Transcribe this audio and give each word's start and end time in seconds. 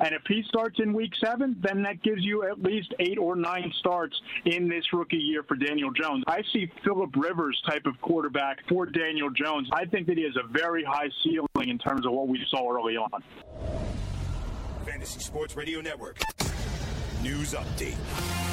And 0.00 0.14
if 0.14 0.22
he 0.28 0.44
starts 0.48 0.78
in 0.78 0.92
week 0.92 1.12
seven, 1.22 1.56
then 1.60 1.82
that 1.82 2.02
gives 2.02 2.24
you 2.24 2.44
at 2.48 2.62
least 2.62 2.94
eight 3.00 3.18
or 3.18 3.34
nine 3.34 3.72
starts 3.78 4.20
in 4.44 4.68
this 4.68 4.84
rookie 4.92 5.16
year 5.16 5.42
for 5.42 5.56
Daniel 5.56 5.90
Jones. 5.90 6.24
I 6.26 6.42
see 6.52 6.70
Philip 6.84 7.10
Rivers 7.16 7.60
type 7.68 7.86
of 7.86 8.00
quarterback 8.00 8.58
for 8.68 8.86
Daniel 8.86 9.30
Jones. 9.30 9.68
I 9.72 9.84
think 9.86 10.06
that 10.06 10.16
he 10.16 10.24
has 10.24 10.36
a 10.36 10.46
very 10.46 10.84
high 10.84 11.10
ceiling 11.22 11.68
in 11.68 11.78
terms 11.78 12.06
of 12.06 12.12
what 12.12 12.28
we 12.28 12.44
saw 12.48 12.70
early 12.70 12.96
on. 12.96 13.22
Fantasy 14.86 15.20
Sports 15.20 15.56
Radio 15.56 15.80
Network. 15.80 16.18
News 17.28 17.52
update. 17.52 17.94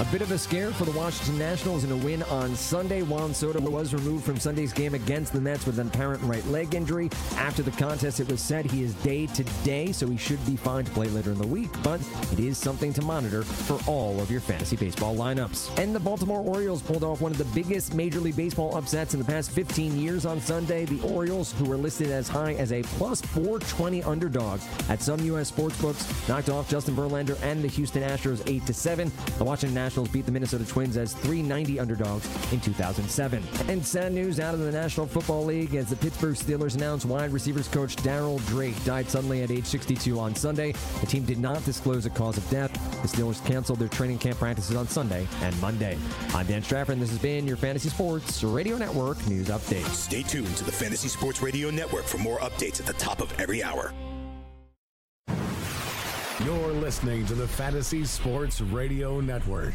A 0.02 0.04
bit 0.12 0.22
of 0.22 0.30
a 0.32 0.38
scare 0.38 0.72
for 0.72 0.84
the 0.84 0.92
Washington 0.92 1.40
Nationals 1.40 1.86
in 1.86 1.92
a 1.94 1.96
win 1.96 2.22
on 2.24 2.54
Sunday. 2.54 3.02
Juan 3.02 3.34
Soto 3.34 3.62
was 3.62 3.94
removed 3.94 4.26
from 4.26 4.38
Sunday's 4.38 4.74
game 4.74 4.94
against 4.94 5.32
the 5.32 5.40
Mets 5.40 5.66
with 5.66 5.80
an 5.80 5.88
apparent 5.88 6.22
right 6.24 6.46
leg 6.48 6.76
injury. 6.76 7.10
After 7.38 7.64
the 7.64 7.72
contest, 7.72 8.20
it 8.20 8.30
was 8.30 8.42
said 8.42 8.66
he 8.66 8.84
is 8.84 8.94
day 8.96 9.28
to 9.28 9.46
day, 9.64 9.94
so 9.94 10.06
he 10.08 10.18
should 10.18 10.46
be 10.46 10.58
fine 10.58 10.84
to 10.84 10.92
play 10.92 11.08
later 11.08 11.32
in 11.32 11.38
the 11.38 11.48
week. 11.48 11.70
But 11.82 12.02
it 12.34 12.40
is 12.42 12.58
something 12.58 12.92
to 12.92 13.02
monitor 13.04 13.44
for 13.44 13.80
all 13.90 14.20
of 14.20 14.30
your 14.30 14.42
fantasy 14.42 14.76
baseball 14.76 15.16
lineups. 15.16 15.80
And 15.82 15.96
the 15.96 16.00
Baltimore 16.02 16.42
Orioles 16.42 16.82
pulled 16.82 17.06
off 17.06 17.22
one 17.22 17.32
of 17.32 17.38
the 17.38 17.46
biggest 17.46 17.94
Major 17.94 18.20
League 18.20 18.36
Baseball 18.36 18.76
upsets 18.76 19.14
in 19.14 19.22
the 19.22 19.26
past 19.26 19.52
15 19.52 19.98
years 19.98 20.26
on 20.26 20.42
Sunday. 20.42 20.84
The 20.84 21.00
Orioles, 21.08 21.54
who 21.54 21.64
were 21.64 21.78
listed 21.78 22.12
as 22.12 22.28
high 22.28 22.56
as 22.56 22.74
a 22.74 22.84
plus 22.84 23.22
420 23.22 24.04
underdog 24.04 24.60
at 24.90 25.02
some 25.02 25.22
U.S. 25.22 25.50
sportsbooks, 25.50 26.28
knocked 26.28 26.50
off 26.50 26.70
Justin 26.70 26.98
Verlander 26.98 27.42
and 27.42 27.64
the 27.64 27.70
Houston 27.70 28.04
Astros 28.04 28.44
8 28.46 28.65
to 28.66 28.74
7. 28.74 29.12
The 29.38 29.44
Washington 29.44 29.76
Nationals 29.76 30.10
beat 30.10 30.26
the 30.26 30.32
Minnesota 30.32 30.66
Twins 30.66 30.98
as 30.98 31.14
390 31.14 31.80
underdogs 31.80 32.26
in 32.52 32.60
2007. 32.60 33.44
And 33.70 33.86
sad 33.86 34.14
news 34.14 34.40
out 34.40 34.54
of 34.54 34.60
the 34.60 34.72
National 34.72 35.06
Football 35.06 35.46
League 35.46 35.76
as 35.76 35.90
the 35.90 35.96
Pittsburgh 35.96 36.36
Steelers 36.36 36.76
announced 36.76 37.06
wide 37.06 37.32
receivers 37.32 37.68
coach 37.68 37.96
Daryl 37.98 38.46
Drake 38.48 38.82
died 38.84 39.10
suddenly 39.10 39.44
at 39.44 39.52
age 39.52 39.66
62 39.66 40.20
on 40.20 40.36
Sunday. 40.36 40.74
The 41.02 41.08
team 41.08 41.24
did 41.24 41.40
not 41.40 41.64
disclose 41.66 42.06
a 42.06 42.10
cause 42.10 42.38
of 42.38 42.50
death. 42.50 42.72
The 43.02 43.08
Steelers 43.08 43.46
canceled 43.46 43.80
their 43.80 43.88
training 43.88 44.20
camp 44.20 44.38
practices 44.38 44.76
on 44.76 44.88
Sunday 44.88 45.28
and 45.42 45.60
Monday. 45.62 45.98
I'm 46.34 46.46
Dan 46.46 46.64
Strafford, 46.64 46.94
and 46.94 47.02
this 47.02 47.10
has 47.10 47.20
been 47.20 47.48
your 47.48 47.58
Fantasy 47.58 47.90
Sports 47.90 48.44
Radio 48.44 48.78
Network 48.78 49.26
news 49.28 49.50
update. 49.50 49.86
Stay 49.88 50.24
tuned 50.24 50.56
to 50.58 50.64
the 50.64 50.72
Fantasy 50.72 51.08
Sports 51.08 51.42
Radio 51.42 51.70
Network 51.70 52.06
for 52.06 52.18
more 52.18 52.40
updates 52.40 52.80
at 52.80 52.86
the 52.86 52.94
top 52.94 53.22
of 53.22 53.32
every 53.40 53.64
hour. 53.64 53.94
You're 56.46 56.74
listening 56.74 57.26
to 57.26 57.34
the 57.34 57.48
Fantasy 57.48 58.06
Sports 58.06 58.62
Radio 58.62 59.20
Network. 59.20 59.74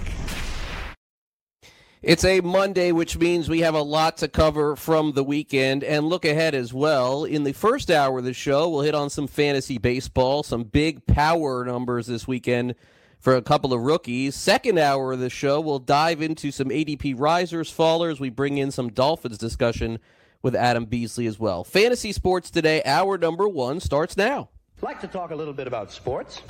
It's 2.00 2.24
a 2.24 2.40
Monday, 2.42 2.92
which 2.92 3.18
means 3.18 3.48
we 3.48 3.58
have 3.62 3.74
a 3.74 3.82
lot 3.82 4.18
to 4.18 4.28
cover 4.28 4.76
from 4.76 5.10
the 5.10 5.24
weekend 5.24 5.82
and 5.82 6.06
look 6.06 6.24
ahead 6.24 6.54
as 6.54 6.72
well. 6.72 7.24
In 7.24 7.42
the 7.42 7.54
first 7.54 7.90
hour 7.90 8.18
of 8.18 8.24
the 8.24 8.32
show, 8.32 8.68
we'll 8.68 8.82
hit 8.82 8.94
on 8.94 9.10
some 9.10 9.26
fantasy 9.26 9.78
baseball, 9.78 10.44
some 10.44 10.62
big 10.62 11.04
power 11.06 11.64
numbers 11.64 12.06
this 12.06 12.28
weekend 12.28 12.76
for 13.18 13.34
a 13.34 13.42
couple 13.42 13.74
of 13.74 13.80
rookies. 13.80 14.36
Second 14.36 14.78
hour 14.78 15.14
of 15.14 15.18
the 15.18 15.28
show, 15.28 15.60
we'll 15.60 15.80
dive 15.80 16.22
into 16.22 16.52
some 16.52 16.68
ADP 16.68 17.18
risers, 17.18 17.76
fallers. 17.76 18.20
We 18.20 18.30
bring 18.30 18.58
in 18.58 18.70
some 18.70 18.92
Dolphins 18.92 19.38
discussion 19.38 19.98
with 20.40 20.54
Adam 20.54 20.84
Beasley 20.84 21.26
as 21.26 21.36
well. 21.36 21.64
Fantasy 21.64 22.12
Sports 22.12 22.48
Today, 22.48 22.80
hour 22.84 23.18
number 23.18 23.48
one, 23.48 23.80
starts 23.80 24.16
now. 24.16 24.50
Like 24.82 24.98
to 25.00 25.08
talk 25.08 25.30
a 25.30 25.34
little 25.34 25.52
bit 25.52 25.66
about 25.66 25.92
sports. 25.92 26.40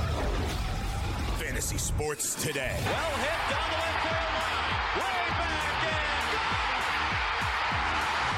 Fantasy 1.39 1.79
Sports 1.79 2.37
Today. 2.41 2.77
Well 2.85 3.11
hit 3.19 3.41
down 3.51 3.71
the 3.71 3.77
left 3.77 4.07
field 4.07 4.23
line. 4.39 4.71
Way 4.95 5.27
back 5.35 5.83
in. 5.85 5.99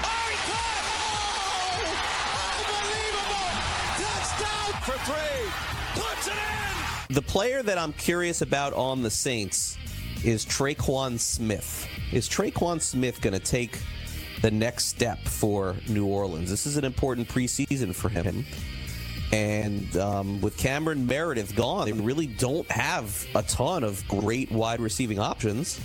Oh, 0.09 0.25
he 0.31 0.37
caught! 0.49 0.85
Oh! 1.77 1.93
Unbelievable! 2.81 3.53
Touchdown 4.01 4.73
for 4.81 4.97
three. 5.05 5.45
Puts 6.03 6.27
it 6.29 6.33
in. 6.33 7.15
The 7.15 7.23
player 7.23 7.63
that 7.63 7.77
I'm 7.77 7.93
curious 7.93 8.41
about 8.41 8.73
on 8.73 9.03
the 9.03 9.11
Saints 9.11 9.77
is 10.25 10.47
Tre'Quan 10.47 11.19
Smith. 11.21 11.87
Is 12.13 12.31
Tre'Quan 12.31 12.81
Smith 12.81 13.21
going 13.21 13.35
to 13.35 13.41
take 13.41 13.79
the 14.41 14.51
next 14.51 14.87
step 14.87 15.19
for 15.19 15.77
New 15.87 16.07
Orleans? 16.07 16.49
This 16.49 16.65
is 16.65 16.79
an 16.79 16.87
important 16.87 17.29
preseason 17.29 17.95
for 17.95 18.09
him. 18.09 18.47
And 19.33 19.97
um, 19.97 20.41
with 20.43 20.57
Cameron 20.59 21.07
Meredith 21.07 21.57
gone, 21.57 21.87
they 21.87 21.93
really 21.93 22.27
don't 22.27 22.71
have 22.71 23.27
a 23.35 23.43
ton 23.43 23.83
of 23.83 24.07
great 24.07 24.51
wide 24.53 24.81
receiving 24.81 25.19
options. 25.19 25.81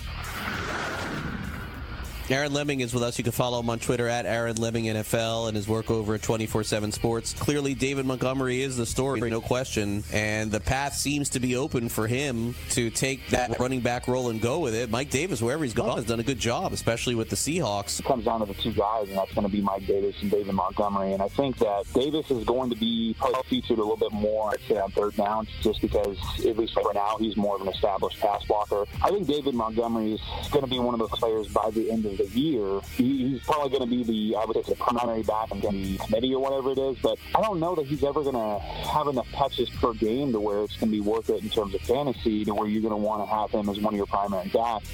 Aaron 2.30 2.52
Leming 2.52 2.80
is 2.80 2.92
with 2.92 3.02
us. 3.02 3.16
You 3.16 3.24
can 3.24 3.32
follow 3.32 3.58
him 3.58 3.70
on 3.70 3.78
Twitter 3.78 4.06
at 4.06 4.26
Aaron 4.26 4.56
Leming 4.56 4.84
NFL 4.84 5.48
and 5.48 5.56
his 5.56 5.66
work 5.66 5.90
over 5.90 6.14
at 6.14 6.22
24 6.22 6.62
7 6.62 6.92
Sports. 6.92 7.32
Clearly, 7.32 7.74
David 7.74 8.04
Montgomery 8.04 8.60
is 8.60 8.76
the 8.76 8.84
story, 8.84 9.20
no 9.30 9.40
question. 9.40 10.04
And 10.12 10.50
the 10.50 10.60
path 10.60 10.94
seems 10.94 11.30
to 11.30 11.40
be 11.40 11.56
open 11.56 11.88
for 11.88 12.06
him 12.06 12.54
to 12.70 12.90
take 12.90 13.26
that 13.28 13.58
running 13.58 13.80
back 13.80 14.08
role 14.08 14.28
and 14.28 14.42
go 14.42 14.58
with 14.58 14.74
it. 14.74 14.90
Mike 14.90 15.08
Davis, 15.08 15.40
wherever 15.40 15.64
he's 15.64 15.72
gone, 15.72 15.96
has 15.96 16.04
done 16.04 16.20
a 16.20 16.24
good 16.24 16.38
job, 16.38 16.74
especially 16.74 17.14
with 17.14 17.30
the 17.30 17.36
Seahawks. 17.36 17.98
It 17.98 18.04
comes 18.04 18.26
down 18.26 18.40
to 18.40 18.46
the 18.46 18.54
two 18.54 18.72
guys, 18.72 19.08
and 19.08 19.16
that's 19.16 19.32
going 19.32 19.46
to 19.46 19.52
be 19.52 19.62
Mike 19.62 19.86
Davis 19.86 20.14
and 20.20 20.30
David 20.30 20.52
Montgomery. 20.54 21.14
And 21.14 21.22
I 21.22 21.28
think 21.28 21.56
that 21.58 21.84
Davis 21.94 22.30
is 22.30 22.44
going 22.44 22.68
to 22.68 22.76
be 22.76 23.16
featured 23.46 23.78
a 23.78 23.82
little 23.82 23.96
bit 23.96 24.12
more, 24.12 24.50
I'd 24.50 24.60
say, 24.68 24.78
on 24.78 24.90
third 24.90 25.16
downs, 25.16 25.48
just 25.62 25.80
because, 25.80 26.18
at 26.44 26.58
least 26.58 26.74
for 26.74 26.92
now, 26.92 27.16
he's 27.18 27.38
more 27.38 27.56
of 27.56 27.62
an 27.62 27.68
established 27.68 28.20
pass 28.20 28.44
blocker. 28.44 28.84
I 29.02 29.10
think 29.10 29.26
David 29.26 29.54
Montgomery 29.54 30.12
is 30.12 30.20
going 30.50 30.64
to 30.64 30.70
be 30.70 30.78
one 30.78 30.92
of 30.92 31.00
those 31.00 31.18
players 31.18 31.48
by 31.48 31.70
the 31.70 31.90
end 31.90 32.04
of 32.04 32.17
the 32.18 32.26
year. 32.38 32.80
He, 32.96 33.30
he's 33.30 33.42
probably 33.42 33.70
going 33.70 33.88
to 33.88 33.96
be 33.96 34.04
the, 34.04 34.36
I 34.36 34.44
would 34.44 34.56
say, 34.56 34.72
the 34.72 34.76
primary 34.76 35.22
back 35.22 35.50
in 35.50 35.60
the 35.60 35.98
committee 35.98 36.34
or 36.34 36.42
whatever 36.42 36.72
it 36.72 36.78
is. 36.78 36.98
But 37.02 37.18
I 37.34 37.40
don't 37.40 37.60
know 37.60 37.74
that 37.74 37.86
he's 37.86 38.04
ever 38.04 38.22
going 38.22 38.34
to 38.34 38.58
have 38.64 39.06
enough 39.08 39.30
touches 39.32 39.70
per 39.70 39.94
game 39.94 40.32
to 40.32 40.40
where 40.40 40.64
it's 40.64 40.76
going 40.76 40.90
to 40.92 40.96
be 40.96 41.00
worth 41.00 41.30
it 41.30 41.42
in 41.42 41.48
terms 41.48 41.74
of 41.74 41.80
fantasy 41.82 42.44
to 42.44 42.54
where 42.54 42.68
you're 42.68 42.82
going 42.82 42.92
to 42.92 42.96
want 42.96 43.22
to 43.22 43.34
have 43.34 43.50
him 43.50 43.68
as 43.68 43.80
one 43.80 43.94
of 43.94 43.98
your 43.98 44.06
primary 44.06 44.48
backs. 44.48 44.88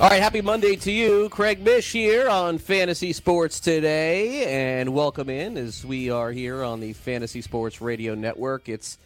All 0.00 0.08
right, 0.08 0.22
happy 0.22 0.40
Monday 0.40 0.76
to 0.76 0.90
you. 0.90 1.28
Craig 1.28 1.60
Mish 1.62 1.92
here 1.92 2.26
on 2.26 2.56
Fantasy 2.56 3.12
Sports 3.12 3.60
Today, 3.60 4.78
and 4.78 4.94
welcome 4.94 5.28
in 5.28 5.58
as 5.58 5.84
we 5.84 6.08
are 6.08 6.32
here 6.32 6.64
on 6.64 6.80
the 6.80 6.94
Fantasy 6.94 7.42
Sports 7.42 7.82
Radio 7.82 8.14
Network. 8.14 8.70
It's 8.70 8.96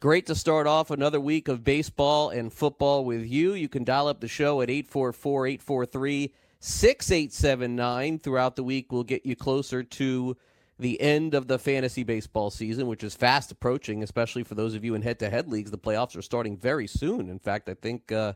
great 0.00 0.24
to 0.26 0.34
start 0.34 0.66
off 0.66 0.90
another 0.90 1.20
week 1.20 1.46
of 1.46 1.62
baseball 1.62 2.30
and 2.30 2.50
football 2.50 3.04
with 3.04 3.26
you. 3.26 3.52
You 3.52 3.68
can 3.68 3.84
dial 3.84 4.08
up 4.08 4.20
the 4.20 4.28
show 4.28 4.62
at 4.62 4.70
844 4.70 5.46
843 5.46 6.32
6879. 6.58 8.18
Throughout 8.18 8.56
the 8.56 8.64
week, 8.64 8.90
we'll 8.90 9.04
get 9.04 9.26
you 9.26 9.36
closer 9.36 9.82
to 9.82 10.36
the 10.78 10.98
end 11.02 11.34
of 11.34 11.48
the 11.48 11.58
fantasy 11.58 12.02
baseball 12.02 12.50
season, 12.50 12.86
which 12.86 13.04
is 13.04 13.14
fast 13.14 13.52
approaching, 13.52 14.02
especially 14.02 14.42
for 14.42 14.54
those 14.54 14.74
of 14.74 14.84
you 14.84 14.94
in 14.94 15.02
head 15.02 15.18
to 15.18 15.28
head 15.28 15.48
leagues. 15.48 15.70
The 15.70 15.78
playoffs 15.78 16.16
are 16.16 16.22
starting 16.22 16.56
very 16.56 16.86
soon. 16.86 17.28
In 17.28 17.38
fact, 17.38 17.68
I 17.68 17.74
think. 17.74 18.10
Uh, 18.10 18.32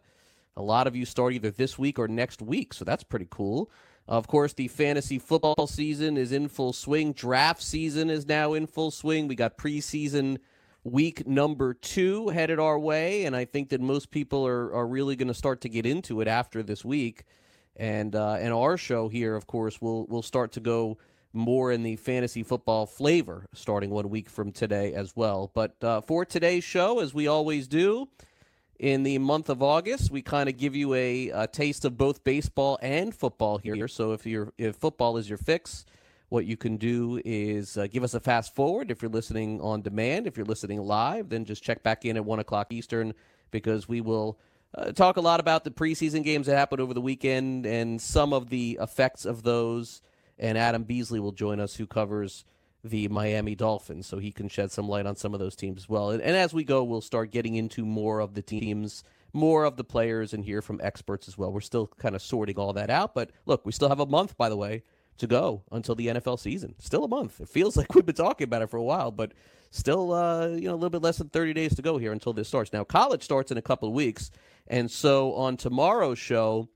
a 0.56 0.62
lot 0.62 0.86
of 0.86 0.94
you 0.94 1.04
start 1.04 1.32
either 1.32 1.50
this 1.50 1.81
week 1.81 1.98
or 1.98 2.06
next 2.06 2.41
week, 2.41 2.72
so 2.72 2.84
that's 2.84 3.02
pretty 3.02 3.26
cool. 3.28 3.72
Of 4.06 4.28
course, 4.28 4.52
the 4.52 4.69
fantasy 4.69 5.19
football 5.19 5.66
season 5.66 6.16
is 6.16 6.31
in 6.31 6.46
full 6.46 6.72
swing. 6.72 7.12
Draft 7.12 7.60
season 7.60 8.08
is 8.08 8.26
now 8.26 8.52
in 8.52 8.69
full 8.69 8.92
swing. 8.92 9.26
We 9.26 9.34
got 9.34 9.58
preseason 9.58 10.38
week 10.84 11.26
number 11.26 11.75
two 11.75 12.28
headed 12.28 12.58
our 12.58 12.78
way, 12.78 13.25
and 13.25 13.34
I 13.34 13.44
think 13.44 13.70
that 13.70 13.81
most 13.81 14.10
people 14.10 14.46
are, 14.46 14.72
are 14.72 14.86
really 14.86 15.16
going 15.16 15.28
to 15.28 15.34
start 15.34 15.62
to 15.62 15.69
get 15.69 15.86
into 15.86 16.20
it 16.20 16.28
after 16.28 16.62
this 16.62 16.84
week. 16.84 17.25
And 17.76 18.14
uh, 18.14 18.34
and 18.34 18.52
our 18.52 18.76
show 18.76 19.08
here, 19.08 19.34
of 19.34 19.48
course, 19.48 19.81
will 19.81 20.06
will 20.06 20.22
start 20.22 20.52
to 20.52 20.60
go 20.60 20.98
more 21.32 21.72
in 21.72 21.82
the 21.82 21.96
fantasy 21.96 22.44
football 22.44 22.86
flavor 22.86 23.46
starting 23.52 23.90
one 23.90 24.08
week 24.08 24.28
from 24.28 24.52
today 24.52 24.94
as 24.94 25.16
well. 25.16 25.50
But 25.52 25.82
uh, 25.82 26.00
for 26.02 26.25
today's 26.25 26.62
show, 26.62 27.00
as 27.00 27.12
we 27.12 27.26
always 27.26 27.66
do 27.66 28.08
in 28.78 29.02
the 29.02 29.19
month 29.19 29.48
of 29.48 29.62
August. 29.62 30.10
We 30.10 30.22
kind 30.22 30.48
of 30.48 30.56
give 30.56 30.75
you 30.75 30.94
a, 30.94 31.30
a, 31.30 31.46
taste 31.46 31.84
of 31.84 31.96
both 31.96 32.25
baseball 32.25 32.78
and 32.82 33.14
football 33.14 33.58
here. 33.58 33.88
So 33.88 34.12
if 34.12 34.26
you're 34.26 34.52
if 34.58 34.76
football 34.76 35.16
is 35.16 35.28
your 35.28 35.38
fix, 35.38 35.84
what 36.29 36.47
you 36.47 36.56
can 36.56 36.76
do 36.76 37.21
is 37.25 37.76
uh, 37.76 37.87
give 37.87 38.03
us 38.03 38.15
a 38.15 38.21
fast 38.21 38.55
forward. 38.55 38.91
If 38.91 39.03
you're 39.03 39.11
listening 39.11 39.61
on 39.61 39.82
demand, 39.82 40.26
if 40.26 40.37
you're 40.37 40.47
listening 40.47 40.82
live, 40.82 41.29
then 41.29 41.44
just 41.44 41.62
check 41.62 41.82
back 41.82 42.05
in 42.05 42.17
at 42.17 42.25
one 42.25 42.38
o'clock 42.38 42.73
Eastern 42.73 43.15
because 43.50 43.88
we 43.88 44.00
will. 44.00 44.38
Uh, 44.76 44.91
talk 44.91 45.17
a 45.17 45.21
lot 45.21 45.38
about 45.38 45.62
the 45.62 45.71
preseason 45.71 46.25
games 46.25 46.49
that 46.49 46.56
happened 46.56 46.81
over 46.81 46.93
the 46.93 47.00
weekend 47.00 47.65
and 47.65 48.03
some 48.03 48.32
of 48.32 48.50
the 48.50 48.76
effects 48.82 49.25
of 49.25 49.44
those. 49.44 50.03
And 50.37 50.59
Adam 50.59 50.82
Beasley 50.82 51.21
will 51.21 51.31
join 51.31 51.61
us, 51.61 51.76
who 51.76 51.87
covers 51.87 52.44
the 52.85 53.09
Miami 53.09 53.55
Dolphins, 53.55 54.06
so 54.06 54.19
he 54.19 54.31
can 54.31 54.49
shed 54.49 54.71
some 54.71 54.88
light 54.88 55.06
on 55.06 55.17
some 55.17 55.32
of 55.32 55.41
those 55.41 55.56
teams 55.56 55.82
as 55.82 55.88
well. 55.88 56.11
And, 56.11 56.21
and, 56.21 56.37
as 56.37 56.53
we 56.53 56.65
go, 56.65 56.85
we'll 56.85 57.00
start 57.00 57.31
getting 57.31 57.55
into 57.55 57.85
more 57.85 58.21
of 58.21 58.35
the 58.35 58.43
teams, 58.43 59.05
more 59.32 59.65
of 59.65 59.76
the 59.76 59.85
players, 59.85 60.35
and 60.35 60.44
hear 60.44 60.61
from 60.61 60.81
experts 60.82 61.26
as 61.26 61.38
well. 61.38 61.50
We're 61.50 61.62
still 61.62 61.87
kind 61.87 62.15
of 62.15 62.21
sorting 62.21 62.56
all 62.56 62.75
that 62.75 62.91
out, 62.91 63.15
but 63.15 63.31
look, 63.47 63.65
we 63.65 63.73
still 63.73 63.88
have 63.88 64.00
a 64.00 64.06
month, 64.06 64.37
by 64.37 64.50
the 64.50 64.56
way, 64.56 64.82
to 65.19 65.26
go 65.26 65.62
until 65.70 65.94
the 65.94 66.08
NFL 66.08 66.38
season. 66.38 66.75
Still 66.78 67.05
a 67.05 67.08
month. 67.08 67.40
It 67.40 67.49
feels 67.49 67.76
like 67.78 67.94
we've 67.94 68.06
been 68.06 68.14
talking 68.14 68.44
about 68.44 68.62
it 68.62 68.70
for 68.70 68.76
a 68.76 68.82
while, 68.82 69.11
but 69.11 69.32
still, 69.70 70.12
uh, 70.12 70.49
you 70.49 70.69
know, 70.69 70.75
a 70.75 70.76
little 70.76 70.90
bit 70.90 71.02
less 71.02 71.19
than 71.19 71.28
30 71.28 71.52
days 71.55 71.75
to 71.76 71.82
go 71.82 71.99
here 71.99 72.12
until 72.12 72.32
this 72.32 72.49
starts. 72.49 72.72
Now, 72.72 72.84
college 72.84 73.22
starts 73.22 73.50
in 73.50 73.58
a 73.58 73.62
couple 73.62 73.88
of 73.88 73.94
weeks, 73.94 74.31
and 74.66 74.90
so 74.90 75.34
on 75.34 75.56
tomorrow's 75.56 76.19
show, 76.19 76.69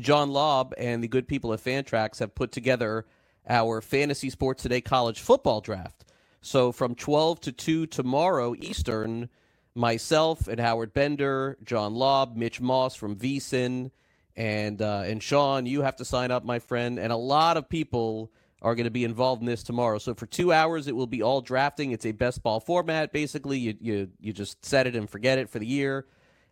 John 0.00 0.30
Lobb 0.30 0.74
and 0.76 1.02
the 1.02 1.08
good 1.08 1.28
people 1.28 1.52
at 1.52 1.60
Fantrax 1.60 2.18
have 2.18 2.34
put 2.34 2.50
together 2.52 3.06
our 3.48 3.80
Fantasy 3.80 4.30
Sports 4.30 4.62
Today 4.62 4.80
college 4.80 5.20
football 5.20 5.60
draft. 5.60 6.04
So 6.40 6.72
from 6.72 6.94
12 6.94 7.40
to 7.42 7.52
2 7.52 7.86
tomorrow 7.86 8.54
Eastern, 8.58 9.28
myself 9.74 10.48
and 10.48 10.60
Howard 10.60 10.92
Bender, 10.92 11.56
John 11.62 11.94
Lobb, 11.94 12.36
Mitch 12.36 12.60
Moss 12.60 12.94
from 12.94 13.16
VSIN, 13.16 13.90
and 14.36 14.80
uh, 14.82 15.02
and 15.04 15.22
Sean, 15.22 15.66
you 15.66 15.82
have 15.82 15.96
to 15.96 16.04
sign 16.04 16.30
up, 16.30 16.44
my 16.44 16.58
friend. 16.58 16.98
And 16.98 17.12
a 17.12 17.16
lot 17.16 17.56
of 17.56 17.68
people 17.68 18.32
are 18.62 18.74
going 18.74 18.84
to 18.84 18.90
be 18.90 19.04
involved 19.04 19.42
in 19.42 19.46
this 19.46 19.62
tomorrow. 19.62 19.98
So 19.98 20.14
for 20.14 20.26
two 20.26 20.52
hours, 20.52 20.88
it 20.88 20.96
will 20.96 21.06
be 21.06 21.22
all 21.22 21.40
drafting. 21.40 21.92
It's 21.92 22.06
a 22.06 22.12
best 22.12 22.42
ball 22.42 22.60
format. 22.60 23.12
Basically, 23.12 23.58
you 23.58 23.74
you 23.80 24.10
you 24.20 24.32
just 24.32 24.64
set 24.64 24.86
it 24.86 24.96
and 24.96 25.08
forget 25.08 25.38
it 25.38 25.50
for 25.50 25.58
the 25.58 25.66
year. 25.66 26.06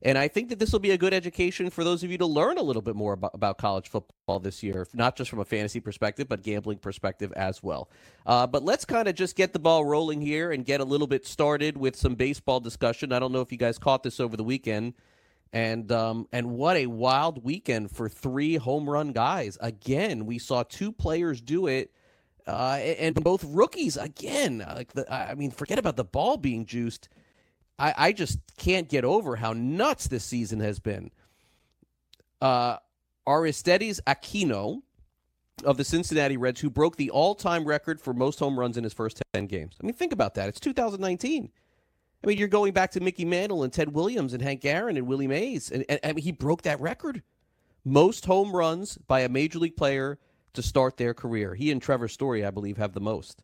And 0.04 0.18
I 0.18 0.26
think 0.26 0.48
that 0.48 0.58
this 0.58 0.72
will 0.72 0.80
be 0.80 0.90
a 0.90 0.98
good 0.98 1.14
education 1.14 1.70
for 1.70 1.84
those 1.84 2.02
of 2.02 2.10
you 2.10 2.18
to 2.18 2.26
learn 2.26 2.58
a 2.58 2.62
little 2.62 2.82
bit 2.82 2.96
more 2.96 3.12
about, 3.12 3.30
about 3.34 3.58
college 3.58 3.88
football 3.88 4.40
this 4.40 4.60
year, 4.62 4.86
not 4.94 5.14
just 5.14 5.30
from 5.30 5.38
a 5.38 5.44
fantasy 5.44 5.78
perspective, 5.78 6.28
but 6.28 6.42
gambling 6.42 6.78
perspective 6.78 7.32
as 7.36 7.62
well. 7.62 7.88
Uh, 8.26 8.46
but 8.46 8.64
let's 8.64 8.84
kind 8.84 9.06
of 9.06 9.14
just 9.14 9.36
get 9.36 9.52
the 9.52 9.60
ball 9.60 9.84
rolling 9.84 10.20
here 10.20 10.50
and 10.50 10.64
get 10.64 10.80
a 10.80 10.84
little 10.84 11.06
bit 11.06 11.24
started 11.24 11.76
with 11.76 11.94
some 11.94 12.16
baseball 12.16 12.58
discussion. 12.58 13.12
I 13.12 13.20
don't 13.20 13.30
know 13.30 13.42
if 13.42 13.52
you 13.52 13.58
guys 13.58 13.78
caught 13.78 14.02
this 14.02 14.18
over 14.18 14.36
the 14.36 14.42
weekend. 14.42 14.94
And 15.52 15.92
um, 15.92 16.28
and 16.32 16.50
what 16.52 16.76
a 16.76 16.86
wild 16.86 17.44
weekend 17.44 17.90
for 17.90 18.08
three 18.08 18.56
home 18.56 18.88
run 18.88 19.12
guys. 19.12 19.58
Again, 19.60 20.24
we 20.24 20.38
saw 20.38 20.62
two 20.62 20.92
players 20.92 21.42
do 21.42 21.66
it, 21.66 21.92
uh, 22.46 22.78
and 22.80 23.14
both 23.16 23.44
rookies 23.44 23.98
again. 23.98 24.64
Like 24.66 24.92
the, 24.94 25.12
I 25.12 25.34
mean, 25.34 25.50
forget 25.50 25.78
about 25.78 25.96
the 25.96 26.04
ball 26.04 26.38
being 26.38 26.64
juiced 26.64 27.10
I, 27.82 27.94
I 27.96 28.12
just 28.12 28.38
can't 28.56 28.88
get 28.88 29.04
over 29.04 29.36
how 29.36 29.52
nuts 29.52 30.06
this 30.06 30.24
season 30.24 30.60
has 30.60 30.78
been. 30.78 31.10
Uh, 32.40 32.76
Aristides 33.26 34.00
Aquino 34.06 34.82
of 35.64 35.76
the 35.76 35.84
Cincinnati 35.84 36.36
Reds, 36.36 36.60
who 36.60 36.70
broke 36.70 36.96
the 36.96 37.10
all 37.10 37.34
time 37.34 37.64
record 37.64 38.00
for 38.00 38.14
most 38.14 38.38
home 38.38 38.58
runs 38.58 38.76
in 38.76 38.84
his 38.84 38.92
first 38.92 39.20
10 39.34 39.46
games. 39.46 39.76
I 39.82 39.86
mean, 39.86 39.94
think 39.94 40.12
about 40.12 40.34
that. 40.34 40.48
It's 40.48 40.60
2019. 40.60 41.50
I 42.22 42.26
mean, 42.26 42.38
you're 42.38 42.48
going 42.48 42.72
back 42.72 42.92
to 42.92 43.00
Mickey 43.00 43.24
Mantle 43.24 43.64
and 43.64 43.72
Ted 43.72 43.92
Williams 43.92 44.32
and 44.32 44.42
Hank 44.42 44.64
Aaron 44.64 44.96
and 44.96 45.06
Willie 45.06 45.26
Mays. 45.26 45.70
And, 45.70 45.84
and, 45.88 46.00
and 46.02 46.18
he 46.18 46.32
broke 46.32 46.62
that 46.62 46.80
record. 46.80 47.22
Most 47.84 48.26
home 48.26 48.54
runs 48.54 48.96
by 48.96 49.20
a 49.20 49.28
major 49.28 49.58
league 49.58 49.76
player 49.76 50.18
to 50.52 50.62
start 50.62 50.96
their 50.96 51.14
career. 51.14 51.54
He 51.54 51.70
and 51.72 51.82
Trevor 51.82 52.08
Story, 52.08 52.44
I 52.44 52.50
believe, 52.50 52.76
have 52.76 52.92
the 52.92 53.00
most. 53.00 53.42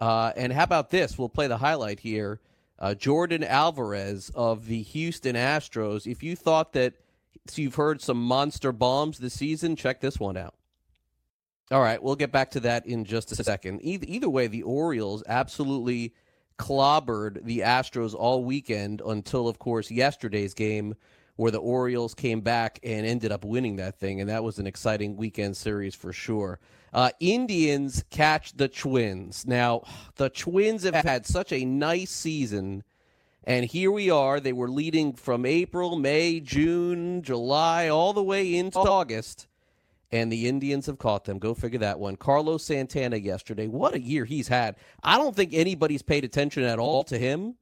Uh, 0.00 0.32
and 0.36 0.52
how 0.52 0.64
about 0.64 0.90
this? 0.90 1.18
We'll 1.18 1.28
play 1.28 1.46
the 1.46 1.58
highlight 1.58 2.00
here. 2.00 2.40
Uh, 2.78 2.94
Yordan 2.96 3.46
Alvarez 3.46 4.30
of 4.34 4.66
the 4.66 4.82
Houston 4.82 5.34
Astros. 5.34 6.06
If 6.06 6.22
you 6.22 6.36
thought 6.36 6.72
that 6.74 6.94
so 7.48 7.62
you've 7.62 7.74
heard 7.76 8.00
some 8.00 8.22
monster 8.22 8.72
bombs 8.72 9.18
this 9.18 9.34
season, 9.34 9.76
check 9.76 10.00
this 10.00 10.18
one 10.18 10.36
out. 10.36 10.54
All 11.70 11.80
right, 11.80 12.02
we'll 12.02 12.16
get 12.16 12.32
back 12.32 12.52
to 12.52 12.60
that 12.60 12.86
in 12.86 13.04
just 13.04 13.32
a 13.32 13.36
second. 13.36 13.80
Either, 13.82 14.06
either 14.08 14.30
way, 14.30 14.46
the 14.46 14.62
Orioles 14.62 15.22
absolutely 15.26 16.14
clobbered 16.58 17.44
the 17.44 17.60
Astros 17.60 18.14
all 18.14 18.44
weekend 18.44 19.02
until, 19.04 19.48
of 19.48 19.58
course, 19.58 19.90
yesterday's 19.90 20.54
game 20.54 20.94
where 21.36 21.50
the 21.50 21.58
Orioles 21.58 22.14
came 22.14 22.40
back 22.40 22.78
and 22.82 23.06
ended 23.06 23.30
up 23.30 23.44
winning 23.44 23.76
that 23.76 23.98
thing. 23.98 24.20
And 24.20 24.30
that 24.30 24.42
was 24.42 24.58
an 24.58 24.66
exciting 24.66 25.16
weekend 25.16 25.56
series 25.56 25.94
for 25.94 26.12
sure. 26.12 26.58
Uh, 26.92 27.10
Indians 27.20 28.04
catch 28.10 28.56
the 28.56 28.68
Twins. 28.68 29.46
Now, 29.46 29.82
the 30.16 30.30
Twins 30.30 30.84
have 30.84 30.94
had 30.94 31.26
such 31.26 31.52
a 31.52 31.64
nice 31.64 32.10
season. 32.10 32.82
And 33.44 33.64
here 33.64 33.92
we 33.92 34.10
are. 34.10 34.40
They 34.40 34.52
were 34.52 34.68
leading 34.68 35.12
from 35.12 35.46
April, 35.46 35.96
May, 35.96 36.40
June, 36.40 37.22
July, 37.22 37.88
all 37.88 38.12
the 38.12 38.22
way 38.22 38.56
into 38.56 38.78
August. 38.78 39.46
And 40.12 40.30
the 40.30 40.46
Indians 40.46 40.86
have 40.86 40.98
caught 40.98 41.24
them. 41.24 41.38
Go 41.38 41.52
figure 41.52 41.80
that 41.80 41.98
one. 41.98 42.16
Carlos 42.16 42.64
Santana 42.64 43.16
yesterday. 43.16 43.66
What 43.66 43.94
a 43.94 44.00
year 44.00 44.24
he's 44.24 44.48
had. 44.48 44.76
I 45.02 45.18
don't 45.18 45.34
think 45.34 45.52
anybody's 45.52 46.02
paid 46.02 46.24
attention 46.24 46.62
at 46.62 46.78
all 46.78 47.02
to 47.04 47.18
him. 47.18 47.56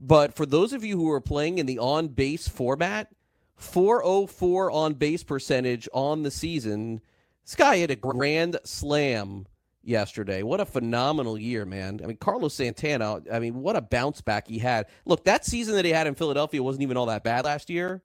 But 0.00 0.34
for 0.34 0.44
those 0.44 0.72
of 0.72 0.84
you 0.84 0.96
who 0.96 1.10
are 1.10 1.20
playing 1.20 1.58
in 1.58 1.66
the 1.66 1.78
on 1.78 2.08
base 2.08 2.46
format, 2.46 3.08
404 3.56 4.70
on 4.70 4.94
base 4.94 5.24
percentage 5.24 5.88
on 5.92 6.22
the 6.22 6.30
season 6.30 7.00
this 7.48 7.54
guy 7.54 7.78
hit 7.78 7.90
a 7.90 7.96
grand 7.96 8.58
slam 8.64 9.46
yesterday. 9.82 10.42
What 10.42 10.60
a 10.60 10.66
phenomenal 10.66 11.38
year, 11.38 11.64
man. 11.64 11.98
I 12.04 12.06
mean, 12.06 12.18
Carlos 12.18 12.52
Santana, 12.52 13.22
I 13.32 13.38
mean, 13.38 13.62
what 13.62 13.74
a 13.74 13.80
bounce 13.80 14.20
back 14.20 14.48
he 14.48 14.58
had. 14.58 14.84
Look, 15.06 15.24
that 15.24 15.46
season 15.46 15.74
that 15.76 15.86
he 15.86 15.90
had 15.90 16.06
in 16.06 16.14
Philadelphia 16.14 16.62
wasn't 16.62 16.82
even 16.82 16.98
all 16.98 17.06
that 17.06 17.24
bad 17.24 17.46
last 17.46 17.70
year. 17.70 18.02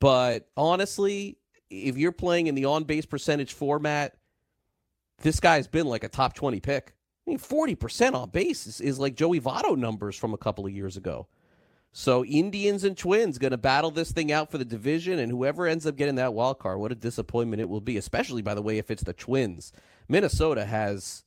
But 0.00 0.48
honestly, 0.56 1.36
if 1.70 1.96
you're 1.96 2.12
playing 2.12 2.46
in 2.46 2.54
the 2.54 2.64
on 2.64 2.84
base 2.84 3.06
percentage 3.06 3.52
format, 3.52 4.14
this 5.22 5.40
guy's 5.40 5.66
been 5.66 5.86
like 5.86 6.04
a 6.04 6.08
top 6.08 6.34
20 6.34 6.60
pick. 6.60 6.94
I 7.26 7.30
mean, 7.30 7.38
40% 7.38 8.14
on 8.14 8.30
base 8.30 8.66
is, 8.66 8.80
is 8.80 8.98
like 8.98 9.14
Joey 9.14 9.40
Votto 9.40 9.76
numbers 9.76 10.16
from 10.16 10.34
a 10.34 10.38
couple 10.38 10.66
of 10.66 10.72
years 10.72 10.96
ago. 10.96 11.26
So 11.96 12.24
Indians 12.24 12.82
and 12.82 12.98
Twins 12.98 13.38
going 13.38 13.52
to 13.52 13.56
battle 13.56 13.92
this 13.92 14.10
thing 14.10 14.32
out 14.32 14.50
for 14.50 14.58
the 14.58 14.64
division, 14.64 15.20
and 15.20 15.30
whoever 15.30 15.66
ends 15.66 15.86
up 15.86 15.94
getting 15.94 16.16
that 16.16 16.34
wild 16.34 16.58
card, 16.58 16.80
what 16.80 16.90
a 16.90 16.96
disappointment 16.96 17.60
it 17.62 17.68
will 17.68 17.80
be. 17.80 17.96
Especially, 17.96 18.42
by 18.42 18.54
the 18.54 18.62
way, 18.62 18.78
if 18.78 18.90
it's 18.90 19.04
the 19.04 19.12
Twins. 19.12 19.72
Minnesota 20.08 20.64
has, 20.64 21.22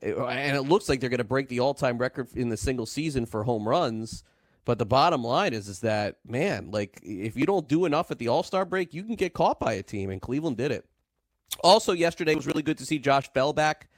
eh, 0.00 0.14
and 0.14 0.56
it 0.56 0.62
looks 0.62 0.88
like 0.88 1.00
they're 1.00 1.10
going 1.10 1.18
to 1.18 1.24
break 1.24 1.48
the 1.48 1.60
all-time 1.60 1.98
record 1.98 2.28
in 2.34 2.48
the 2.48 2.56
single 2.56 2.86
season 2.86 3.26
for 3.26 3.44
home 3.44 3.68
runs. 3.68 4.24
But 4.66 4.78
the 4.78 4.84
bottom 4.84 5.22
line 5.22 5.54
is, 5.54 5.68
is 5.68 5.80
that 5.80 6.16
man, 6.26 6.70
like 6.72 7.00
if 7.02 7.36
you 7.36 7.46
don't 7.46 7.68
do 7.68 7.86
enough 7.86 8.10
at 8.10 8.18
the 8.18 8.28
All 8.28 8.42
Star 8.42 8.66
break, 8.66 8.92
you 8.92 9.04
can 9.04 9.14
get 9.14 9.32
caught 9.32 9.60
by 9.60 9.74
a 9.74 9.82
team, 9.82 10.10
and 10.10 10.20
Cleveland 10.20 10.58
did 10.58 10.72
it. 10.72 10.84
Also, 11.60 11.92
yesterday 11.92 12.34
was 12.34 12.48
really 12.48 12.64
good 12.64 12.76
to 12.78 12.84
see 12.84 12.98
Josh 12.98 13.28
Bell 13.28 13.52
back. 13.52 13.88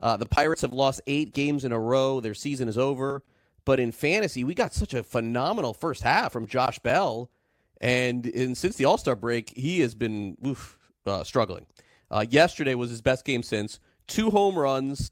Uh, 0.00 0.16
the 0.16 0.24
Pirates 0.24 0.62
have 0.62 0.72
lost 0.72 1.00
eight 1.08 1.34
games 1.34 1.64
in 1.64 1.72
a 1.72 1.78
row. 1.78 2.20
Their 2.20 2.34
season 2.34 2.68
is 2.68 2.78
over. 2.78 3.24
But 3.64 3.80
in 3.80 3.90
fantasy, 3.92 4.44
we 4.44 4.54
got 4.54 4.72
such 4.72 4.94
a 4.94 5.02
phenomenal 5.02 5.74
first 5.74 6.02
half 6.02 6.32
from 6.32 6.46
Josh 6.46 6.78
Bell. 6.78 7.28
And, 7.80 8.30
since 8.56 8.76
the 8.76 8.84
All 8.84 8.98
Star 8.98 9.16
break, 9.16 9.52
he 9.56 9.80
has 9.80 9.96
been 9.96 10.36
oof, 10.46 10.78
uh, 11.04 11.24
struggling. 11.24 11.66
Uh, 12.12 12.24
yesterday 12.30 12.76
was 12.76 12.90
his 12.90 13.02
best 13.02 13.24
game 13.24 13.42
since 13.42 13.80
two 14.06 14.30
home 14.30 14.56
runs. 14.56 15.10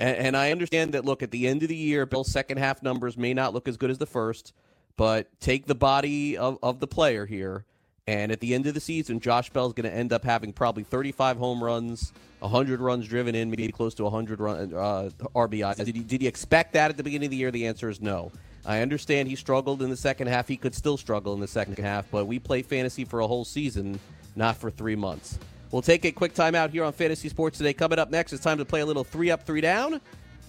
And, 0.00 0.16
and 0.16 0.36
I 0.36 0.50
understand 0.50 0.94
that, 0.94 1.04
look, 1.04 1.22
at 1.22 1.30
the 1.30 1.46
end 1.46 1.62
of 1.62 1.68
the 1.68 1.76
year, 1.76 2.06
Bell's 2.06 2.32
second 2.32 2.56
half 2.58 2.82
numbers 2.82 3.16
may 3.16 3.34
not 3.34 3.52
look 3.54 3.68
as 3.68 3.76
good 3.76 3.90
as 3.90 3.98
the 3.98 4.06
first, 4.06 4.52
but 4.96 5.28
take 5.40 5.66
the 5.66 5.74
body 5.74 6.36
of, 6.36 6.58
of 6.62 6.80
the 6.80 6.86
player 6.86 7.26
here. 7.26 7.66
And 8.06 8.32
at 8.32 8.40
the 8.40 8.54
end 8.54 8.66
of 8.66 8.74
the 8.74 8.80
season, 8.80 9.20
Josh 9.20 9.50
Bell 9.50 9.66
is 9.66 9.72
going 9.74 9.88
to 9.88 9.94
end 9.94 10.12
up 10.12 10.24
having 10.24 10.52
probably 10.52 10.82
35 10.82 11.36
home 11.36 11.62
runs, 11.62 12.12
100 12.40 12.80
runs 12.80 13.06
driven 13.06 13.34
in, 13.34 13.50
maybe 13.50 13.70
close 13.70 13.94
to 13.94 14.04
100 14.04 14.40
run, 14.40 14.74
uh, 14.74 15.10
RBI. 15.36 15.76
Did 15.76 15.94
he, 15.94 16.02
did 16.02 16.22
he 16.22 16.26
expect 16.26 16.72
that 16.72 16.90
at 16.90 16.96
the 16.96 17.04
beginning 17.04 17.26
of 17.26 17.30
the 17.30 17.36
year? 17.36 17.50
The 17.50 17.66
answer 17.66 17.88
is 17.88 18.00
no. 18.00 18.32
I 18.64 18.80
understand 18.80 19.28
he 19.28 19.36
struggled 19.36 19.80
in 19.80 19.90
the 19.90 19.96
second 19.96 20.26
half. 20.26 20.48
He 20.48 20.56
could 20.56 20.74
still 20.74 20.96
struggle 20.96 21.34
in 21.34 21.40
the 21.40 21.48
second 21.48 21.78
half, 21.78 22.10
but 22.10 22.26
we 22.26 22.38
play 22.38 22.62
fantasy 22.62 23.04
for 23.04 23.20
a 23.20 23.26
whole 23.26 23.44
season, 23.44 24.00
not 24.34 24.56
for 24.56 24.70
three 24.70 24.96
months. 24.96 25.38
We'll 25.72 25.82
take 25.82 26.04
a 26.04 26.12
quick 26.12 26.34
time 26.34 26.54
out 26.54 26.70
here 26.70 26.84
on 26.84 26.92
Fantasy 26.92 27.28
Sports 27.28 27.58
today. 27.58 27.72
Coming 27.72 27.98
up 27.98 28.10
next, 28.10 28.32
it's 28.32 28.42
time 28.42 28.58
to 28.58 28.64
play 28.64 28.80
a 28.80 28.86
little 28.86 29.04
three 29.04 29.30
up, 29.30 29.44
three 29.44 29.60
down, 29.60 30.00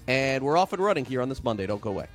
and 0.08 0.44
we're 0.44 0.58
off 0.58 0.74
and 0.74 0.84
running 0.84 1.06
here 1.06 1.22
on 1.22 1.30
this 1.30 1.44
Monday. 1.44 1.68
Don't 1.68 1.82
go 1.82 1.92
away. 1.92 2.08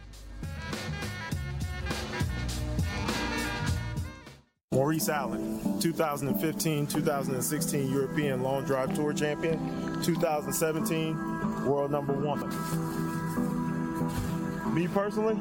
Maurice 4.72 5.08
Allen, 5.08 5.80
2015 5.80 6.86
2016 6.86 7.90
European 7.90 8.42
Long 8.42 8.64
Drive 8.64 8.94
Tour 8.94 9.12
champion, 9.12 10.02
2017 10.02 11.64
world 11.64 11.90
number 11.90 12.12
one. 12.12 12.40
Me 14.75 14.86
personally, 14.88 15.38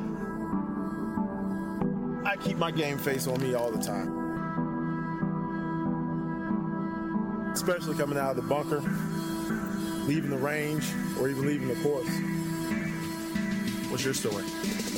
I 2.26 2.38
keep 2.38 2.58
my 2.58 2.72
game 2.72 2.98
face 2.98 3.28
on 3.28 3.42
me 3.42 3.56
all 3.56 3.72
the 3.72 3.84
time. 3.84 4.25
Especially 7.56 7.96
coming 7.96 8.18
out 8.18 8.32
of 8.32 8.36
the 8.36 8.42
bunker, 8.44 8.82
leaving 10.06 10.30
the 10.30 10.38
range, 10.38 10.92
or 11.18 11.30
even 11.30 11.48
leaving 11.48 11.70
the 11.70 11.76
course. 11.76 12.06
What's 13.90 14.04
your 14.04 14.14
story? 14.14 14.44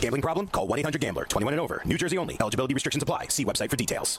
Gambling 0.00 0.22
problem? 0.22 0.46
Call 0.46 0.68
1-800-GAMBLER. 0.68 1.24
21 1.24 1.54
and 1.54 1.60
over. 1.60 1.82
New 1.84 1.98
Jersey 1.98 2.18
only. 2.18 2.36
Eligibility 2.40 2.74
restrictions 2.74 3.02
apply. 3.02 3.26
See 3.28 3.44
website 3.44 3.70
for 3.70 3.76
details. 3.76 4.18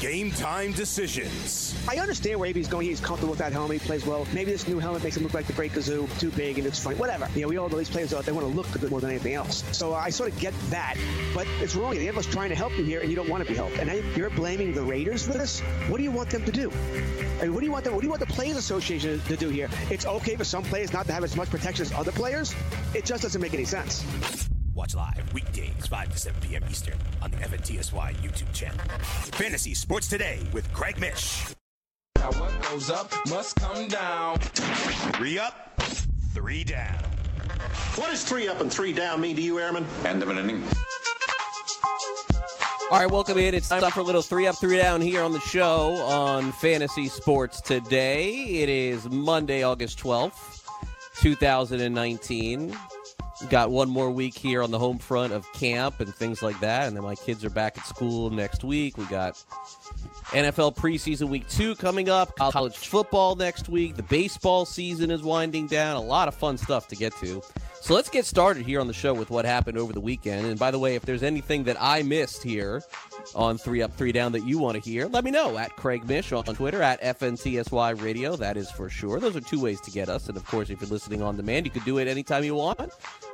Game 0.00 0.30
time 0.30 0.70
decisions. 0.72 1.74
I 1.88 1.96
understand 1.96 2.38
where 2.38 2.52
he's 2.52 2.68
going. 2.68 2.86
He's 2.86 3.00
comfortable 3.00 3.30
with 3.30 3.40
that 3.40 3.52
helmet. 3.52 3.80
He 3.80 3.86
plays 3.86 4.06
well. 4.06 4.28
Maybe 4.32 4.52
this 4.52 4.68
new 4.68 4.78
helmet 4.78 5.02
makes 5.02 5.16
him 5.16 5.24
look 5.24 5.34
like 5.34 5.48
the 5.48 5.52
Great 5.52 5.72
Kazoo, 5.72 6.08
too 6.20 6.30
big 6.30 6.56
and 6.58 6.66
it's 6.68 6.78
funny. 6.78 6.94
Whatever. 6.94 7.28
You 7.34 7.42
know, 7.42 7.48
we 7.48 7.56
all 7.56 7.68
know 7.68 7.78
these 7.78 7.90
players 7.90 8.14
out. 8.14 8.24
They 8.24 8.30
want 8.30 8.46
to 8.46 8.52
look 8.52 8.70
good 8.80 8.92
more 8.92 9.00
than 9.00 9.10
anything 9.10 9.34
else. 9.34 9.64
So 9.72 9.94
I 9.94 10.10
sort 10.10 10.30
of 10.30 10.38
get 10.38 10.54
that, 10.70 10.94
but 11.34 11.48
it's 11.60 11.74
wrong. 11.74 11.96
The 11.96 12.08
us 12.10 12.26
trying 12.26 12.50
to 12.50 12.54
help 12.54 12.78
you 12.78 12.84
here, 12.84 13.00
and 13.00 13.10
you 13.10 13.16
don't 13.16 13.28
want 13.28 13.42
to 13.42 13.48
be 13.48 13.56
helped. 13.56 13.78
And 13.78 14.16
you're 14.16 14.30
blaming 14.30 14.72
the 14.72 14.82
Raiders 14.82 15.26
for 15.26 15.32
this. 15.32 15.60
What 15.88 15.96
do 15.96 16.04
you 16.04 16.12
want 16.12 16.30
them 16.30 16.44
to 16.44 16.52
do? 16.52 16.70
I 17.40 17.42
mean, 17.42 17.54
what 17.54 17.60
do 17.60 17.66
you 17.66 17.72
want 17.72 17.84
them? 17.84 17.94
What 17.94 18.02
do 18.02 18.06
you 18.06 18.10
want 18.10 18.20
the 18.20 18.32
Players 18.32 18.56
Association 18.56 19.20
to 19.20 19.36
do 19.36 19.48
here? 19.48 19.68
It's 19.90 20.06
okay 20.06 20.36
for 20.36 20.44
some 20.44 20.62
players 20.62 20.92
not 20.92 21.06
to 21.06 21.12
have 21.12 21.24
as 21.24 21.34
much 21.34 21.50
protection 21.50 21.82
as 21.82 21.92
other 21.92 22.12
players. 22.12 22.54
It 22.94 23.04
just 23.04 23.22
doesn't 23.22 23.40
make 23.40 23.54
any 23.54 23.64
sense. 23.64 24.04
Watch 24.78 24.94
live 24.94 25.34
weekdays 25.34 25.88
5 25.88 26.12
to 26.12 26.18
7 26.20 26.40
p.m. 26.40 26.62
Eastern 26.70 26.94
on 27.20 27.32
the 27.32 27.36
FNTSY 27.38 28.14
YouTube 28.18 28.52
channel. 28.52 28.78
Fantasy 29.32 29.74
Sports 29.74 30.06
Today 30.06 30.38
with 30.52 30.72
Craig 30.72 31.00
Mish. 31.00 31.46
Now 32.14 32.30
what 32.30 32.62
goes 32.62 32.88
up 32.88 33.12
must 33.28 33.56
come 33.56 33.88
down. 33.88 34.38
Three 34.38 35.36
up, 35.36 35.82
three 36.32 36.62
down. 36.62 37.02
What 37.96 38.12
does 38.12 38.22
three 38.22 38.46
up 38.46 38.60
and 38.60 38.72
three 38.72 38.92
down 38.92 39.20
mean 39.20 39.34
to 39.34 39.42
you, 39.42 39.58
Airman? 39.58 39.84
End 40.04 40.22
of 40.22 40.28
an 40.28 40.38
inning. 40.38 40.62
All 42.92 43.00
right, 43.00 43.10
welcome 43.10 43.36
in. 43.36 43.54
It's 43.54 43.68
time 43.68 43.82
for 43.90 43.98
a 43.98 44.04
little 44.04 44.22
three 44.22 44.46
up, 44.46 44.58
three 44.58 44.76
down 44.76 45.00
here 45.00 45.24
on 45.24 45.32
the 45.32 45.40
show 45.40 45.94
on 46.06 46.52
Fantasy 46.52 47.08
Sports 47.08 47.60
Today. 47.60 48.30
It 48.62 48.68
is 48.68 49.10
Monday, 49.10 49.64
August 49.64 49.98
12th, 49.98 50.62
2019. 51.16 52.76
Got 53.48 53.70
one 53.70 53.88
more 53.88 54.10
week 54.10 54.36
here 54.36 54.62
on 54.62 54.72
the 54.72 54.78
home 54.80 54.98
front 54.98 55.32
of 55.32 55.50
camp 55.52 56.00
and 56.00 56.12
things 56.12 56.42
like 56.42 56.58
that. 56.58 56.88
And 56.88 56.96
then 56.96 57.04
my 57.04 57.14
kids 57.14 57.44
are 57.44 57.50
back 57.50 57.78
at 57.78 57.86
school 57.86 58.30
next 58.30 58.64
week. 58.64 58.98
We 58.98 59.04
got 59.04 59.34
NFL 60.30 60.76
preseason 60.76 61.28
week 61.28 61.48
two 61.48 61.76
coming 61.76 62.08
up, 62.08 62.34
college 62.36 62.76
football 62.76 63.36
next 63.36 63.68
week. 63.68 63.94
The 63.94 64.02
baseball 64.02 64.66
season 64.66 65.12
is 65.12 65.22
winding 65.22 65.68
down. 65.68 65.96
A 65.96 66.02
lot 66.02 66.26
of 66.26 66.34
fun 66.34 66.58
stuff 66.58 66.88
to 66.88 66.96
get 66.96 67.14
to. 67.18 67.40
So 67.80 67.94
let's 67.94 68.10
get 68.10 68.26
started 68.26 68.66
here 68.66 68.80
on 68.80 68.88
the 68.88 68.92
show 68.92 69.14
with 69.14 69.30
what 69.30 69.44
happened 69.44 69.78
over 69.78 69.92
the 69.92 70.00
weekend. 70.00 70.46
And 70.46 70.58
by 70.58 70.72
the 70.72 70.78
way, 70.80 70.96
if 70.96 71.02
there's 71.02 71.22
anything 71.22 71.64
that 71.64 71.76
I 71.80 72.02
missed 72.02 72.42
here 72.42 72.82
on 73.34 73.58
Three 73.58 73.82
Up, 73.82 73.94
Three 73.96 74.12
Down 74.12 74.32
that 74.32 74.46
you 74.46 74.58
want 74.58 74.82
to 74.82 74.90
hear, 74.90 75.06
let 75.06 75.24
me 75.24 75.30
know 75.30 75.58
at 75.58 75.76
Craig 75.76 76.06
Mish 76.06 76.32
on 76.32 76.44
Twitter, 76.44 76.82
at 76.82 77.00
FNTSY 77.02 78.02
Radio. 78.02 78.36
That 78.36 78.56
is 78.56 78.70
for 78.70 78.88
sure. 78.88 79.20
Those 79.20 79.36
are 79.36 79.40
two 79.40 79.60
ways 79.60 79.80
to 79.82 79.90
get 79.90 80.08
us. 80.08 80.28
And 80.28 80.36
of 80.36 80.44
course, 80.46 80.70
if 80.70 80.80
you're 80.80 80.90
listening 80.90 81.22
on 81.22 81.36
demand, 81.36 81.66
you 81.66 81.72
can 81.72 81.82
do 81.84 81.98
it 81.98 82.08
anytime 82.08 82.44
you 82.44 82.54
want. 82.54 82.80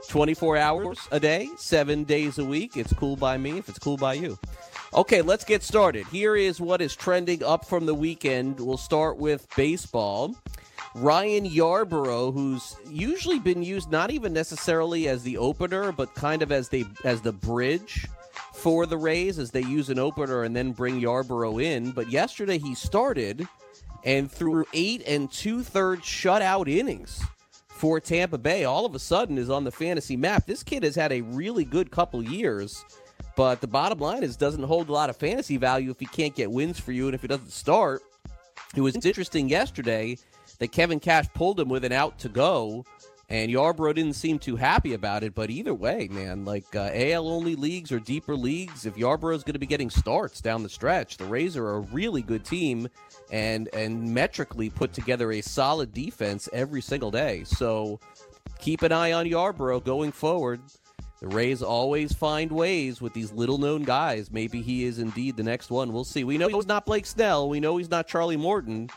24 0.09 0.57
hours 0.57 0.99
a 1.11 1.21
day, 1.21 1.49
seven 1.57 2.05
days 2.05 2.39
a 2.39 2.45
week. 2.45 2.77
It's 2.77 2.93
cool 2.93 3.17
by 3.17 3.37
me 3.37 3.59
if 3.59 3.69
it's 3.69 3.79
cool 3.79 3.97
by 3.97 4.15
you. 4.15 4.39
Okay, 4.93 5.23
let's 5.23 5.45
get 5.45 5.63
started. 5.63 6.07
Here 6.07 6.37
is 6.37 6.61
what 6.61 6.81
is 6.81 6.95
trending 6.95 7.43
up 7.43 7.65
from 7.65 7.87
the 7.87 7.95
weekend. 7.95 8.61
We'll 8.61 8.77
start 8.77 9.17
with 9.17 9.47
baseball. 9.57 10.37
Ryan 10.95 11.45
Yarbrough, 11.45 12.33
who's 12.33 12.77
usually 12.89 13.41
been 13.41 13.65
used 13.65 13.91
not 13.91 14.13
even 14.13 14.33
necessarily 14.33 15.09
as 15.09 15.25
the 15.25 15.37
opener, 15.39 15.91
but 15.91 16.15
kind 16.15 16.41
of 16.41 16.53
as 16.53 16.69
the 16.69 16.85
as 17.05 17.21
the 17.21 17.33
bridge 17.33 18.07
for 18.65 18.87
the 18.87 18.97
Rays, 18.97 19.39
as 19.39 19.51
they 19.51 19.61
use 19.61 19.91
an 19.91 19.99
opener 19.99 20.45
and 20.45 20.57
then 20.57 20.73
bring 20.73 20.99
Yarbrough 20.99 21.63
in. 21.63 21.91
But 21.91 22.11
yesterday 22.11 22.57
he 22.57 22.75
started 22.75 23.47
and 24.05 24.33
threw 24.33 24.65
eight 24.73 25.03
and 25.07 25.31
two 25.31 25.63
thirds 25.63 26.01
shutout 26.01 26.67
innings 26.67 27.23
for 27.69 28.01
Tampa 28.01 28.39
Bay. 28.39 28.65
All 28.65 28.87
of 28.87 28.95
a 28.95 28.99
sudden 28.99 29.37
is 29.37 29.51
on 29.51 29.65
the 29.65 29.71
fantasy 29.71 30.17
map. 30.17 30.47
This 30.47 30.63
kid 30.63 30.83
has 30.83 30.95
had 30.95 31.13
a 31.13 31.21
really 31.21 31.67
good 31.67 31.91
couple 31.91 32.23
years. 32.23 32.87
But 33.37 33.61
the 33.61 33.67
bottom 33.67 33.99
line 33.99 34.23
is 34.23 34.35
doesn't 34.35 34.63
hold 34.63 34.89
a 34.89 34.93
lot 34.93 35.11
of 35.11 35.17
fantasy 35.19 35.59
value 35.59 35.91
if 35.91 36.01
he 36.01 36.07
can't 36.07 36.35
get 36.35 36.51
wins 36.51 36.81
for 36.81 36.93
you 36.93 37.05
and 37.05 37.15
if 37.15 37.21
he 37.21 37.29
doesn't 37.29 37.53
start. 37.53 38.01
It 38.75 38.81
was 38.81 38.97
interesting 38.97 39.51
yesterday 39.51 40.17
that 40.59 40.73
Kevin 40.73 41.01
Cash 41.01 41.27
pulled 41.35 41.61
him 41.61 41.69
with 41.69 41.85
an 41.85 41.93
out 41.93 42.19
to 42.21 42.31
go, 42.31 42.87
and 43.29 43.51
Yarbrough 43.51 43.95
didn't 43.95 44.15
seem 44.15 44.39
too 44.39 44.57
happy 44.57 44.93
about 44.95 45.23
it. 45.23 45.35
But 45.35 45.51
either 45.51 45.75
way, 45.75 46.09
man, 46.11 46.45
like 46.45 46.75
uh, 46.77 46.91
AL 46.93 47.29
only 47.29 47.57
leagues 47.57 47.91
or 47.91 47.99
deeper 47.99 48.37
leagues, 48.37 48.87
if 48.87 48.95
Yarbrough 48.97 49.37
is 49.37 49.45
going 49.45 49.55
to 49.55 49.59
be 49.59 49.67
getting 49.67 49.91
starts 49.91 50.41
down 50.41 50.63
the 50.63 50.69
stretch, 50.69 51.17
the 51.17 51.25
Rays 51.25 51.57
are 51.57 51.75
a 51.75 51.81
really 51.81 52.23
good 52.23 52.45
team 52.45 52.89
and 53.31 53.69
and 53.73 54.15
metrically 54.15 54.71
put 54.71 54.93
together 54.93 55.33
a 55.33 55.41
solid 55.41 55.93
defense 55.93 56.49
every 56.53 56.83
single 56.83 57.11
day. 57.11 57.45
So 57.45 57.99
keep 58.59 58.83
an 58.83 58.93
eye 58.93 59.13
on 59.13 59.27
Yarbrough 59.27 59.85
going 59.85 60.13
forward. 60.13 60.61
The 61.21 61.29
Rays 61.29 61.63
always 61.63 62.13
find 62.13 62.53
ways 62.53 63.01
with 63.01 63.15
these 63.15 63.33
little 63.33 63.57
known 63.57 63.83
guys. 63.83 64.31
Maybe 64.31 64.61
he 64.61 64.85
is 64.85 64.99
indeed 64.99 65.39
the 65.39 65.43
next 65.43 65.71
one. 65.71 65.91
We'll 65.91 66.05
see. 66.05 66.23
We 66.23 66.37
know 66.37 66.49
he's 66.49 66.67
not 66.67 66.85
Blake 66.85 67.07
Snell. 67.07 67.49
We 67.49 67.61
know 67.61 67.79
he's 67.79 67.89
not 67.89 68.07
Charlie 68.07 68.37
Morton. 68.37 68.91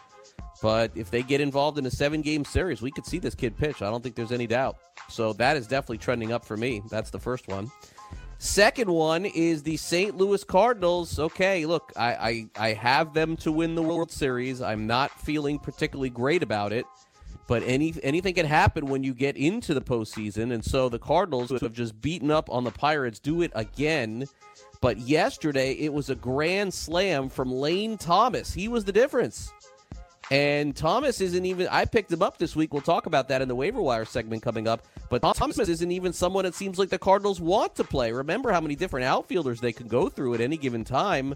But 0.62 0.92
if 0.96 1.12
they 1.12 1.22
get 1.22 1.42
involved 1.42 1.78
in 1.78 1.86
a 1.86 1.92
seven 1.92 2.22
game 2.22 2.44
series, 2.44 2.82
we 2.82 2.92
could 2.92 3.06
see 3.06 3.20
this 3.20 3.36
kid 3.36 3.58
pitch. 3.58 3.82
I 3.82 3.90
don't 3.90 4.02
think 4.02 4.16
there's 4.16 4.32
any 4.32 4.48
doubt. 4.48 4.78
So 5.10 5.34
that 5.34 5.58
is 5.58 5.68
definitely 5.68 6.00
trending 6.00 6.32
up 6.32 6.46
for 6.46 6.58
me. 6.58 6.82
That's 6.90 7.12
the 7.12 7.20
first 7.20 7.48
one. 7.48 7.72
Second 8.40 8.90
one 8.90 9.26
is 9.26 9.64
the 9.64 9.78
St. 9.78 10.16
Louis 10.16 10.44
Cardinals. 10.44 11.18
Okay, 11.18 11.66
look, 11.66 11.92
I, 11.96 12.14
I, 12.58 12.68
I 12.70 12.74
have 12.74 13.14
them 13.14 13.36
to 13.38 13.52
win 13.52 13.74
the 13.74 13.82
World 13.82 14.12
Series. 14.12 14.62
I'm 14.62 14.86
not 14.86 15.12
feeling 15.12 15.58
particularly 15.58 16.12
great 16.12 16.44
about 16.44 16.72
it. 16.72 16.86
But 17.48 17.64
any 17.64 17.96
anything 18.04 18.34
can 18.34 18.46
happen 18.46 18.88
when 18.88 19.04
you 19.04 19.14
get 19.14 19.38
into 19.38 19.74
the 19.74 19.82
postseason, 19.82 20.54
and 20.54 20.64
so 20.64 20.90
the 20.90 21.00
Cardinals 21.00 21.50
have 21.50 21.72
just 21.72 22.00
beaten 22.02 22.30
up 22.30 22.50
on 22.50 22.66
the 22.66 22.72
Pirates 22.72 23.20
do 23.20 23.42
it 23.42 23.54
again. 23.56 24.26
But 24.82 25.00
yesterday 25.00 25.72
it 25.74 25.94
was 25.94 26.10
a 26.10 26.16
grand 26.16 26.74
slam 26.74 27.30
from 27.30 27.50
Lane 27.50 27.98
Thomas. 27.98 28.54
He 28.54 28.68
was 28.68 28.84
the 28.84 28.92
difference. 28.92 29.52
And 30.30 30.76
Thomas 30.76 31.22
isn't 31.22 31.46
even. 31.46 31.68
I 31.70 31.86
picked 31.86 32.12
him 32.12 32.22
up 32.22 32.38
this 32.38 32.56
week. 32.56 32.74
We'll 32.74 32.82
talk 32.82 33.06
about 33.06 33.30
that 33.30 33.42
in 33.42 33.48
the 33.48 33.56
waiver 33.56 33.82
wire 33.82 34.04
segment 34.04 34.44
coming 34.44 34.68
up. 34.68 34.86
But 35.10 35.22
Thomas 35.22 35.58
isn't 35.58 35.92
even 35.92 36.12
someone 36.12 36.46
it 36.46 36.54
seems 36.54 36.78
like 36.78 36.90
the 36.90 37.00
Cardinals 37.00 37.40
want 37.40 37.76
to 37.76 37.86
play. 37.86 38.12
Remember 38.12 38.52
how 38.52 38.60
many 38.60 38.76
different 38.76 39.06
outfielders 39.06 39.62
they 39.62 39.72
can 39.72 39.88
go 39.88 40.10
through 40.10 40.34
at 40.34 40.42
any 40.42 40.58
given 40.58 40.84
time. 40.84 41.36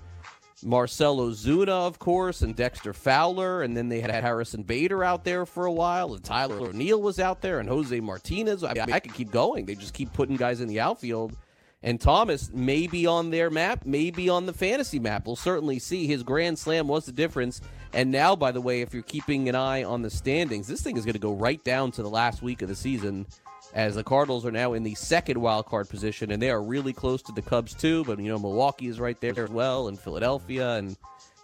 Marcell 0.64 1.18
Ozuna, 1.18 1.70
of 1.70 1.98
course, 2.00 2.42
and 2.42 2.56
Dexter 2.56 2.94
Fowler, 2.94 3.64
and 3.64 3.76
then 3.76 3.90
they 3.90 4.00
had 4.00 4.12
Harrison 4.12 4.62
Bader 4.62 5.04
out 5.04 5.24
there 5.24 5.46
for 5.46 5.66
a 5.66 5.72
while, 5.72 6.14
and 6.14 6.24
Tyler 6.24 6.60
O'Neill 6.60 7.02
was 7.02 7.20
out 7.20 7.42
there, 7.42 7.60
and 7.60 7.68
Jose 7.68 8.00
Martinez. 8.00 8.64
I, 8.64 8.74
mean, 8.74 8.92
I 8.92 9.00
could 9.00 9.14
keep 9.14 9.32
going. 9.32 9.66
They 9.66 9.76
just 9.76 9.94
keep 9.94 10.14
putting 10.14 10.36
guys 10.36 10.62
in 10.62 10.68
the 10.68 10.80
outfield. 10.80 11.36
And 11.84 12.00
Thomas 12.00 12.52
may 12.54 12.86
be 12.86 13.08
on 13.08 13.32
their 13.32 13.50
map, 13.50 13.86
maybe 13.86 14.30
on 14.30 14.46
the 14.46 14.54
fantasy 14.54 15.00
map. 15.00 15.26
We'll 15.26 15.36
certainly 15.36 15.80
see. 15.80 16.06
His 16.06 16.22
grand 16.22 16.60
slam 16.60 16.88
was 16.88 17.08
the 17.08 17.12
difference. 17.12 17.60
And 17.94 18.12
now, 18.12 18.36
by 18.36 18.52
the 18.52 18.62
way, 18.62 18.82
if 18.82 18.94
you're 18.94 19.04
keeping 19.04 19.50
an 19.50 19.56
eye 19.56 19.84
on 19.84 20.02
the 20.02 20.10
standings, 20.10 20.68
this 20.68 20.82
thing 20.82 20.98
is 20.98 21.04
going 21.04 21.14
to 21.14 21.20
go 21.20 21.34
right 21.34 21.62
down 21.64 21.92
to 21.92 22.04
the 22.04 22.10
last 22.10 22.42
week 22.42 22.62
of 22.62 22.70
the 22.70 22.76
season 22.76 23.26
as 23.74 23.96
the 23.96 24.04
Cardinals 24.04 24.46
are 24.46 24.52
now 24.52 24.74
in 24.74 24.84
the 24.84 24.96
second 24.96 25.40
wild 25.40 25.66
card 25.66 25.90
position, 25.90 26.32
and 26.32 26.42
they 26.42 26.50
are 26.50 26.62
really 26.62 26.94
close 26.94 27.22
to 27.24 27.32
the 27.32 27.42
Cubs 27.42 27.74
too. 27.74 28.04
But 28.06 28.20
you 28.20 28.30
know, 28.30 28.40
Milwaukee 28.40 28.88
is 28.88 29.00
right 29.00 29.20
there 29.20 29.44
as 29.44 29.50
well, 29.50 29.88
and 29.88 30.00
Philadelphia, 30.00 30.76
and 30.76 30.96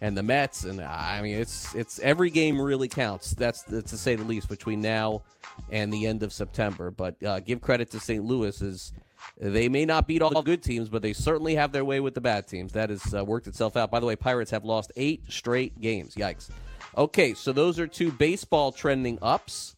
and 0.02 0.16
the 0.16 0.24
Mets, 0.24 0.64
and 0.64 0.82
I 0.82 1.22
mean, 1.22 1.38
it's 1.38 1.74
it's 1.74 2.00
every 2.00 2.30
game 2.30 2.62
really 2.62 2.88
counts. 2.88 3.32
That's, 3.32 3.64
that's 3.64 3.92
to 3.92 3.98
say 3.98 4.16
the 4.16 4.24
least 4.24 4.48
between 4.48 4.82
now 4.82 5.24
and 5.72 5.92
the 5.92 6.06
end 6.06 6.22
of 6.24 6.32
September. 6.32 6.92
But 6.92 7.22
uh, 7.24 7.40
give 7.40 7.62
credit 7.62 7.90
to 7.92 8.00
St. 8.00 8.24
Louis 8.24 8.62
is 8.62 8.94
they 9.40 9.70
may 9.70 9.86
not 9.86 10.08
beat 10.08 10.22
all 10.22 10.32
the 10.32 10.42
good 10.42 10.64
teams, 10.64 10.90
but 10.90 11.02
they 11.02 11.14
certainly 11.14 11.56
have 11.56 11.72
their 11.72 11.86
way 11.86 12.00
with 12.00 12.14
the 12.14 12.22
bad 12.22 12.48
teams. 12.48 12.74
That 12.74 12.90
has 12.90 13.14
uh, 13.14 13.24
worked 13.24 13.48
itself 13.48 13.78
out. 13.78 13.92
By 13.92 14.00
the 14.00 14.06
way, 14.06 14.16
Pirates 14.16 14.52
have 14.52 14.66
lost 14.66 14.92
eight 14.96 15.24
straight 15.30 15.80
games. 15.80 16.16
Yikes. 16.16 16.50
Okay, 16.98 17.34
so 17.34 17.54
those 17.54 17.80
are 17.80 17.88
two 17.88 18.12
baseball 18.12 18.72
trending 18.72 19.20
ups. 19.22 19.76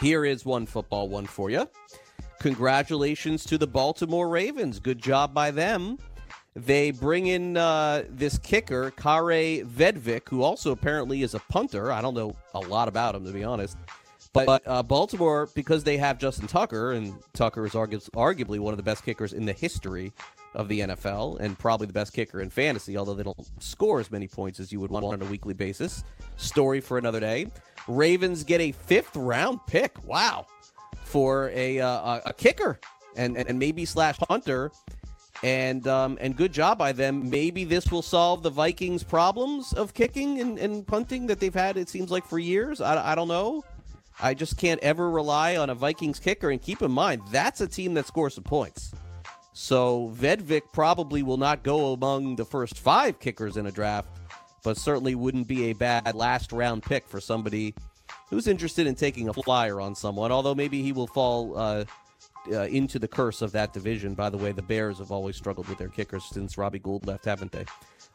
Here 0.00 0.24
is 0.24 0.44
one 0.44 0.66
football 0.66 1.08
one 1.08 1.26
for 1.26 1.50
you. 1.50 1.68
Congratulations 2.40 3.44
to 3.46 3.56
the 3.56 3.66
Baltimore 3.66 4.28
Ravens. 4.28 4.78
Good 4.78 5.00
job 5.00 5.32
by 5.32 5.50
them. 5.50 5.98
They 6.54 6.90
bring 6.90 7.26
in 7.26 7.56
uh, 7.56 8.04
this 8.08 8.38
kicker, 8.38 8.90
Kaare 8.90 9.64
Vedvik, 9.64 10.28
who 10.28 10.42
also 10.42 10.72
apparently 10.72 11.22
is 11.22 11.34
a 11.34 11.38
punter. 11.50 11.92
I 11.92 12.00
don't 12.00 12.14
know 12.14 12.34
a 12.54 12.60
lot 12.60 12.88
about 12.88 13.14
him, 13.14 13.24
to 13.26 13.32
be 13.32 13.44
honest. 13.44 13.76
But, 14.44 14.62
uh, 14.66 14.82
Baltimore, 14.82 15.48
because 15.54 15.84
they 15.84 15.96
have 15.96 16.18
Justin 16.18 16.46
Tucker, 16.46 16.92
and 16.92 17.14
Tucker 17.32 17.64
is 17.64 17.72
argu- 17.72 18.10
arguably 18.10 18.58
one 18.58 18.72
of 18.72 18.76
the 18.76 18.82
best 18.82 19.04
kickers 19.04 19.32
in 19.32 19.46
the 19.46 19.52
history 19.52 20.12
of 20.54 20.68
the 20.68 20.80
NFL 20.80 21.38
and 21.38 21.58
probably 21.58 21.86
the 21.86 21.92
best 21.92 22.12
kicker 22.12 22.40
in 22.40 22.50
fantasy, 22.50 22.96
although 22.96 23.14
they 23.14 23.22
don't 23.22 23.38
score 23.62 24.00
as 24.00 24.10
many 24.10 24.26
points 24.26 24.58
as 24.58 24.72
you 24.72 24.80
would 24.80 24.90
want 24.90 25.04
on 25.04 25.22
a 25.22 25.24
weekly 25.26 25.54
basis. 25.54 26.02
Story 26.36 26.80
for 26.80 26.98
another 26.98 27.20
day. 27.20 27.46
Ravens 27.86 28.42
get 28.42 28.60
a 28.60 28.72
fifth 28.72 29.14
round 29.14 29.60
pick. 29.66 29.92
Wow. 30.06 30.46
For 31.04 31.50
a, 31.54 31.78
uh, 31.78 32.20
a 32.26 32.32
kicker 32.32 32.80
and, 33.16 33.36
and 33.36 33.58
maybe 33.58 33.84
slash 33.84 34.18
punter. 34.18 34.72
And 35.42 35.86
um, 35.86 36.16
and 36.18 36.34
good 36.34 36.50
job 36.50 36.78
by 36.78 36.92
them. 36.92 37.28
Maybe 37.28 37.64
this 37.64 37.90
will 37.92 38.00
solve 38.00 38.42
the 38.42 38.48
Vikings' 38.48 39.02
problems 39.02 39.74
of 39.74 39.92
kicking 39.92 40.40
and, 40.40 40.58
and 40.58 40.86
punting 40.86 41.26
that 41.26 41.40
they've 41.40 41.54
had, 41.54 41.76
it 41.76 41.90
seems 41.90 42.10
like, 42.10 42.24
for 42.24 42.38
years. 42.38 42.80
I, 42.80 43.12
I 43.12 43.14
don't 43.14 43.28
know. 43.28 43.62
I 44.20 44.34
just 44.34 44.56
can't 44.56 44.80
ever 44.80 45.10
rely 45.10 45.56
on 45.56 45.70
a 45.70 45.74
Vikings 45.74 46.18
kicker. 46.18 46.50
And 46.50 46.60
keep 46.60 46.82
in 46.82 46.90
mind, 46.90 47.22
that's 47.30 47.60
a 47.60 47.66
team 47.66 47.94
that 47.94 48.06
scores 48.06 48.34
some 48.34 48.44
points. 48.44 48.92
So 49.52 50.12
Vedvik 50.14 50.62
probably 50.72 51.22
will 51.22 51.38
not 51.38 51.62
go 51.62 51.92
among 51.92 52.36
the 52.36 52.44
first 52.44 52.78
five 52.78 53.18
kickers 53.20 53.56
in 53.56 53.66
a 53.66 53.72
draft, 53.72 54.08
but 54.62 54.76
certainly 54.76 55.14
wouldn't 55.14 55.48
be 55.48 55.70
a 55.70 55.72
bad 55.72 56.14
last 56.14 56.52
round 56.52 56.82
pick 56.82 57.06
for 57.06 57.20
somebody 57.20 57.74
who's 58.28 58.46
interested 58.46 58.86
in 58.86 58.94
taking 58.94 59.28
a 59.28 59.32
flyer 59.32 59.80
on 59.80 59.94
someone. 59.94 60.30
Although 60.32 60.54
maybe 60.54 60.82
he 60.82 60.92
will 60.92 61.06
fall 61.06 61.56
uh, 61.56 61.84
uh, 62.50 62.62
into 62.62 62.98
the 62.98 63.08
curse 63.08 63.42
of 63.42 63.52
that 63.52 63.72
division. 63.72 64.14
By 64.14 64.30
the 64.30 64.36
way, 64.36 64.52
the 64.52 64.62
Bears 64.62 64.98
have 64.98 65.10
always 65.10 65.36
struggled 65.36 65.68
with 65.68 65.78
their 65.78 65.88
kickers 65.88 66.24
since 66.26 66.58
Robbie 66.58 66.78
Gould 66.78 67.06
left, 67.06 67.24
haven't 67.24 67.52
they? 67.52 67.64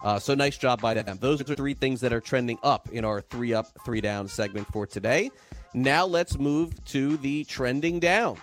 Uh, 0.04 0.20
so 0.20 0.34
nice 0.34 0.58
job 0.58 0.82
by 0.82 0.94
them. 0.94 1.18
Those 1.20 1.42
are 1.42 1.56
three 1.56 1.74
things 1.74 2.02
that 2.02 2.12
are 2.12 2.22
trending 2.22 2.58
up 2.64 2.90
in 2.90 3.06
our 3.06 3.22
three 3.22 3.54
up, 3.54 3.68
three 3.86 4.02
down 4.02 4.28
segment 4.28 4.68
for 4.72 4.88
today. 4.88 5.30
Now 5.74 6.06
let's 6.06 6.38
move 6.38 6.84
to 6.86 7.18
the 7.18 7.44
trending 7.46 8.00
down 8.00 8.38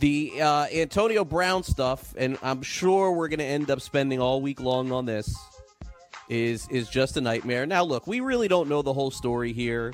the 0.00 0.40
uh, 0.40 0.66
Antonio 0.72 1.24
Brown 1.24 1.62
stuff, 1.62 2.14
and 2.16 2.38
I'm 2.42 2.62
sure 2.62 3.12
we're 3.12 3.28
going 3.28 3.38
to 3.38 3.44
end 3.44 3.70
up 3.70 3.80
spending 3.80 4.20
all 4.20 4.40
week 4.40 4.60
long 4.60 4.90
on 4.90 5.06
this. 5.06 5.36
Is 6.28 6.68
is 6.68 6.88
just 6.88 7.16
a 7.16 7.20
nightmare. 7.20 7.66
Now, 7.66 7.82
look, 7.82 8.06
we 8.06 8.20
really 8.20 8.46
don't 8.46 8.68
know 8.68 8.82
the 8.82 8.92
whole 8.92 9.10
story 9.10 9.52
here. 9.52 9.92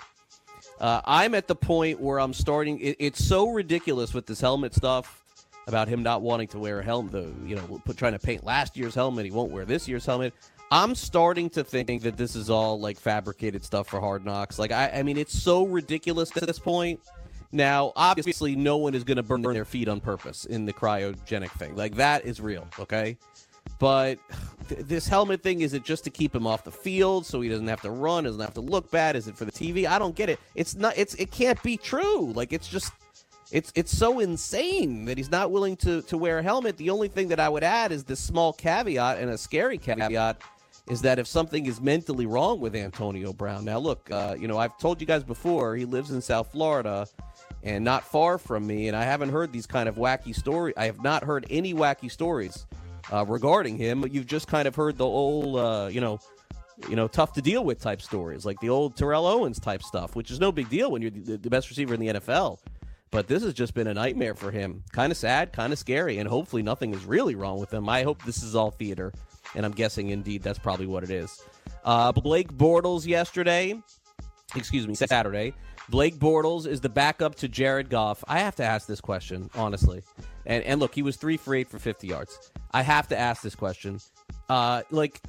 Uh, 0.78 1.00
I'm 1.06 1.34
at 1.34 1.48
the 1.48 1.54
point 1.54 1.98
where 1.98 2.20
I'm 2.20 2.34
starting. 2.34 2.78
It, 2.78 2.96
it's 2.98 3.24
so 3.24 3.52
ridiculous 3.52 4.12
with 4.12 4.26
this 4.26 4.38
helmet 4.38 4.74
stuff 4.74 5.24
about 5.66 5.88
him 5.88 6.02
not 6.02 6.20
wanting 6.20 6.48
to 6.48 6.58
wear 6.58 6.80
a 6.80 6.84
helmet. 6.84 7.32
You 7.46 7.56
know, 7.56 7.82
trying 7.96 8.12
to 8.12 8.18
paint 8.18 8.44
last 8.44 8.76
year's 8.76 8.94
helmet. 8.94 9.24
He 9.24 9.30
won't 9.30 9.50
wear 9.50 9.64
this 9.64 9.88
year's 9.88 10.04
helmet. 10.04 10.34
I'm 10.70 10.94
starting 10.94 11.48
to 11.50 11.62
think 11.62 12.02
that 12.02 12.16
this 12.16 12.34
is 12.34 12.50
all 12.50 12.80
like 12.80 12.98
fabricated 12.98 13.64
stuff 13.64 13.88
for 13.88 14.00
Hard 14.00 14.24
Knocks. 14.24 14.58
Like 14.58 14.72
I, 14.72 14.90
I 14.90 15.02
mean, 15.02 15.16
it's 15.16 15.36
so 15.36 15.64
ridiculous 15.64 16.36
at 16.36 16.46
this 16.46 16.58
point 16.58 17.00
now, 17.52 17.92
obviously, 17.96 18.56
no 18.56 18.76
one 18.76 18.94
is 18.94 19.04
going 19.04 19.16
to 19.16 19.22
burn 19.22 19.42
their 19.42 19.64
feet 19.64 19.88
on 19.88 20.00
purpose 20.00 20.44
in 20.44 20.66
the 20.66 20.72
cryogenic 20.72 21.50
thing. 21.52 21.76
Like, 21.76 21.94
that 21.96 22.24
is 22.24 22.40
real, 22.40 22.66
okay? 22.78 23.16
But 23.78 24.18
th- 24.68 24.82
this 24.82 25.06
helmet 25.06 25.42
thing, 25.42 25.60
is 25.60 25.72
it 25.72 25.84
just 25.84 26.04
to 26.04 26.10
keep 26.10 26.34
him 26.34 26.46
off 26.46 26.64
the 26.64 26.72
field 26.72 27.24
so 27.24 27.40
he 27.40 27.48
doesn't 27.48 27.68
have 27.68 27.80
to 27.82 27.90
run, 27.90 28.24
doesn't 28.24 28.40
have 28.40 28.54
to 28.54 28.60
look 28.60 28.90
bad? 28.90 29.16
Is 29.16 29.28
it 29.28 29.36
for 29.36 29.44
the 29.44 29.52
TV? 29.52 29.86
I 29.86 29.98
don't 29.98 30.14
get 30.14 30.28
it. 30.28 30.40
It's 30.54 30.74
not, 30.74 30.96
it's, 30.96 31.14
it 31.14 31.30
can't 31.30 31.60
be 31.62 31.76
true. 31.76 32.32
Like, 32.32 32.52
it's 32.52 32.68
just, 32.68 32.92
it's, 33.52 33.72
it's 33.74 33.96
so 33.96 34.18
insane 34.18 35.04
that 35.04 35.16
he's 35.16 35.30
not 35.30 35.50
willing 35.50 35.76
to, 35.78 36.02
to 36.02 36.18
wear 36.18 36.38
a 36.38 36.42
helmet. 36.42 36.76
The 36.76 36.90
only 36.90 37.08
thing 37.08 37.28
that 37.28 37.40
I 37.40 37.48
would 37.48 37.64
add 37.64 37.92
is 37.92 38.04
this 38.04 38.20
small 38.20 38.52
caveat 38.52 39.18
and 39.18 39.30
a 39.30 39.38
scary 39.38 39.78
caveat 39.78 40.42
is 40.88 41.02
that 41.02 41.18
if 41.18 41.26
something 41.26 41.66
is 41.66 41.80
mentally 41.80 42.26
wrong 42.26 42.60
with 42.60 42.76
Antonio 42.76 43.32
Brown. 43.32 43.64
Now, 43.64 43.78
look, 43.78 44.10
uh, 44.10 44.36
you 44.38 44.46
know, 44.46 44.58
I've 44.58 44.78
told 44.78 45.00
you 45.00 45.06
guys 45.06 45.24
before, 45.24 45.74
he 45.74 45.84
lives 45.84 46.10
in 46.10 46.20
South 46.20 46.52
Florida 46.52 47.06
and 47.62 47.84
not 47.84 48.04
far 48.04 48.38
from 48.38 48.66
me, 48.66 48.86
and 48.88 48.96
I 48.96 49.02
haven't 49.02 49.30
heard 49.30 49.52
these 49.52 49.66
kind 49.66 49.88
of 49.88 49.96
wacky 49.96 50.34
stories. 50.34 50.74
I 50.76 50.86
have 50.86 51.02
not 51.02 51.24
heard 51.24 51.46
any 51.50 51.74
wacky 51.74 52.10
stories 52.10 52.66
uh, 53.12 53.24
regarding 53.26 53.76
him. 53.76 54.04
You've 54.08 54.26
just 54.26 54.46
kind 54.46 54.68
of 54.68 54.76
heard 54.76 54.96
the 54.96 55.06
old, 55.06 55.56
uh, 55.56 55.88
you 55.90 56.00
know, 56.00 56.20
you 56.88 56.94
know, 56.94 57.08
tough 57.08 57.32
to 57.32 57.42
deal 57.42 57.64
with 57.64 57.80
type 57.80 58.02
stories, 58.02 58.44
like 58.44 58.60
the 58.60 58.68
old 58.68 58.96
Terrell 58.96 59.26
Owens 59.26 59.58
type 59.58 59.82
stuff, 59.82 60.14
which 60.14 60.30
is 60.30 60.38
no 60.38 60.52
big 60.52 60.68
deal 60.68 60.90
when 60.90 61.02
you're 61.02 61.10
the, 61.10 61.36
the 61.36 61.50
best 61.50 61.68
receiver 61.68 61.94
in 61.94 62.00
the 62.00 62.08
NFL. 62.08 62.58
But 63.10 63.28
this 63.28 63.42
has 63.44 63.54
just 63.54 63.74
been 63.74 63.86
a 63.86 63.94
nightmare 63.94 64.34
for 64.34 64.50
him. 64.50 64.82
Kind 64.92 65.10
of 65.10 65.16
sad, 65.16 65.52
kind 65.52 65.72
of 65.72 65.78
scary, 65.78 66.18
and 66.18 66.28
hopefully 66.28 66.62
nothing 66.62 66.92
is 66.92 67.04
really 67.04 67.34
wrong 67.34 67.58
with 67.58 67.72
him. 67.72 67.88
I 67.88 68.02
hope 68.02 68.22
this 68.24 68.42
is 68.42 68.54
all 68.54 68.70
theater, 68.70 69.12
and 69.54 69.64
I'm 69.64 69.72
guessing 69.72 70.10
indeed 70.10 70.42
that's 70.42 70.58
probably 70.58 70.86
what 70.86 71.04
it 71.04 71.10
is. 71.10 71.42
Uh, 71.84 72.12
Blake 72.12 72.52
Bortles 72.52 73.06
yesterday, 73.06 73.80
excuse 74.54 74.86
me, 74.86 74.94
Saturday, 74.94 75.54
Blake 75.88 76.16
Bortles 76.16 76.66
is 76.66 76.80
the 76.80 76.88
backup 76.88 77.36
to 77.36 77.48
Jared 77.48 77.88
Goff. 77.90 78.24
I 78.26 78.40
have 78.40 78.56
to 78.56 78.64
ask 78.64 78.86
this 78.88 79.00
question, 79.00 79.50
honestly. 79.54 80.02
And 80.44 80.64
and 80.64 80.80
look, 80.80 80.94
he 80.94 81.02
was 81.02 81.16
three 81.16 81.36
for 81.36 81.54
eight 81.54 81.68
for 81.68 81.78
50 81.78 82.06
yards. 82.06 82.50
I 82.72 82.82
have 82.82 83.08
to 83.08 83.18
ask 83.18 83.42
this 83.42 83.54
question. 83.54 84.00
Uh, 84.48 84.82
like, 84.90 85.20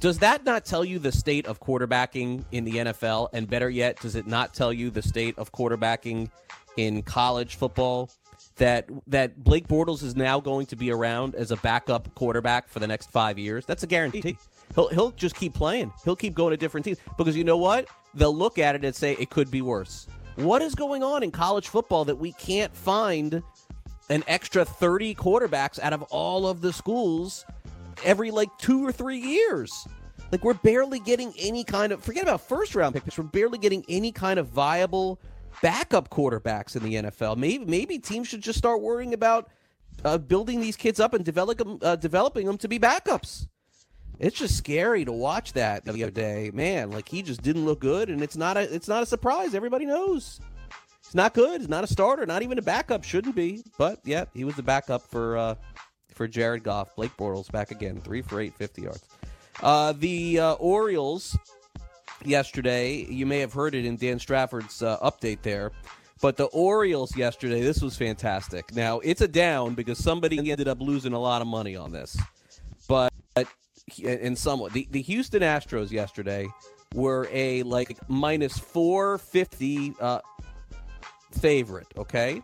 does 0.00 0.18
that 0.18 0.44
not 0.44 0.64
tell 0.64 0.84
you 0.84 0.98
the 0.98 1.12
state 1.12 1.46
of 1.46 1.60
quarterbacking 1.60 2.44
in 2.52 2.64
the 2.64 2.72
NFL? 2.72 3.30
And 3.32 3.48
better 3.48 3.70
yet, 3.70 4.00
does 4.00 4.16
it 4.16 4.26
not 4.26 4.54
tell 4.54 4.72
you 4.72 4.90
the 4.90 5.02
state 5.02 5.38
of 5.38 5.52
quarterbacking 5.52 6.30
in 6.76 7.02
college 7.02 7.56
football? 7.56 8.10
That 8.56 8.88
that 9.06 9.42
Blake 9.42 9.68
Bortles 9.68 10.02
is 10.02 10.16
now 10.16 10.40
going 10.40 10.66
to 10.66 10.76
be 10.76 10.90
around 10.90 11.34
as 11.34 11.50
a 11.50 11.56
backup 11.56 12.14
quarterback 12.14 12.68
for 12.68 12.78
the 12.78 12.86
next 12.86 13.10
five 13.10 13.38
years. 13.38 13.66
That's 13.66 13.82
a 13.82 13.86
guarantee. 13.86 14.38
He'll 14.74 14.88
he'll 14.88 15.10
just 15.12 15.36
keep 15.36 15.54
playing. 15.54 15.92
He'll 16.04 16.16
keep 16.16 16.34
going 16.34 16.52
to 16.52 16.56
different 16.56 16.84
teams 16.84 16.98
because 17.16 17.36
you 17.36 17.44
know 17.44 17.56
what? 17.56 17.86
They'll 18.14 18.34
look 18.34 18.58
at 18.58 18.74
it 18.74 18.84
and 18.84 18.94
say 18.94 19.12
it 19.18 19.30
could 19.30 19.50
be 19.50 19.62
worse. 19.62 20.06
What 20.36 20.62
is 20.62 20.74
going 20.74 21.02
on 21.02 21.22
in 21.22 21.30
college 21.30 21.68
football 21.68 22.04
that 22.06 22.16
we 22.16 22.32
can't 22.32 22.74
find 22.74 23.42
an 24.10 24.22
extra 24.26 24.64
30 24.64 25.14
quarterbacks 25.14 25.78
out 25.80 25.92
of 25.92 26.02
all 26.04 26.46
of 26.46 26.60
the 26.60 26.72
schools 26.72 27.44
every 28.04 28.30
like 28.30 28.48
2 28.58 28.86
or 28.86 28.92
3 28.92 29.18
years? 29.18 29.86
Like 30.32 30.44
we're 30.44 30.54
barely 30.54 30.98
getting 31.00 31.32
any 31.38 31.64
kind 31.64 31.92
of 31.92 32.02
forget 32.02 32.24
about 32.24 32.40
first 32.40 32.74
round 32.74 32.94
picks. 32.94 33.16
We're 33.16 33.24
barely 33.24 33.58
getting 33.58 33.84
any 33.88 34.12
kind 34.12 34.38
of 34.38 34.48
viable 34.48 35.20
backup 35.62 36.10
quarterbacks 36.10 36.76
in 36.76 36.82
the 36.82 36.94
NFL. 36.94 37.36
Maybe 37.36 37.64
maybe 37.64 37.98
teams 37.98 38.28
should 38.28 38.42
just 38.42 38.58
start 38.58 38.80
worrying 38.80 39.14
about 39.14 39.50
uh, 40.04 40.18
building 40.18 40.60
these 40.60 40.76
kids 40.76 41.00
up 41.00 41.14
and 41.14 41.24
develop 41.24 41.58
them, 41.58 41.78
uh, 41.82 41.96
developing 41.96 42.46
them 42.46 42.58
to 42.58 42.68
be 42.68 42.78
backups. 42.78 43.48
It's 44.18 44.38
just 44.38 44.56
scary 44.56 45.04
to 45.04 45.12
watch 45.12 45.52
that 45.54 45.84
the 45.84 46.02
other 46.02 46.10
day, 46.10 46.50
man. 46.54 46.90
Like 46.90 47.08
he 47.08 47.22
just 47.22 47.42
didn't 47.42 47.66
look 47.66 47.80
good, 47.80 48.08
and 48.08 48.22
it's 48.22 48.36
not 48.36 48.56
a 48.56 48.62
it's 48.74 48.88
not 48.88 49.02
a 49.02 49.06
surprise. 49.06 49.54
Everybody 49.54 49.84
knows 49.84 50.40
it's 51.06 51.14
not 51.14 51.34
good. 51.34 51.60
He's 51.60 51.68
not 51.68 51.84
a 51.84 51.86
starter, 51.86 52.26
not 52.26 52.42
even 52.42 52.58
a 52.58 52.62
backup. 52.62 53.04
Shouldn't 53.04 53.36
be, 53.36 53.62
but 53.78 54.00
yeah, 54.04 54.24
he 54.34 54.44
was 54.44 54.56
the 54.56 54.62
backup 54.62 55.02
for 55.02 55.36
uh, 55.36 55.54
for 56.12 56.26
Jared 56.26 56.64
Goff. 56.64 56.96
Blake 56.96 57.16
Bortles 57.16 57.50
back 57.52 57.70
again, 57.70 58.00
three 58.00 58.22
for 58.22 58.40
eight, 58.40 58.54
50 58.54 58.82
yards. 58.82 59.04
Uh, 59.62 59.92
the 59.92 60.40
uh, 60.40 60.52
Orioles 60.54 61.38
yesterday, 62.26 63.04
you 63.04 63.26
may 63.26 63.40
have 63.40 63.52
heard 63.52 63.74
it 63.74 63.84
in 63.84 63.96
Dan 63.96 64.18
Strafford's 64.18 64.82
uh, 64.82 64.98
update 64.98 65.42
there, 65.42 65.72
but 66.20 66.36
the 66.36 66.46
Orioles 66.46 67.16
yesterday, 67.16 67.62
this 67.62 67.80
was 67.80 67.96
fantastic. 67.96 68.74
Now 68.74 69.00
it's 69.00 69.20
a 69.20 69.28
down 69.28 69.74
because 69.74 69.98
somebody 69.98 70.50
ended 70.50 70.68
up 70.68 70.80
losing 70.80 71.12
a 71.12 71.18
lot 71.18 71.42
of 71.42 71.48
money 71.48 71.76
on 71.76 71.92
this, 71.92 72.16
but 72.88 73.12
and 74.04 74.36
somewhat 74.36 74.72
the, 74.72 74.88
the 74.90 75.00
Houston 75.02 75.42
Astros 75.42 75.90
yesterday 75.90 76.48
were 76.94 77.28
a 77.32 77.62
like 77.62 77.96
minus 78.08 78.58
450 78.58 79.94
uh, 80.00 80.20
favorite, 81.32 81.86
okay? 81.96 82.42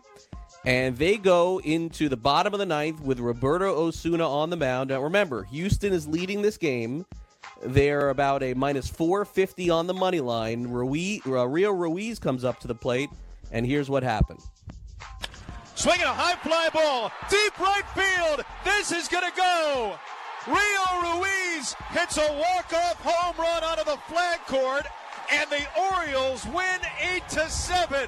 And 0.65 0.97
they 0.97 1.17
go 1.17 1.59
into 1.59 2.07
the 2.07 2.15
bottom 2.15 2.53
of 2.53 2.59
the 2.59 2.65
ninth 2.65 3.01
with 3.01 3.19
Roberto 3.19 3.75
Osuna 3.75 4.27
on 4.27 4.49
the 4.49 4.55
mound. 4.55 4.89
Now 4.89 5.03
remember, 5.03 5.43
Houston 5.45 5.91
is 5.91 6.07
leading 6.07 6.41
this 6.41 6.57
game. 6.57 7.05
They're 7.61 8.09
about 8.09 8.43
a 8.43 8.53
minus 8.53 8.89
450 8.89 9.69
on 9.69 9.87
the 9.87 9.93
money 9.93 10.19
line. 10.19 10.67
Ruiz, 10.67 11.21
uh, 11.25 11.47
Rio 11.47 11.71
Ruiz 11.71 12.19
comes 12.19 12.43
up 12.43 12.59
to 12.59 12.67
the 12.67 12.75
plate, 12.75 13.09
and 13.51 13.65
here's 13.65 13.89
what 13.89 14.03
happened. 14.03 14.41
Swinging 15.75 16.05
a 16.05 16.13
high 16.13 16.35
fly 16.35 16.69
ball, 16.73 17.11
deep 17.29 17.59
right 17.59 17.83
field. 17.95 18.45
This 18.63 18.91
is 18.91 19.07
going 19.07 19.29
to 19.29 19.35
go. 19.35 19.95
Rio 20.47 21.17
Ruiz 21.17 21.73
hits 21.91 22.17
a 22.17 22.33
walk-off 22.33 23.01
home 23.01 23.35
run 23.37 23.63
out 23.63 23.79
of 23.79 23.85
the 23.85 23.97
flag 24.13 24.39
court, 24.47 24.85
and 25.31 25.49
the 25.49 25.65
Orioles 25.93 26.45
win 26.47 26.79
eight 27.01 27.27
to 27.29 27.49
seven. 27.49 28.07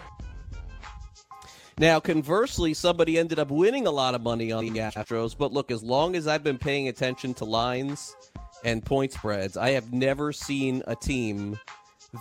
Now, 1.78 2.00
conversely, 2.00 2.74
somebody 2.74 3.20
ended 3.20 3.38
up 3.38 3.52
winning 3.52 3.86
a 3.86 3.92
lot 3.92 4.16
of 4.16 4.22
money 4.22 4.52
on 4.52 4.66
the 4.66 4.80
Astros. 4.80 5.38
But 5.38 5.52
look, 5.52 5.72
as 5.72 5.84
long 5.84 6.16
as 6.16 6.28
I've 6.28 6.44
been 6.44 6.58
paying 6.58 6.88
attention 6.88 7.34
to 7.36 7.46
lines 7.46 8.16
and 8.64 8.84
point 8.84 9.12
spreads, 9.12 9.58
I 9.58 9.72
have 9.72 9.92
never 9.92 10.32
seen 10.32 10.84
a 10.88 10.96
team 10.96 11.60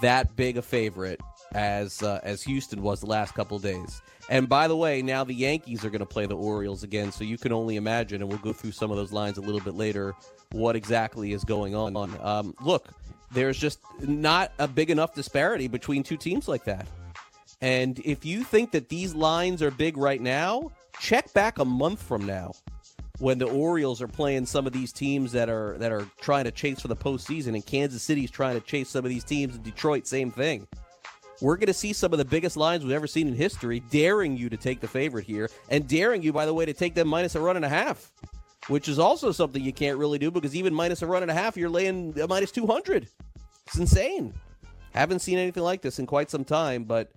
that 0.02 0.34
big 0.34 0.56
a 0.56 0.62
favorite 0.62 1.20
as 1.54 2.02
uh, 2.02 2.18
as 2.24 2.42
Houston 2.42 2.82
was 2.82 3.00
the 3.00 3.06
last 3.06 3.34
couple 3.34 3.58
days. 3.60 4.02
And 4.28 4.48
by 4.48 4.66
the 4.66 4.76
way, 4.76 5.02
now 5.02 5.22
the 5.22 5.34
Yankees 5.34 5.84
are 5.84 5.90
going 5.90 6.00
to 6.00 6.06
play 6.06 6.26
the 6.26 6.36
Orioles 6.36 6.82
again, 6.82 7.12
so 7.12 7.22
you 7.22 7.38
can 7.38 7.52
only 7.52 7.76
imagine, 7.76 8.22
and 8.22 8.28
we'll 8.28 8.38
go 8.38 8.52
through 8.52 8.72
some 8.72 8.90
of 8.90 8.96
those 8.96 9.12
lines 9.12 9.38
a 9.38 9.42
little 9.42 9.60
bit 9.60 9.74
later, 9.74 10.14
what 10.50 10.74
exactly 10.74 11.32
is 11.32 11.44
going 11.44 11.76
on. 11.76 11.94
Um, 12.20 12.54
look, 12.62 12.88
there's 13.32 13.58
just 13.58 13.80
not 14.00 14.52
a 14.58 14.66
big 14.66 14.90
enough 14.90 15.14
disparity 15.14 15.68
between 15.68 16.02
two 16.02 16.16
teams 16.16 16.48
like 16.48 16.64
that. 16.64 16.86
And 17.64 17.98
if 18.00 18.26
you 18.26 18.44
think 18.44 18.72
that 18.72 18.90
these 18.90 19.14
lines 19.14 19.62
are 19.62 19.70
big 19.70 19.96
right 19.96 20.20
now, 20.20 20.70
check 21.00 21.32
back 21.32 21.58
a 21.58 21.64
month 21.64 22.02
from 22.02 22.26
now 22.26 22.52
when 23.20 23.38
the 23.38 23.46
Orioles 23.46 24.02
are 24.02 24.06
playing 24.06 24.44
some 24.44 24.66
of 24.66 24.74
these 24.74 24.92
teams 24.92 25.32
that 25.32 25.48
are 25.48 25.78
that 25.78 25.90
are 25.90 26.06
trying 26.20 26.44
to 26.44 26.50
chase 26.50 26.80
for 26.80 26.88
the 26.88 26.96
postseason, 26.96 27.54
and 27.54 27.64
Kansas 27.64 28.02
City's 28.02 28.30
trying 28.30 28.60
to 28.60 28.66
chase 28.66 28.90
some 28.90 29.06
of 29.06 29.08
these 29.08 29.24
teams, 29.24 29.54
and 29.54 29.64
Detroit, 29.64 30.06
same 30.06 30.30
thing. 30.30 30.68
We're 31.40 31.56
going 31.56 31.68
to 31.68 31.72
see 31.72 31.94
some 31.94 32.12
of 32.12 32.18
the 32.18 32.24
biggest 32.26 32.58
lines 32.58 32.84
we've 32.84 32.92
ever 32.92 33.06
seen 33.06 33.28
in 33.28 33.34
history, 33.34 33.80
daring 33.90 34.36
you 34.36 34.50
to 34.50 34.58
take 34.58 34.80
the 34.80 34.88
favorite 34.88 35.24
here, 35.24 35.48
and 35.70 35.88
daring 35.88 36.22
you, 36.22 36.34
by 36.34 36.44
the 36.44 36.52
way, 36.52 36.66
to 36.66 36.74
take 36.74 36.92
them 36.92 37.08
minus 37.08 37.34
a 37.34 37.40
run 37.40 37.56
and 37.56 37.64
a 37.64 37.70
half, 37.70 38.12
which 38.68 38.90
is 38.90 38.98
also 38.98 39.32
something 39.32 39.64
you 39.64 39.72
can't 39.72 39.96
really 39.96 40.18
do 40.18 40.30
because 40.30 40.54
even 40.54 40.74
minus 40.74 41.00
a 41.00 41.06
run 41.06 41.22
and 41.22 41.30
a 41.30 41.34
half, 41.34 41.56
you're 41.56 41.70
laying 41.70 42.12
minus 42.28 42.52
200. 42.52 43.08
It's 43.66 43.78
insane. 43.78 44.34
Haven't 44.92 45.20
seen 45.20 45.38
anything 45.38 45.62
like 45.62 45.80
this 45.80 45.98
in 45.98 46.04
quite 46.04 46.30
some 46.30 46.44
time, 46.44 46.84
but 46.84 47.10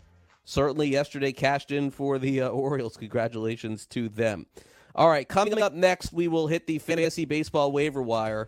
certainly 0.48 0.88
yesterday 0.88 1.34
cashed 1.34 1.72
in 1.72 1.92
for 1.92 2.18
the 2.18 2.42
uh, 2.42 2.48
Orioles. 2.50 2.98
Congratulations 2.98 3.86
to 3.88 4.10
them. 4.10 4.48
All 4.96 5.10
right, 5.10 5.28
coming 5.28 5.62
up 5.62 5.74
next, 5.74 6.12
we 6.12 6.28
will 6.28 6.48
hit 6.48 6.66
the 6.66 6.80
fantasy 6.80 7.26
baseball 7.26 7.72
waiver 7.72 8.02
wire. 8.02 8.48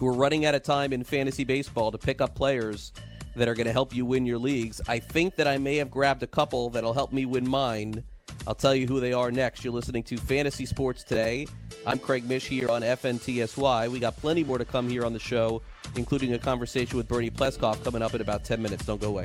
We're 0.00 0.12
running 0.12 0.44
out 0.44 0.54
of 0.54 0.62
time 0.62 0.92
in 0.92 1.02
fantasy 1.02 1.42
baseball 1.42 1.90
to 1.90 1.98
pick 1.98 2.20
up 2.20 2.36
players 2.36 2.92
that 3.34 3.48
are 3.48 3.54
going 3.54 3.66
to 3.66 3.72
help 3.72 3.94
you 3.94 4.04
win 4.04 4.26
your 4.26 4.38
leagues. 4.38 4.80
I 4.86 4.98
think 4.98 5.34
that 5.36 5.48
I 5.48 5.58
may 5.58 5.76
have 5.76 5.90
grabbed 5.90 6.22
a 6.22 6.26
couple 6.26 6.70
that'll 6.70 6.92
help 6.92 7.12
me 7.12 7.26
win 7.26 7.48
mine. 7.48 8.04
I'll 8.46 8.54
tell 8.54 8.74
you 8.74 8.86
who 8.86 9.00
they 9.00 9.12
are 9.12 9.32
next. 9.32 9.64
You're 9.64 9.72
listening 9.72 10.04
to 10.04 10.16
Fantasy 10.18 10.66
Sports 10.66 11.02
Today. 11.02 11.48
I'm 11.84 11.98
Craig 11.98 12.28
Mish 12.28 12.46
here 12.46 12.70
on 12.70 12.82
FNTSY. 12.82 13.88
We 13.88 13.98
got 13.98 14.16
plenty 14.18 14.44
more 14.44 14.58
to 14.58 14.64
come 14.64 14.88
here 14.88 15.04
on 15.04 15.12
the 15.12 15.18
show, 15.18 15.62
including 15.96 16.34
a 16.34 16.38
conversation 16.38 16.96
with 16.96 17.08
Bernie 17.08 17.30
Pleskoff 17.30 17.82
coming 17.82 18.02
up 18.02 18.14
in 18.14 18.20
about 18.20 18.44
10 18.44 18.62
minutes. 18.62 18.84
Don't 18.84 19.00
go 19.00 19.08
away. 19.08 19.24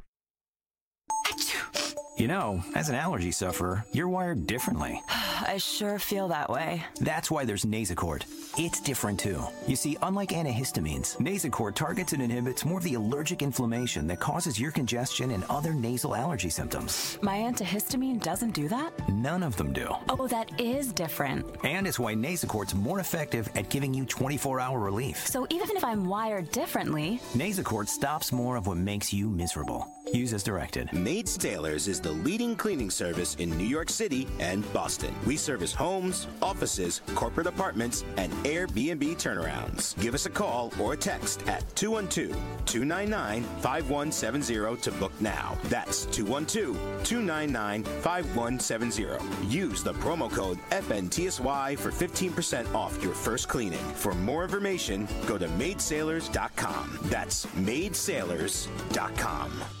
You 2.21 2.27
know, 2.27 2.63
as 2.75 2.87
an 2.87 2.93
allergy 2.93 3.31
sufferer, 3.31 3.83
you're 3.93 4.07
wired 4.07 4.45
differently. 4.45 5.01
I 5.09 5.57
sure 5.57 5.97
feel 5.97 6.27
that 6.27 6.51
way. 6.51 6.85
That's 6.99 7.31
why 7.31 7.45
there's 7.45 7.65
Nasacort. 7.65 8.25
It's 8.57 8.81
different 8.81 9.17
too. 9.17 9.41
You 9.65 9.77
see, 9.77 9.97
unlike 10.01 10.29
antihistamines, 10.29 11.15
Nasacort 11.17 11.73
targets 11.73 12.11
and 12.11 12.21
inhibits 12.21 12.65
more 12.65 12.79
of 12.79 12.83
the 12.83 12.95
allergic 12.95 13.41
inflammation 13.41 14.07
that 14.07 14.19
causes 14.19 14.59
your 14.59 14.71
congestion 14.71 15.31
and 15.31 15.45
other 15.49 15.73
nasal 15.73 16.13
allergy 16.13 16.49
symptoms. 16.49 17.17
My 17.21 17.37
antihistamine 17.37 18.21
doesn't 18.21 18.51
do 18.51 18.67
that? 18.67 18.91
None 19.07 19.41
of 19.43 19.55
them 19.55 19.71
do. 19.71 19.87
Oh, 20.09 20.27
that 20.27 20.59
is 20.59 20.91
different. 20.91 21.45
And 21.63 21.87
it's 21.87 21.97
why 21.99 22.13
Nasacort's 22.13 22.75
more 22.75 22.99
effective 22.99 23.47
at 23.55 23.69
giving 23.69 23.93
you 23.93 24.05
24 24.05 24.59
hour 24.59 24.79
relief. 24.79 25.25
So 25.27 25.47
even 25.49 25.77
if 25.77 25.85
I'm 25.85 26.05
wired 26.05 26.51
differently, 26.51 27.21
Nasacort 27.33 27.87
stops 27.87 28.33
more 28.33 28.57
of 28.57 28.67
what 28.67 28.77
makes 28.77 29.13
you 29.13 29.29
miserable. 29.29 29.87
Use 30.13 30.33
as 30.33 30.43
directed. 30.43 30.91
Maid 30.91 31.29
Sailors 31.29 31.87
is 31.87 32.01
the 32.01 32.11
leading 32.11 32.55
cleaning 32.57 32.89
service 32.89 33.35
in 33.35 33.49
New 33.57 33.67
York 33.67 33.89
City 33.89 34.27
and 34.39 34.61
Boston. 34.73 35.15
We 35.25 35.37
service 35.37 35.73
homes, 35.73 36.27
offices, 36.41 37.01
corporate 37.15 37.47
apartments, 37.47 38.03
and 38.17 38.33
Airbnb 38.43 39.15
turnarounds. 39.15 39.99
Give 40.01 40.13
us 40.13 40.25
a 40.25 40.29
call 40.29 40.73
or 40.79 40.93
a 40.93 40.97
text 40.97 41.47
at 41.47 41.63
212 41.75 42.31
299 42.65 43.43
5170 43.61 44.81
to 44.81 44.91
book 44.99 45.11
now. 45.19 45.57
That's 45.65 46.05
212 46.07 46.75
299 47.03 47.83
5170. 48.01 49.47
Use 49.47 49.83
the 49.83 49.93
promo 49.93 50.31
code 50.31 50.57
FNTSY 50.71 51.77
for 51.77 51.91
15% 51.91 52.73
off 52.73 53.01
your 53.03 53.13
first 53.13 53.47
cleaning. 53.47 53.83
For 53.95 54.13
more 54.13 54.43
information, 54.43 55.07
go 55.27 55.37
to 55.37 55.47
maidsailors.com. 55.47 56.99
That's 57.03 57.45
maidsailors.com. 57.47 59.80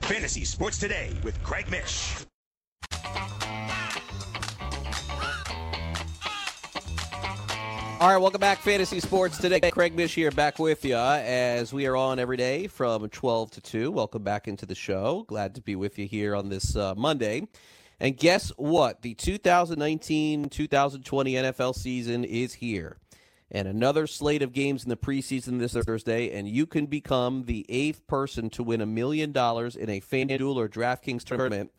Fantasy 0.00 0.44
Sports 0.44 0.78
Today 0.78 1.12
with 1.22 1.42
Craig 1.42 1.70
Mish. 1.70 2.24
All 8.00 8.10
right, 8.10 8.18
welcome 8.18 8.40
back, 8.40 8.58
Fantasy 8.58 9.00
Sports 9.00 9.38
today. 9.38 9.70
Craig 9.70 9.94
Mish 9.96 10.14
here, 10.14 10.30
back 10.30 10.58
with 10.58 10.84
you 10.84 10.94
as 10.94 11.72
we 11.72 11.86
are 11.86 11.96
on 11.96 12.18
every 12.18 12.36
day 12.36 12.66
from 12.66 13.08
12 13.08 13.52
to 13.52 13.60
2. 13.62 13.90
Welcome 13.90 14.22
back 14.22 14.46
into 14.46 14.66
the 14.66 14.74
show. 14.74 15.24
Glad 15.26 15.54
to 15.54 15.62
be 15.62 15.74
with 15.74 15.98
you 15.98 16.06
here 16.06 16.34
on 16.34 16.50
this 16.50 16.76
uh, 16.76 16.94
Monday. 16.96 17.48
And 18.00 18.14
guess 18.14 18.50
what? 18.56 19.00
The 19.00 19.14
2019 19.14 20.50
2020 20.50 21.32
NFL 21.32 21.74
season 21.74 22.24
is 22.24 22.52
here. 22.52 22.98
And 23.50 23.68
another 23.68 24.06
slate 24.06 24.42
of 24.42 24.52
games 24.52 24.84
in 24.84 24.90
the 24.90 24.96
preseason 24.96 25.58
this 25.58 25.74
Thursday, 25.74 26.36
and 26.36 26.48
you 26.48 26.66
can 26.66 26.86
become 26.86 27.44
the 27.44 27.66
eighth 27.68 28.06
person 28.06 28.50
to 28.50 28.62
win 28.62 28.80
a 28.80 28.86
million 28.86 29.32
dollars 29.32 29.76
in 29.76 29.88
a 29.90 30.00
FanDuel 30.00 30.56
or 30.56 30.68
DraftKings 30.68 31.24
tournament 31.24 31.70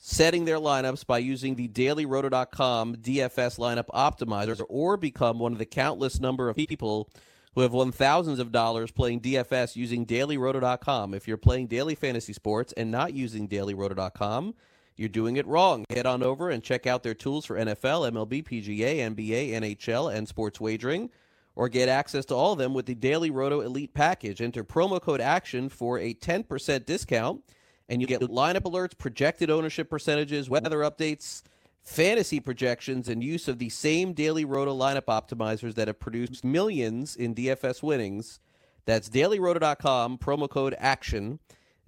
setting 0.00 0.44
their 0.44 0.58
lineups 0.58 1.06
by 1.06 1.18
using 1.18 1.54
the 1.56 1.68
dailyroto.com 1.68 2.96
DFS 2.96 3.58
lineup 3.58 3.88
optimizer 3.88 4.64
or 4.68 4.96
become 4.96 5.38
one 5.38 5.52
of 5.52 5.58
the 5.58 5.66
countless 5.66 6.20
number 6.20 6.48
of 6.48 6.56
people 6.56 7.10
who 7.54 7.62
have 7.62 7.72
won 7.72 7.90
thousands 7.90 8.38
of 8.38 8.52
dollars 8.52 8.90
playing 8.90 9.20
DFS 9.20 9.74
using 9.74 10.06
dailyroto.com. 10.06 11.14
If 11.14 11.26
you're 11.26 11.36
playing 11.36 11.66
daily 11.66 11.94
fantasy 11.94 12.32
sports 12.32 12.72
and 12.76 12.90
not 12.90 13.14
using 13.14 13.48
dailyroto.com, 13.48 14.54
you're 14.98 15.08
doing 15.08 15.36
it 15.36 15.46
wrong. 15.46 15.84
Head 15.90 16.06
on 16.06 16.22
over 16.22 16.50
and 16.50 16.62
check 16.62 16.86
out 16.86 17.02
their 17.02 17.14
tools 17.14 17.44
for 17.44 17.56
NFL, 17.56 18.10
MLB, 18.10 18.44
PGA, 18.44 18.98
NBA, 18.98 19.52
NHL, 19.52 20.14
and 20.14 20.26
sports 20.26 20.60
wagering, 20.60 21.10
or 21.56 21.68
get 21.68 21.88
access 21.88 22.24
to 22.26 22.34
all 22.34 22.52
of 22.52 22.58
them 22.58 22.74
with 22.74 22.86
the 22.86 22.94
Daily 22.94 23.30
Roto 23.30 23.60
Elite 23.60 23.94
Package. 23.94 24.40
Enter 24.40 24.64
promo 24.64 25.00
code 25.00 25.20
ACTION 25.20 25.68
for 25.68 25.98
a 25.98 26.14
10% 26.14 26.84
discount 26.86 27.42
and 27.88 28.00
you 28.00 28.06
get 28.06 28.20
lineup 28.20 28.62
alerts, 28.62 28.96
projected 28.96 29.50
ownership 29.50 29.88
percentages, 29.88 30.50
weather 30.50 30.78
updates, 30.80 31.42
fantasy 31.82 32.38
projections, 32.38 33.08
and 33.08 33.24
use 33.24 33.48
of 33.48 33.58
the 33.58 33.70
same 33.70 34.12
daily 34.12 34.44
roto 34.44 34.76
lineup 34.76 35.06
optimizers 35.06 35.74
that 35.74 35.88
have 35.88 35.98
produced 35.98 36.44
millions 36.44 37.16
in 37.16 37.34
DFS 37.34 37.82
winnings. 37.82 38.40
That's 38.84 39.08
dailyroto.com, 39.08 40.18
promo 40.18 40.48
code 40.48 40.74
ACTION. 40.78 41.38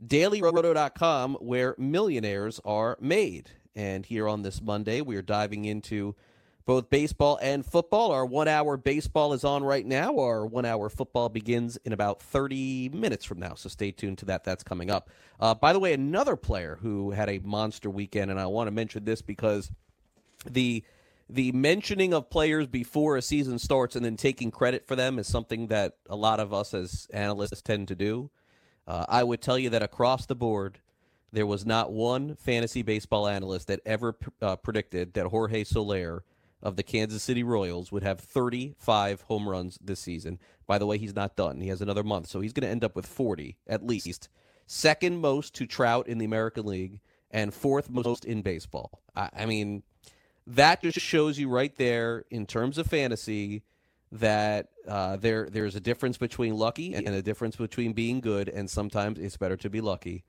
Dailyroto.com, 0.05 1.35
where 1.41 1.75
millionaires 1.79 2.61
are 2.65 2.97
made. 3.01 3.51
And 3.75 4.05
here 4.05 4.29
on 4.29 4.43
this 4.43 4.61
Monday, 4.61 5.01
we 5.01 5.17
are 5.17 5.23
diving 5.23 5.65
into 5.65 6.15
both 6.67 6.91
baseball 6.91 7.39
and 7.43 7.65
football. 7.65 8.13
Our 8.13 8.25
one 8.25 8.49
hour 8.49 8.77
baseball 8.77 9.33
is 9.33 9.45
on 9.45 9.65
right 9.65 9.85
now. 9.85 10.19
Our 10.19 10.47
one 10.47 10.65
hour 10.65 10.89
football 10.89 11.29
begins 11.29 11.77
in 11.85 11.93
about 11.93 12.23
30 12.23 12.91
minutes 12.91 13.25
from 13.25 13.41
now. 13.41 13.55
So 13.55 13.69
stay 13.69 13.91
tuned 13.91 14.19
to 14.19 14.27
that. 14.27 14.45
That's 14.45 14.63
coming 14.63 14.91
up. 14.91 15.11
Uh, 15.41 15.55
by 15.55 15.73
the 15.73 15.81
way, 15.81 15.93
another 15.93 16.37
player 16.37 16.79
who 16.81 17.11
had 17.11 17.29
a 17.29 17.41
monster 17.41 17.91
weekend, 17.91 18.31
and 18.31 18.39
I 18.39 18.47
want 18.47 18.69
to 18.69 18.73
mention 18.73 19.05
this 19.05 19.23
because 19.23 19.71
the 20.49 20.85
the 21.29 21.53
mentioning 21.53 22.13
of 22.13 22.29
players 22.29 22.67
before 22.67 23.17
a 23.17 23.23
season 23.23 23.59
starts 23.59 23.95
and 23.95 24.05
then 24.05 24.17
taking 24.17 24.51
credit 24.51 24.87
for 24.87 24.97
them 24.97 25.19
is 25.19 25.29
something 25.29 25.69
that 25.69 25.97
a 26.09 26.17
lot 26.17 26.41
of 26.41 26.53
us 26.53 26.75
as 26.75 27.07
analysts 27.13 27.63
tend 27.63 27.87
to 27.89 27.95
do. 27.95 28.31
Uh, 28.91 29.07
I 29.09 29.23
would 29.23 29.41
tell 29.41 29.57
you 29.57 29.71
that 29.71 29.85
across 29.85 30.27
the 30.27 30.35
board, 30.35 30.81
there 31.31 31.47
was 31.47 31.65
not 31.65 31.93
one 31.93 32.35
fantasy 32.35 32.83
baseball 32.83 33.29
analyst 33.29 33.69
that 33.69 33.79
ever 33.87 34.17
uh, 34.43 34.57
predicted 34.57 35.15
that 35.15 35.27
Jorge 35.27 35.63
Soler 35.63 36.25
of 36.61 36.75
the 36.75 36.83
Kansas 36.83 37.23
City 37.23 37.45
Royals 37.45 37.93
would 37.93 38.03
have 38.03 38.19
35 38.19 39.21
home 39.23 39.49
runs 39.49 39.79
this 39.81 40.01
season. 40.01 40.41
By 40.67 40.79
the 40.79 40.87
way, 40.87 40.99
he's 40.99 41.15
not 41.15 41.37
done. 41.37 41.61
He 41.61 41.69
has 41.69 41.81
another 41.81 42.03
month, 42.03 42.27
so 42.27 42.41
he's 42.41 42.53
going 42.53 42.67
to 42.67 42.69
end 42.69 42.83
up 42.83 42.97
with 42.97 43.07
40 43.07 43.59
at 43.69 43.87
least. 43.87 44.29
Second 44.67 45.19
most 45.19 45.55
to 45.55 45.67
Trout 45.67 46.09
in 46.09 46.19
the 46.19 46.25
American 46.25 46.67
League 46.67 46.99
and 47.31 47.55
fourth 47.55 47.91
most 47.91 48.25
in 48.25 48.43
baseball. 48.43 49.03
I, 49.15 49.31
I 49.37 49.47
mean, 49.47 49.85
that 50.49 50.83
just 50.83 50.99
shows 50.99 51.39
you 51.39 51.49
right 51.49 51.77
there 51.77 52.25
in 52.29 52.45
terms 52.45 52.77
of 52.77 52.89
fantasy 52.89 53.63
that 54.13 54.69
uh, 54.89 55.17
there 55.17 55.49
there's 55.51 55.77
a 55.77 55.81
difference 55.81 56.19
between 56.19 56.57
lucky 56.57 56.95
and 56.95 57.09
a 57.09 57.23
difference 57.23 57.57
between 57.57 57.93
being 57.93 58.21
good, 58.21 58.49
and 58.49 58.69
sometimes 58.69 59.19
it's 59.19 59.37
better 59.37 59.57
to 59.59 59.71
be 59.71 59.81
lucky 59.81 60.25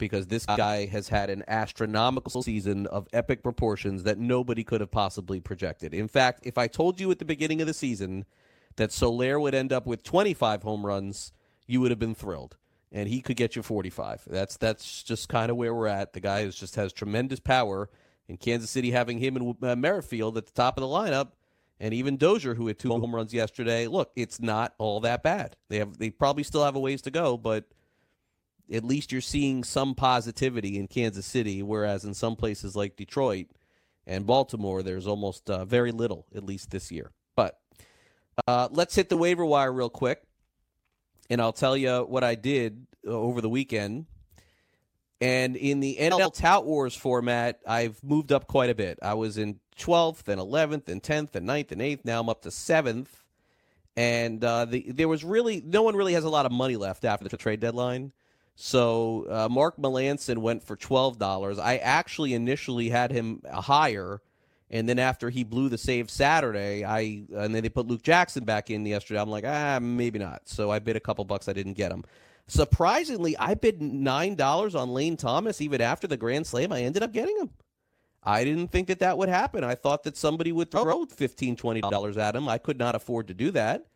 because 0.00 0.26
this 0.26 0.46
guy 0.46 0.86
has 0.86 1.08
had 1.08 1.30
an 1.30 1.44
astronomical 1.46 2.42
season 2.42 2.86
of 2.88 3.06
epic 3.12 3.42
proportions 3.42 4.02
that 4.02 4.18
nobody 4.18 4.64
could 4.64 4.80
have 4.80 4.90
possibly 4.90 5.38
projected. 5.38 5.94
In 5.94 6.08
fact, 6.08 6.40
if 6.42 6.58
I 6.58 6.66
told 6.66 6.98
you 6.98 7.10
at 7.12 7.20
the 7.20 7.24
beginning 7.24 7.60
of 7.60 7.68
the 7.68 7.74
season 7.74 8.24
that 8.76 8.90
Soler 8.90 9.38
would 9.38 9.54
end 9.54 9.72
up 9.72 9.86
with 9.86 10.02
25 10.02 10.62
home 10.62 10.84
runs, 10.84 11.32
you 11.66 11.80
would 11.80 11.90
have 11.90 12.00
been 12.00 12.14
thrilled. 12.14 12.56
And 12.90 13.08
he 13.08 13.20
could 13.20 13.36
get 13.36 13.54
you 13.54 13.62
45. 13.62 14.22
That's 14.26 14.56
that's 14.56 15.04
just 15.04 15.28
kind 15.28 15.50
of 15.50 15.56
where 15.56 15.72
we're 15.72 15.86
at. 15.86 16.12
The 16.12 16.20
guy 16.20 16.40
is, 16.40 16.56
just 16.56 16.74
has 16.74 16.92
tremendous 16.92 17.38
power. 17.38 17.88
In 18.26 18.36
Kansas 18.36 18.70
City, 18.70 18.90
having 18.92 19.18
him 19.18 19.36
and 19.36 19.56
uh, 19.62 19.76
Merrifield 19.76 20.36
at 20.36 20.46
the 20.46 20.52
top 20.52 20.76
of 20.76 20.82
the 20.82 20.88
lineup, 20.88 21.32
and 21.80 21.94
even 21.94 22.18
Dozier, 22.18 22.54
who 22.54 22.66
had 22.66 22.78
two 22.78 22.90
home 22.90 23.14
runs 23.14 23.32
yesterday. 23.32 23.86
Look, 23.86 24.12
it's 24.14 24.38
not 24.38 24.74
all 24.78 25.00
that 25.00 25.22
bad. 25.22 25.56
They 25.70 25.78
have 25.78 25.98
they 25.98 26.10
probably 26.10 26.42
still 26.42 26.62
have 26.62 26.76
a 26.76 26.80
ways 26.80 27.02
to 27.02 27.10
go, 27.10 27.38
but 27.38 27.64
at 28.70 28.84
least 28.84 29.10
you're 29.10 29.22
seeing 29.22 29.64
some 29.64 29.94
positivity 29.94 30.78
in 30.78 30.86
Kansas 30.86 31.26
City, 31.26 31.62
whereas 31.62 32.04
in 32.04 32.14
some 32.14 32.36
places 32.36 32.76
like 32.76 32.96
Detroit 32.96 33.46
and 34.06 34.26
Baltimore, 34.26 34.82
there's 34.82 35.06
almost 35.06 35.50
uh, 35.50 35.64
very 35.64 35.90
little, 35.90 36.26
at 36.34 36.44
least 36.44 36.70
this 36.70 36.92
year. 36.92 37.10
But 37.34 37.58
uh, 38.46 38.68
let's 38.70 38.94
hit 38.94 39.08
the 39.08 39.16
waiver 39.16 39.44
wire 39.44 39.72
real 39.72 39.90
quick, 39.90 40.22
and 41.30 41.40
I'll 41.40 41.52
tell 41.52 41.76
you 41.76 42.04
what 42.08 42.22
I 42.22 42.34
did 42.34 42.86
uh, 43.06 43.10
over 43.10 43.40
the 43.40 43.48
weekend. 43.48 44.06
And 45.22 45.56
in 45.56 45.80
the 45.80 45.98
NL 46.00 46.32
Tout 46.32 46.64
Wars 46.64 46.94
format, 46.94 47.60
I've 47.66 48.02
moved 48.02 48.32
up 48.32 48.46
quite 48.46 48.70
a 48.70 48.74
bit. 48.74 48.98
I 49.02 49.14
was 49.14 49.36
in 49.36 49.60
12th 49.80 50.28
and 50.28 50.40
11th 50.40 50.88
and 50.88 51.02
10th 51.02 51.34
and 51.34 51.48
9th 51.48 51.72
and 51.72 51.80
8th. 51.80 52.04
Now 52.04 52.20
I'm 52.20 52.28
up 52.28 52.42
to 52.42 52.50
7th. 52.50 53.08
And 53.96 54.42
uh, 54.44 54.66
the, 54.66 54.86
there 54.92 55.08
was 55.08 55.24
really, 55.24 55.62
no 55.64 55.82
one 55.82 55.96
really 55.96 56.14
has 56.14 56.24
a 56.24 56.28
lot 56.28 56.46
of 56.46 56.52
money 56.52 56.76
left 56.76 57.04
after 57.04 57.28
the 57.28 57.36
trade 57.36 57.60
deadline. 57.60 58.12
So 58.54 59.26
uh, 59.28 59.48
Mark 59.48 59.76
Melancon 59.78 60.38
went 60.38 60.62
for 60.62 60.76
$12. 60.76 61.58
I 61.58 61.78
actually 61.78 62.34
initially 62.34 62.90
had 62.90 63.10
him 63.10 63.42
higher. 63.50 64.20
And 64.70 64.88
then 64.88 64.98
after 64.98 65.30
he 65.30 65.42
blew 65.44 65.68
the 65.68 65.78
save 65.78 66.10
Saturday, 66.10 66.84
I 66.84 67.24
and 67.34 67.52
then 67.54 67.62
they 67.62 67.68
put 67.68 67.88
Luke 67.88 68.02
Jackson 68.02 68.44
back 68.44 68.70
in 68.70 68.86
yesterday. 68.86 69.20
I'm 69.20 69.28
like, 69.28 69.44
ah, 69.44 69.80
maybe 69.82 70.20
not. 70.20 70.42
So 70.44 70.70
I 70.70 70.78
bid 70.78 70.94
a 70.94 71.00
couple 71.00 71.24
bucks. 71.24 71.48
I 71.48 71.52
didn't 71.52 71.72
get 71.72 71.90
him. 71.90 72.04
Surprisingly, 72.46 73.36
I 73.36 73.54
bid 73.54 73.82
nine 73.82 74.36
dollars 74.36 74.76
on 74.76 74.90
Lane 74.90 75.16
Thomas 75.16 75.60
even 75.60 75.80
after 75.80 76.06
the 76.06 76.16
Grand 76.16 76.46
Slam. 76.46 76.70
I 76.72 76.82
ended 76.82 77.02
up 77.02 77.12
getting 77.12 77.36
him. 77.38 77.50
I 78.22 78.44
didn't 78.44 78.68
think 78.68 78.88
that 78.88 78.98
that 78.98 79.16
would 79.16 79.28
happen. 79.28 79.64
I 79.64 79.74
thought 79.74 80.02
that 80.04 80.16
somebody 80.16 80.52
would 80.52 80.70
throw 80.70 81.06
$15, 81.06 81.56
$20 81.56 82.16
at 82.18 82.36
him. 82.36 82.48
I 82.48 82.58
could 82.58 82.78
not 82.78 82.94
afford 82.94 83.28
to 83.28 83.34
do 83.34 83.50
that, 83.52 83.86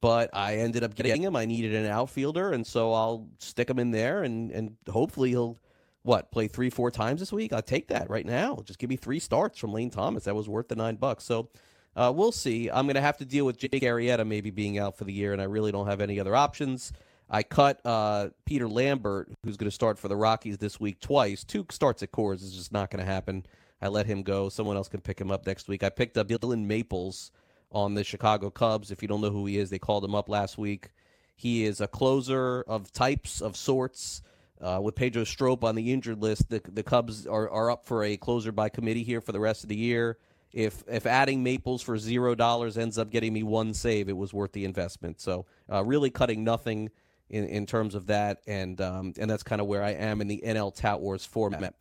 but 0.00 0.28
I 0.34 0.56
ended 0.56 0.84
up 0.84 0.94
getting 0.94 1.22
him. 1.22 1.34
I 1.34 1.46
needed 1.46 1.74
an 1.74 1.86
outfielder, 1.86 2.52
and 2.52 2.66
so 2.66 2.92
I'll 2.92 3.28
stick 3.38 3.70
him 3.70 3.78
in 3.78 3.90
there, 3.90 4.22
and, 4.22 4.50
and 4.50 4.76
hopefully 4.88 5.30
he'll, 5.30 5.58
what, 6.02 6.30
play 6.30 6.46
three, 6.46 6.68
four 6.68 6.90
times 6.90 7.20
this 7.20 7.32
week? 7.32 7.52
I'll 7.52 7.62
take 7.62 7.88
that 7.88 8.10
right 8.10 8.26
now. 8.26 8.58
Just 8.64 8.78
give 8.78 8.90
me 8.90 8.96
three 8.96 9.18
starts 9.18 9.58
from 9.58 9.72
Lane 9.72 9.90
Thomas. 9.90 10.24
That 10.24 10.34
was 10.34 10.48
worth 10.48 10.68
the 10.68 10.76
nine 10.76 10.96
bucks. 10.96 11.24
So 11.24 11.48
uh, 11.96 12.12
we'll 12.14 12.32
see. 12.32 12.70
I'm 12.70 12.86
going 12.86 12.94
to 12.96 13.00
have 13.00 13.16
to 13.18 13.24
deal 13.24 13.46
with 13.46 13.58
Jake 13.58 13.72
Arrieta 13.72 14.26
maybe 14.26 14.50
being 14.50 14.78
out 14.78 14.96
for 14.98 15.04
the 15.04 15.12
year, 15.12 15.32
and 15.32 15.40
I 15.40 15.46
really 15.46 15.72
don't 15.72 15.86
have 15.86 16.02
any 16.02 16.20
other 16.20 16.36
options. 16.36 16.92
I 17.30 17.42
cut 17.44 17.80
uh, 17.86 18.30
Peter 18.44 18.68
Lambert, 18.68 19.30
who's 19.44 19.56
going 19.56 19.70
to 19.70 19.74
start 19.74 19.98
for 19.98 20.08
the 20.08 20.16
Rockies 20.16 20.58
this 20.58 20.80
week 20.80 21.00
twice. 21.00 21.44
Two 21.44 21.64
starts 21.70 22.02
at 22.02 22.10
Coors 22.10 22.42
is 22.42 22.52
just 22.52 22.72
not 22.72 22.90
going 22.90 23.04
to 23.04 23.10
happen. 23.10 23.46
I 23.82 23.88
let 23.88 24.06
him 24.06 24.22
go. 24.22 24.48
Someone 24.48 24.76
else 24.76 24.88
can 24.88 25.00
pick 25.00 25.20
him 25.20 25.30
up 25.30 25.46
next 25.46 25.68
week. 25.68 25.82
I 25.82 25.88
picked 25.88 26.18
up 26.18 26.28
Dillon 26.28 26.66
Maples 26.66 27.30
on 27.72 27.94
the 27.94 28.04
Chicago 28.04 28.50
Cubs. 28.50 28.90
If 28.90 29.02
you 29.02 29.08
don't 29.08 29.20
know 29.20 29.30
who 29.30 29.46
he 29.46 29.58
is, 29.58 29.70
they 29.70 29.78
called 29.78 30.04
him 30.04 30.14
up 30.14 30.28
last 30.28 30.58
week. 30.58 30.90
He 31.34 31.64
is 31.64 31.80
a 31.80 31.88
closer 31.88 32.62
of 32.62 32.92
types 32.92 33.40
of 33.40 33.56
sorts. 33.56 34.22
Uh, 34.60 34.78
with 34.82 34.94
Pedro 34.94 35.24
Strop 35.24 35.64
on 35.64 35.74
the 35.74 35.90
injured 35.90 36.20
list, 36.20 36.50
the 36.50 36.60
the 36.70 36.82
Cubs 36.82 37.26
are, 37.26 37.48
are 37.48 37.70
up 37.70 37.86
for 37.86 38.04
a 38.04 38.18
closer 38.18 38.52
by 38.52 38.68
committee 38.68 39.02
here 39.02 39.22
for 39.22 39.32
the 39.32 39.40
rest 39.40 39.62
of 39.62 39.70
the 39.70 39.76
year. 39.76 40.18
If 40.52 40.84
if 40.86 41.06
adding 41.06 41.42
Maples 41.42 41.80
for 41.80 41.96
zero 41.96 42.34
dollars 42.34 42.76
ends 42.76 42.98
up 42.98 43.10
getting 43.10 43.32
me 43.32 43.42
one 43.42 43.72
save, 43.72 44.10
it 44.10 44.16
was 44.16 44.34
worth 44.34 44.52
the 44.52 44.66
investment. 44.66 45.18
So 45.18 45.46
uh, 45.72 45.82
really 45.82 46.10
cutting 46.10 46.44
nothing 46.44 46.90
in, 47.30 47.44
in 47.44 47.64
terms 47.64 47.94
of 47.94 48.08
that, 48.08 48.42
and 48.46 48.78
um, 48.82 49.14
and 49.18 49.30
that's 49.30 49.42
kind 49.42 49.62
of 49.62 49.66
where 49.66 49.82
I 49.82 49.92
am 49.92 50.20
in 50.20 50.28
the 50.28 50.42
NL 50.44 50.74
Tout 50.74 51.00
Wars 51.00 51.24
format. 51.24 51.74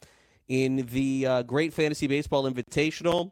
In 0.50 0.88
the 0.92 1.28
uh, 1.28 1.44
Great 1.44 1.74
Fantasy 1.74 2.08
Baseball 2.08 2.52
Invitational, 2.52 3.32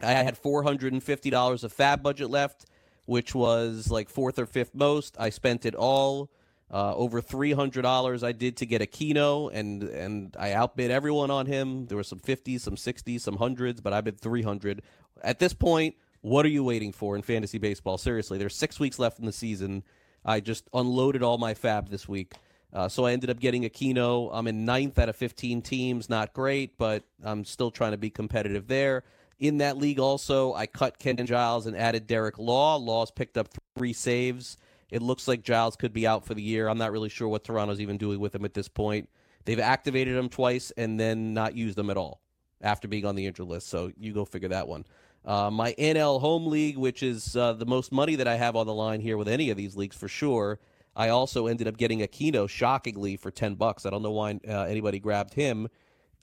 I 0.00 0.12
had 0.12 0.38
four 0.38 0.62
hundred 0.62 0.92
and 0.92 1.02
fifty 1.02 1.30
dollars 1.30 1.64
of 1.64 1.72
fab 1.72 2.00
budget 2.00 2.30
left, 2.30 2.64
which 3.06 3.34
was 3.34 3.90
like 3.90 4.08
fourth 4.08 4.38
or 4.38 4.46
fifth 4.46 4.72
most. 4.72 5.16
I 5.18 5.30
spent 5.30 5.66
it 5.66 5.74
all. 5.74 6.30
Uh, 6.70 6.94
over 6.94 7.22
three 7.22 7.52
hundred 7.52 7.82
dollars 7.82 8.22
I 8.22 8.32
did 8.32 8.58
to 8.58 8.66
get 8.66 8.82
Aquino, 8.82 9.50
and 9.52 9.82
and 9.82 10.36
I 10.38 10.52
outbid 10.52 10.92
everyone 10.92 11.30
on 11.30 11.46
him. 11.46 11.86
There 11.86 11.96
were 11.96 12.04
some 12.04 12.18
fifties, 12.20 12.62
some 12.62 12.76
sixties, 12.76 13.24
some 13.24 13.38
hundreds, 13.38 13.80
but 13.80 13.92
I 13.92 14.00
bid 14.00 14.20
three 14.20 14.42
hundred. 14.42 14.82
At 15.22 15.40
this 15.40 15.54
point, 15.54 15.96
what 16.20 16.44
are 16.44 16.50
you 16.50 16.62
waiting 16.62 16.92
for 16.92 17.16
in 17.16 17.22
fantasy 17.22 17.58
baseball? 17.58 17.98
Seriously, 17.98 18.38
there's 18.38 18.54
six 18.54 18.78
weeks 18.78 18.98
left 18.98 19.18
in 19.18 19.24
the 19.24 19.32
season. 19.32 19.82
I 20.24 20.40
just 20.40 20.68
unloaded 20.72 21.22
all 21.22 21.38
my 21.38 21.54
fab 21.54 21.88
this 21.88 22.06
week. 22.06 22.34
Uh, 22.72 22.88
so 22.88 23.06
I 23.06 23.12
ended 23.12 23.30
up 23.30 23.40
getting 23.40 23.62
Aquino. 23.62 24.30
I'm 24.32 24.46
in 24.46 24.64
ninth 24.64 24.98
out 24.98 25.08
of 25.08 25.16
15 25.16 25.62
teams. 25.62 26.08
Not 26.08 26.32
great, 26.32 26.76
but 26.76 27.04
I'm 27.22 27.44
still 27.44 27.70
trying 27.70 27.92
to 27.92 27.98
be 27.98 28.10
competitive 28.10 28.68
there. 28.68 29.04
In 29.38 29.58
that 29.58 29.78
league, 29.78 30.00
also, 30.00 30.52
I 30.54 30.66
cut 30.66 30.98
Ken 30.98 31.16
Giles 31.24 31.66
and 31.66 31.76
added 31.76 32.06
Derek 32.06 32.38
Law. 32.38 32.76
Law's 32.76 33.10
picked 33.10 33.38
up 33.38 33.48
three 33.76 33.92
saves. 33.92 34.56
It 34.90 35.02
looks 35.02 35.28
like 35.28 35.42
Giles 35.42 35.76
could 35.76 35.92
be 35.92 36.06
out 36.06 36.24
for 36.24 36.34
the 36.34 36.42
year. 36.42 36.68
I'm 36.68 36.78
not 36.78 36.92
really 36.92 37.08
sure 37.08 37.28
what 37.28 37.44
Toronto's 37.44 37.80
even 37.80 37.98
doing 37.98 38.18
with 38.20 38.34
him 38.34 38.44
at 38.44 38.54
this 38.54 38.68
point. 38.68 39.08
They've 39.44 39.60
activated 39.60 40.16
him 40.16 40.28
twice 40.28 40.72
and 40.76 40.98
then 40.98 41.34
not 41.34 41.54
used 41.54 41.78
him 41.78 41.90
at 41.90 41.96
all 41.96 42.20
after 42.60 42.88
being 42.88 43.06
on 43.06 43.14
the 43.14 43.26
injured 43.26 43.46
list. 43.46 43.68
So 43.68 43.92
you 43.96 44.12
go 44.12 44.24
figure 44.24 44.48
that 44.48 44.66
one. 44.66 44.84
Uh, 45.24 45.50
my 45.50 45.74
NL 45.78 46.20
home 46.20 46.46
league, 46.46 46.76
which 46.76 47.02
is 47.02 47.36
uh, 47.36 47.52
the 47.52 47.66
most 47.66 47.92
money 47.92 48.16
that 48.16 48.26
I 48.28 48.36
have 48.36 48.56
on 48.56 48.66
the 48.66 48.74
line 48.74 49.00
here 49.00 49.16
with 49.16 49.28
any 49.28 49.50
of 49.50 49.56
these 49.56 49.76
leagues 49.76 49.96
for 49.96 50.08
sure. 50.08 50.58
I 50.98 51.08
also 51.10 51.46
ended 51.46 51.68
up 51.68 51.78
getting 51.78 52.00
Aquino 52.00 52.48
shockingly 52.48 53.16
for 53.16 53.30
ten 53.30 53.54
bucks. 53.54 53.86
I 53.86 53.90
don't 53.90 54.02
know 54.02 54.10
why 54.10 54.38
uh, 54.46 54.64
anybody 54.64 54.98
grabbed 54.98 55.32
him. 55.32 55.68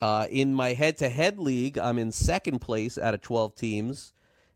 Uh, 0.01 0.27
in 0.29 0.53
my 0.53 0.73
head-to-head 0.73 1.39
league, 1.39 1.77
I'm 1.77 1.97
in 1.97 2.11
second 2.11 2.59
place 2.59 2.97
out 2.97 3.13
of 3.13 3.21
12 3.21 3.55
teams, 3.55 4.13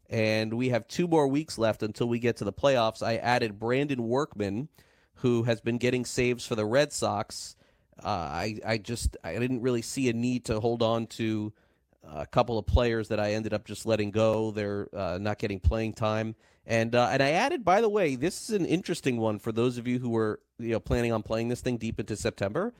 and 0.09 0.53
we 0.53 0.69
have 0.69 0.85
two 0.89 1.07
more 1.07 1.29
weeks 1.29 1.57
left 1.57 1.81
until 1.81 2.09
we 2.09 2.19
get 2.19 2.35
to 2.37 2.43
the 2.43 2.51
playoffs. 2.51 3.01
I 3.01 3.15
added 3.15 3.57
Brandon 3.57 4.03
Workman, 4.03 4.67
who 5.15 5.43
has 5.43 5.61
been 5.61 5.77
getting 5.77 6.03
saves 6.03 6.45
for 6.45 6.55
the 6.55 6.65
Red 6.65 6.91
Sox. 6.91 7.55
Uh, 8.03 8.07
I 8.09 8.59
I 8.65 8.77
just 8.77 9.15
I 9.23 9.39
didn't 9.39 9.61
really 9.61 9.81
see 9.81 10.09
a 10.09 10.13
need 10.13 10.45
to 10.45 10.59
hold 10.59 10.81
on 10.81 11.07
to 11.07 11.53
a 12.03 12.25
couple 12.25 12.57
of 12.57 12.65
players 12.65 13.07
that 13.09 13.19
I 13.19 13.33
ended 13.33 13.53
up 13.53 13.65
just 13.65 13.85
letting 13.85 14.11
go. 14.11 14.51
They're 14.51 14.89
uh, 14.93 15.17
not 15.21 15.37
getting 15.37 15.59
playing 15.59 15.93
time, 15.93 16.35
and 16.69 16.93
uh, 16.93 17.09
and 17.11 17.21
I 17.23 17.31
added, 17.31 17.65
by 17.65 17.81
the 17.81 17.89
way, 17.89 18.15
this 18.15 18.47
is 18.47 18.55
an 18.55 18.65
interesting 18.65 19.17
one 19.17 19.39
for 19.39 19.51
those 19.51 19.79
of 19.79 19.87
you 19.87 19.97
who 19.97 20.11
were 20.11 20.39
you 20.59 20.69
know 20.69 20.79
planning 20.79 21.11
on 21.11 21.23
playing 21.23 21.49
this 21.49 21.61
thing 21.61 21.77
deep 21.77 21.99
into 21.99 22.15
September. 22.15 22.75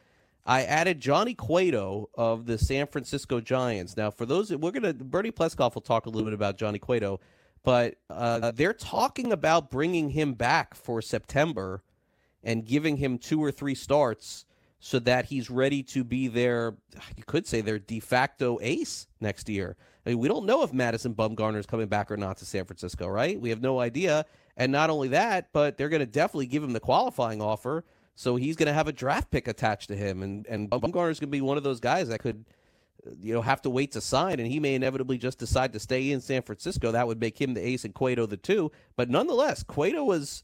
I 0.46 0.62
added 0.64 1.00
Johnny 1.00 1.34
Cueto 1.34 2.10
of 2.14 2.46
the 2.46 2.60
San 2.60 2.86
Francisco 2.86 3.42
Giants. 3.42 3.98
Now, 3.98 4.12
for 4.12 4.28
those, 4.28 4.56
we're 4.56 4.72
gonna 4.72 4.94
Bernie 4.94 5.32
Pleskoff 5.32 5.74
will 5.74 5.82
talk 5.82 6.06
a 6.06 6.10
little 6.10 6.26
bit 6.26 6.36
about 6.36 6.56
Johnny 6.56 6.78
Cueto, 6.78 7.20
but 7.64 7.96
uh, 8.12 8.52
they're 8.52 8.74
talking 8.74 9.32
about 9.32 9.72
bringing 9.72 10.12
him 10.12 10.36
back 10.36 10.76
for 10.76 11.02
September 11.02 11.82
and 12.44 12.66
giving 12.66 12.98
him 12.98 13.18
two 13.18 13.44
or 13.44 13.52
three 13.52 13.76
starts 13.76 14.46
so 14.80 15.00
that 15.00 15.26
he's 15.26 15.50
ready 15.50 15.84
to 15.84 16.04
be 16.04 16.28
their, 16.28 16.76
you 17.18 17.24
could 17.24 17.46
say, 17.46 17.62
their 17.62 17.80
de 17.80 18.00
facto 18.00 18.58
ace 18.62 19.08
next 19.20 19.50
year. 19.50 19.76
I 20.06 20.10
mean, 20.10 20.20
we 20.20 20.30
don't 20.30 20.46
know 20.46 20.64
if 20.64 20.72
Madison 20.72 21.14
Bumgarner 21.14 21.58
is 21.58 21.66
coming 21.66 21.88
back 21.88 22.10
or 22.10 22.18
not 22.18 22.38
to 22.38 22.46
San 22.46 22.66
Francisco, 22.66 23.08
right? 23.08 23.40
We 23.40 23.50
have 23.50 23.62
no 23.62 23.80
idea. 23.80 24.26
And 24.56 24.72
not 24.72 24.90
only 24.90 25.10
that, 25.10 25.50
but 25.52 25.78
they're 25.78 25.90
going 25.90 26.00
to 26.00 26.06
definitely 26.06 26.48
give 26.48 26.64
him 26.64 26.72
the 26.72 26.80
qualifying 26.80 27.42
offer. 27.42 27.84
So 28.16 28.38
he's 28.38 28.56
going 28.56 28.68
to 28.68 28.74
have 28.74 28.88
a 28.88 28.94
draft 28.94 29.32
pick 29.32 29.48
attached 29.48 29.90
to 29.90 29.96
him. 29.96 30.24
And, 30.24 30.48
and 30.48 30.70
Bumgarner 30.70 31.12
is 31.12 31.20
going 31.20 31.30
to 31.30 31.38
be 31.38 31.42
one 31.42 31.58
of 31.58 31.64
those 31.64 31.80
guys 31.82 32.08
that 32.10 32.20
could, 32.20 32.46
you 33.22 33.34
know, 33.34 33.42
have 33.42 33.62
to 33.64 33.70
wait 33.70 33.92
to 33.94 34.02
sign. 34.02 34.40
And 34.40 34.48
he 34.50 34.60
may 34.60 34.76
inevitably 34.76 35.18
just 35.18 35.40
decide 35.40 35.74
to 35.74 35.80
stay 35.80 36.12
in 36.12 36.22
San 36.22 36.42
Francisco. 36.42 36.92
That 36.92 37.08
would 37.08 37.20
make 37.20 37.40
him 37.40 37.54
the 37.54 37.66
ace 37.66 37.84
and 37.84 37.94
Cueto 37.94 38.26
the 38.26 38.38
two. 38.38 38.72
But 38.96 39.10
nonetheless, 39.10 39.64
Cueto 39.64 40.04
was 40.06 40.44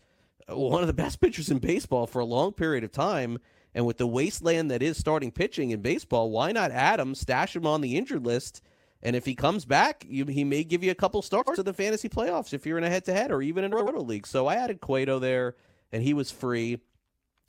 uh, 0.49 0.57
one 0.57 0.81
of 0.81 0.87
the 0.87 0.93
best 0.93 1.19
pitchers 1.21 1.49
in 1.49 1.59
baseball 1.59 2.05
for 2.05 2.19
a 2.19 2.25
long 2.25 2.51
period 2.51 2.83
of 2.83 2.91
time. 2.91 3.39
And 3.75 3.85
with 3.85 3.97
the 3.97 4.07
wasteland 4.07 4.71
that 4.71 4.81
is 4.81 4.97
starting 4.97 5.31
pitching 5.31 5.71
in 5.71 5.81
baseball, 5.81 6.31
why 6.31 6.53
not 6.53 6.71
add 6.71 6.99
him, 6.99 7.13
stash 7.13 7.57
him 7.57 7.67
on 7.67 7.81
the 7.81 7.97
injured 7.97 8.25
list? 8.25 8.61
And 9.03 9.17
if 9.17 9.25
he 9.25 9.35
comes 9.35 9.65
back, 9.65 10.05
you, 10.07 10.25
he 10.25 10.45
may 10.45 10.63
give 10.63 10.81
you 10.81 10.91
a 10.91 10.95
couple 10.95 11.21
starts 11.21 11.57
to 11.57 11.63
the 11.63 11.73
fantasy 11.73 12.07
playoffs 12.07 12.53
if 12.53 12.65
you're 12.65 12.77
in 12.77 12.85
a 12.85 12.89
head 12.89 13.03
to 13.05 13.13
head 13.13 13.31
or 13.31 13.41
even 13.41 13.65
in 13.65 13.73
a 13.73 13.75
roto 13.75 14.01
league. 14.01 14.25
So 14.25 14.47
I 14.47 14.55
added 14.55 14.79
Cueto 14.79 15.19
there, 15.19 15.55
and 15.91 16.01
he 16.01 16.13
was 16.13 16.31
free, 16.31 16.79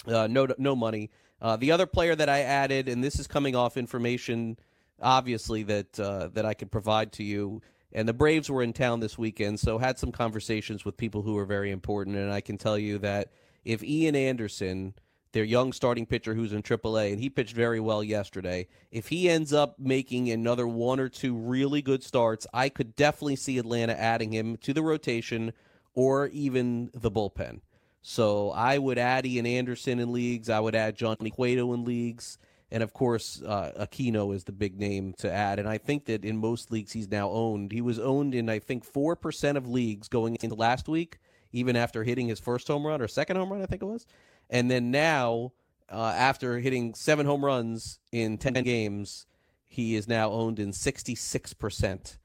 uh, 0.07 0.27
no 0.27 0.49
no 0.59 0.75
money. 0.75 1.11
Uh, 1.41 1.57
the 1.57 1.71
other 1.71 1.87
player 1.87 2.17
that 2.17 2.29
I 2.29 2.41
added, 2.41 2.89
and 2.89 3.05
this 3.05 3.21
is 3.21 3.29
coming 3.29 3.55
off 3.55 3.77
information, 3.77 4.59
obviously 5.01 5.63
that 5.63 5.99
uh, 6.01 6.29
that 6.35 6.45
I 6.45 6.55
could 6.55 6.73
provide 6.73 7.13
to 7.13 7.23
you. 7.23 7.63
And 7.93 8.09
the 8.09 8.13
Braves 8.13 8.51
were 8.51 8.65
in 8.65 8.73
town 8.73 8.99
this 8.99 9.17
weekend, 9.17 9.61
so 9.61 9.79
had 9.79 9.99
some 9.99 10.11
conversations 10.11 10.85
with 10.85 10.97
people 10.97 11.23
who 11.23 11.35
were 11.35 11.47
very 11.47 11.71
important. 11.71 12.17
And 12.17 12.33
I 12.33 12.41
can 12.41 12.59
tell 12.59 12.77
you 12.77 12.99
that 12.99 13.31
if 13.65 13.83
Ian 13.83 14.17
Anderson 14.17 14.95
their 15.33 15.45
young 15.45 15.73
starting 15.73 16.07
pitcher 16.07 16.35
who's 16.35 16.53
in 16.53 16.63
AAA, 16.63 17.13
and 17.13 17.21
he 17.21 17.29
pitched 17.29 17.55
very 17.55 17.81
well 17.81 18.03
yesterday. 18.03 18.67
If 18.91 19.09
he 19.09 19.29
ends 19.29 19.53
up 19.53 19.79
making 19.79 20.31
another 20.31 20.67
one 20.67 21.01
or 21.01 21.09
two 21.09 21.37
really 21.37 21.83
good 21.83 22.03
starts, 22.03 22.47
I 22.55 22.69
could 22.69 22.97
definitely 22.97 23.37
see 23.37 23.59
Atlanta 23.59 23.99
adding 23.99 24.33
him 24.33 24.57
to 24.59 24.73
the 24.73 24.83
rotation 24.83 25.53
or 25.95 26.29
even 26.29 26.91
the 26.95 27.11
bullpen. 27.11 27.61
So 28.03 28.53
I 28.53 28.79
would 28.79 28.99
add 28.99 29.27
Ian 29.27 29.47
Anderson 29.47 29.99
in 29.99 30.13
leagues. 30.13 30.49
I 30.49 30.61
would 30.61 30.77
add 30.77 30.97
Johnny 30.97 31.31
Cueto 31.31 31.73
in 31.73 31.85
leagues. 31.85 32.39
And 32.71 32.83
of 32.83 32.93
course, 32.93 33.43
uh, 33.45 33.73
Aquino 33.81 34.35
is 34.35 34.45
the 34.45 34.53
big 34.53 34.79
name 34.79 35.13
to 35.19 35.33
add. 35.33 35.59
And 35.59 35.69
I 35.69 35.79
think 35.79 36.05
that 36.05 36.25
in 36.25 36.37
most 36.37 36.71
leagues 36.71 36.93
he's 36.93 37.11
now 37.11 37.31
owned. 37.31 37.73
He 37.73 37.81
was 37.81 37.99
owned 37.99 38.35
in, 38.35 38.49
I 38.49 38.59
think, 38.59 38.85
4% 38.91 39.57
of 39.57 39.67
leagues 39.67 40.09
going 40.09 40.37
into 40.41 40.55
last 40.55 40.89
week, 40.89 41.19
even 41.53 41.75
after 41.75 42.05
hitting 42.05 42.29
his 42.29 42.39
first 42.39 42.69
home 42.69 42.87
run 42.87 43.01
or 43.01 43.09
second 43.09 43.37
home 43.37 43.53
run, 43.53 43.63
I 43.63 43.67
think 43.67 43.83
it 43.83 43.87
was. 43.87 44.07
And 44.49 44.71
then 44.71 44.91
now, 44.91 45.53
uh, 45.91 46.13
after 46.17 46.59
hitting 46.59 46.95
seven 46.95 47.27
home 47.27 47.45
runs 47.45 47.99
in 48.13 48.39
10 48.39 48.55
games, 48.65 49.27
he 49.65 49.97
is 49.97 50.09
now 50.09 50.31
owned 50.31 50.59
in 50.59 50.71
66% 50.71 52.19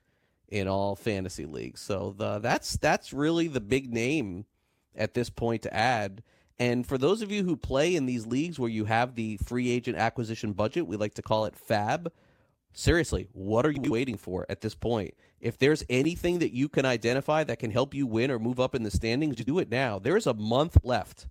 in 0.47 0.67
all 0.67 0.95
fantasy 0.95 1.45
leagues. 1.45 1.81
So 1.81 2.13
the, 2.17 2.39
that's 2.39 2.77
that's 2.77 3.13
really 3.13 3.47
the 3.47 3.61
big 3.61 3.91
name 3.91 4.45
at 4.95 5.13
this 5.13 5.29
point 5.29 5.63
to 5.63 5.73
add. 5.73 6.23
And 6.59 6.85
for 6.85 6.97
those 6.97 7.21
of 7.21 7.31
you 7.31 7.43
who 7.43 7.55
play 7.55 7.95
in 7.95 8.05
these 8.05 8.27
leagues 8.27 8.59
where 8.59 8.69
you 8.69 8.85
have 8.85 9.15
the 9.15 9.37
free 9.37 9.71
agent 9.71 9.97
acquisition 9.97 10.53
budget, 10.53 10.85
we 10.85 10.95
like 10.95 11.15
to 11.15 11.21
call 11.21 11.45
it 11.45 11.55
FAB. 11.55 12.11
Seriously, 12.73 13.27
what 13.33 13.65
are 13.65 13.71
you 13.71 13.89
waiting 13.89 14.17
for 14.17 14.45
at 14.47 14.61
this 14.61 14.75
point? 14.75 15.15
If 15.39 15.57
there's 15.57 15.83
anything 15.89 16.39
that 16.39 16.53
you 16.53 16.69
can 16.69 16.85
identify 16.85 17.43
that 17.43 17.59
can 17.59 17.71
help 17.71 17.93
you 17.93 18.05
win 18.05 18.31
or 18.31 18.39
move 18.39 18.59
up 18.59 18.75
in 18.75 18.83
the 18.83 18.91
standings, 18.91 19.37
do 19.37 19.59
it 19.59 19.69
now. 19.69 19.97
There 19.99 20.15
is 20.15 20.27
a 20.27 20.33
month 20.33 20.77
left 20.83 21.27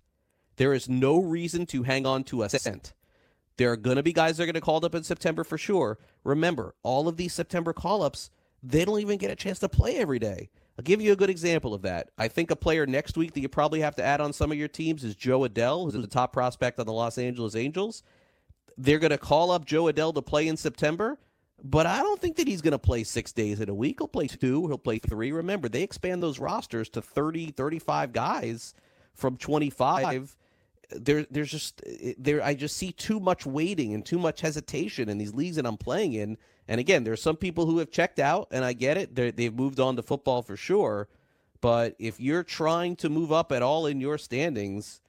there 0.61 0.75
is 0.75 0.87
no 0.87 1.17
reason 1.17 1.65
to 1.65 1.81
hang 1.81 2.05
on 2.05 2.23
to 2.23 2.43
a 2.43 2.49
cent. 2.49 2.93
There 3.57 3.71
are 3.71 3.75
going 3.75 3.95
to 3.95 4.03
be 4.03 4.13
guys 4.13 4.37
that 4.37 4.43
are 4.43 4.45
going 4.45 4.53
to 4.53 4.61
call 4.61 4.85
up 4.85 4.93
in 4.93 5.01
September 5.01 5.43
for 5.43 5.57
sure. 5.57 5.97
Remember, 6.23 6.75
all 6.83 7.07
of 7.07 7.17
these 7.17 7.33
September 7.33 7.73
call 7.73 8.03
ups, 8.03 8.29
they 8.61 8.85
don't 8.85 8.99
even 8.99 9.17
get 9.17 9.31
a 9.31 9.35
chance 9.35 9.57
to 9.57 9.67
play 9.67 9.97
every 9.97 10.19
day. 10.19 10.51
I'll 10.77 10.83
give 10.83 11.01
you 11.01 11.13
a 11.13 11.15
good 11.15 11.31
example 11.31 11.73
of 11.73 11.81
that. 11.81 12.11
I 12.15 12.27
think 12.27 12.51
a 12.51 12.55
player 12.55 12.85
next 12.85 13.17
week 13.17 13.33
that 13.33 13.39
you 13.39 13.49
probably 13.49 13.79
have 13.79 13.95
to 13.95 14.03
add 14.03 14.21
on 14.21 14.33
some 14.33 14.51
of 14.51 14.57
your 14.59 14.67
teams 14.67 15.03
is 15.03 15.15
Jo 15.15 15.39
Adell, 15.39 15.85
who's 15.85 15.99
the 15.99 16.05
top 16.05 16.31
prospect 16.31 16.79
on 16.79 16.85
the 16.85 16.93
Los 16.93 17.17
Angeles 17.17 17.55
Angels. 17.55 18.03
They're 18.77 18.99
going 18.99 19.09
to 19.09 19.17
call 19.17 19.49
up 19.49 19.65
Jo 19.65 19.85
Adell 19.85 20.13
to 20.13 20.21
play 20.21 20.47
in 20.47 20.57
September, 20.57 21.17
but 21.63 21.87
I 21.87 22.03
don't 22.03 22.21
think 22.21 22.35
that 22.35 22.47
he's 22.47 22.61
going 22.61 22.73
to 22.73 22.77
play 22.77 23.03
six 23.03 23.31
days 23.31 23.61
in 23.61 23.67
a 23.67 23.73
week. 23.73 23.95
He'll 23.99 24.07
play 24.07 24.27
two, 24.27 24.67
he'll 24.67 24.77
play 24.77 24.99
three. 24.99 25.31
Remember, 25.31 25.67
they 25.67 25.81
expand 25.81 26.21
those 26.21 26.37
rosters 26.37 26.87
to 26.89 27.01
30, 27.01 27.49
35 27.49 28.13
guys 28.13 28.75
from 29.15 29.37
25 29.37 30.35
there 30.95 31.25
there's 31.29 31.51
just 31.51 31.81
there 32.17 32.43
I 32.43 32.53
just 32.53 32.77
see 32.77 32.91
too 32.91 33.19
much 33.19 33.45
waiting 33.45 33.93
and 33.93 34.05
too 34.05 34.19
much 34.19 34.41
hesitation 34.41 35.09
in 35.09 35.17
these 35.17 35.33
leagues 35.33 35.55
that 35.55 35.65
I'm 35.65 35.77
playing 35.77 36.13
in. 36.13 36.37
And 36.67 36.79
again, 36.79 37.03
there's 37.03 37.21
some 37.21 37.35
people 37.35 37.65
who 37.65 37.79
have 37.79 37.91
checked 37.91 38.19
out, 38.19 38.47
and 38.51 38.63
I 38.63 38.73
get 38.73 38.97
it. 38.97 39.15
they 39.15 39.31
they've 39.31 39.53
moved 39.53 39.79
on 39.79 39.95
to 39.95 40.01
football 40.01 40.41
for 40.41 40.57
sure. 40.57 41.07
But 41.59 41.95
if 41.99 42.19
you're 42.19 42.43
trying 42.43 42.95
to 42.97 43.09
move 43.09 43.31
up 43.31 43.51
at 43.51 43.61
all 43.61 43.85
in 43.85 44.01
your 44.01 44.17
standings, 44.17 44.99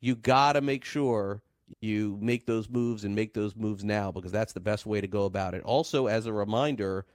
you 0.00 0.14
got 0.14 0.54
to 0.54 0.60
make 0.60 0.84
sure 0.84 1.42
you 1.80 2.18
make 2.20 2.44
those 2.44 2.68
moves 2.68 3.04
and 3.04 3.14
make 3.14 3.32
those 3.32 3.56
moves 3.56 3.82
now 3.82 4.12
because 4.12 4.32
that's 4.32 4.52
the 4.52 4.60
best 4.60 4.84
way 4.84 5.00
to 5.00 5.06
go 5.06 5.24
about 5.24 5.54
it. 5.54 5.62
Also, 5.62 6.06
as 6.06 6.26
a 6.26 6.32
reminder, 6.32 7.06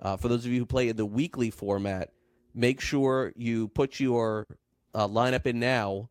uh, 0.00 0.16
for 0.16 0.28
those 0.28 0.46
of 0.46 0.52
you 0.52 0.60
who 0.60 0.66
play 0.66 0.88
in 0.88 0.96
the 0.96 1.04
weekly 1.04 1.50
format, 1.50 2.12
make 2.54 2.80
sure 2.80 3.32
you 3.36 3.68
put 3.68 4.00
your 4.00 4.46
uh, 4.94 5.06
lineup 5.06 5.46
in 5.46 5.60
now 5.60 6.08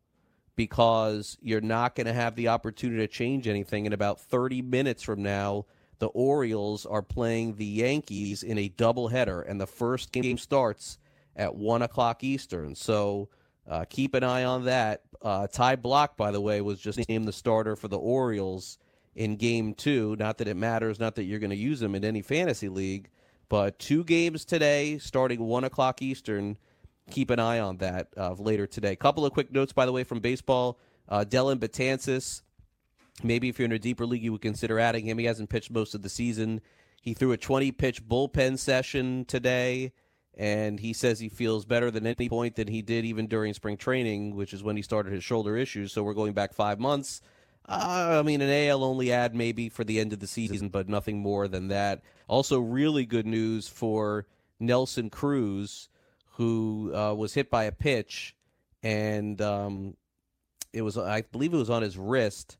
because 0.56 1.36
you're 1.42 1.60
not 1.60 1.94
going 1.94 2.06
to 2.06 2.12
have 2.12 2.34
the 2.34 2.48
opportunity 2.48 2.98
to 2.98 3.12
change 3.12 3.46
anything 3.46 3.86
in 3.86 3.92
about 3.92 4.20
30 4.20 4.62
minutes 4.62 5.02
from 5.02 5.22
now. 5.22 5.66
The 5.98 6.08
Orioles 6.08 6.84
are 6.84 7.02
playing 7.02 7.56
the 7.56 7.64
Yankees 7.64 8.42
in 8.42 8.58
a 8.58 8.68
doubleheader, 8.68 9.48
and 9.48 9.60
the 9.60 9.66
first 9.66 10.12
game 10.12 10.38
starts 10.38 10.98
at 11.36 11.54
1 11.54 11.82
o'clock 11.82 12.24
Eastern. 12.24 12.74
So 12.74 13.28
uh, 13.68 13.84
keep 13.88 14.14
an 14.14 14.24
eye 14.24 14.44
on 14.44 14.64
that. 14.64 15.02
Uh, 15.22 15.46
Ty 15.46 15.76
Blach, 15.76 16.16
by 16.16 16.30
the 16.30 16.40
way, 16.40 16.60
was 16.60 16.80
just 16.80 17.08
named 17.08 17.28
the 17.28 17.32
starter 17.32 17.76
for 17.76 17.88
the 17.88 17.98
Orioles 17.98 18.78
in 19.14 19.36
game 19.36 19.74
two. 19.74 20.16
Not 20.18 20.38
that 20.38 20.48
it 20.48 20.56
matters, 20.56 21.00
not 21.00 21.14
that 21.16 21.24
you're 21.24 21.38
going 21.38 21.50
to 21.50 21.56
use 21.56 21.82
him 21.82 21.94
in 21.94 22.04
any 22.04 22.22
fantasy 22.22 22.68
league, 22.68 23.08
but 23.48 23.78
two 23.78 24.04
games 24.04 24.44
today, 24.44 24.98
starting 24.98 25.40
1 25.40 25.64
o'clock 25.64 26.02
Eastern 26.02 26.58
keep 27.10 27.30
an 27.30 27.38
eye 27.38 27.60
on 27.60 27.78
that 27.78 28.08
uh, 28.16 28.32
later 28.32 28.66
today. 28.66 28.96
Couple 28.96 29.24
of 29.24 29.32
quick 29.32 29.52
notes, 29.52 29.72
by 29.72 29.86
the 29.86 29.92
way, 29.92 30.04
from 30.04 30.20
baseball. 30.20 30.78
Uh, 31.08 31.24
Dellin 31.24 31.58
Betances, 31.58 32.42
maybe 33.22 33.48
if 33.48 33.58
you're 33.58 33.66
in 33.66 33.72
a 33.72 33.78
deeper 33.78 34.06
league, 34.06 34.22
you 34.22 34.32
would 34.32 34.40
consider 34.40 34.78
adding 34.80 35.06
him. 35.06 35.18
He 35.18 35.24
hasn't 35.24 35.50
pitched 35.50 35.70
most 35.70 35.94
of 35.94 36.02
the 36.02 36.08
season. 36.08 36.60
He 37.00 37.14
threw 37.14 37.32
a 37.32 37.36
20 37.36 37.70
pitch 37.72 38.06
bullpen 38.06 38.58
session 38.58 39.24
today, 39.26 39.92
and 40.36 40.80
he 40.80 40.92
says 40.92 41.20
he 41.20 41.28
feels 41.28 41.64
better 41.64 41.90
than 41.90 42.06
any 42.06 42.28
point 42.28 42.56
than 42.56 42.68
he 42.68 42.82
did 42.82 43.04
even 43.04 43.28
during 43.28 43.54
spring 43.54 43.76
training, 43.76 44.34
which 44.34 44.52
is 44.52 44.62
when 44.62 44.76
he 44.76 44.82
started 44.82 45.12
his 45.12 45.22
shoulder 45.22 45.56
issues. 45.56 45.92
So 45.92 46.02
we're 46.02 46.14
going 46.14 46.32
back 46.32 46.52
five 46.52 46.80
months. 46.80 47.22
Uh, 47.68 48.18
I 48.20 48.22
mean, 48.22 48.40
an 48.40 48.50
AL 48.50 48.82
only 48.82 49.12
ad 49.12 49.34
maybe 49.34 49.68
for 49.68 49.84
the 49.84 50.00
end 50.00 50.12
of 50.12 50.20
the 50.20 50.26
season, 50.26 50.68
but 50.68 50.88
nothing 50.88 51.18
more 51.18 51.48
than 51.48 51.68
that. 51.68 52.02
Also, 52.28 52.60
really 52.60 53.06
good 53.06 53.26
news 53.26 53.68
for 53.68 54.26
Nelson 54.58 55.10
Cruz 55.10 55.88
who 56.36 56.92
uh, 56.94 57.14
was 57.14 57.34
hit 57.34 57.50
by 57.50 57.64
a 57.64 57.72
pitch, 57.72 58.36
and 58.82 59.40
um, 59.40 59.96
it 60.72 60.82
was 60.82 60.98
I 60.98 61.22
believe 61.22 61.54
it 61.54 61.58
was 61.58 61.70
on 61.70 61.82
his 61.82 61.96
wrist, 61.96 62.58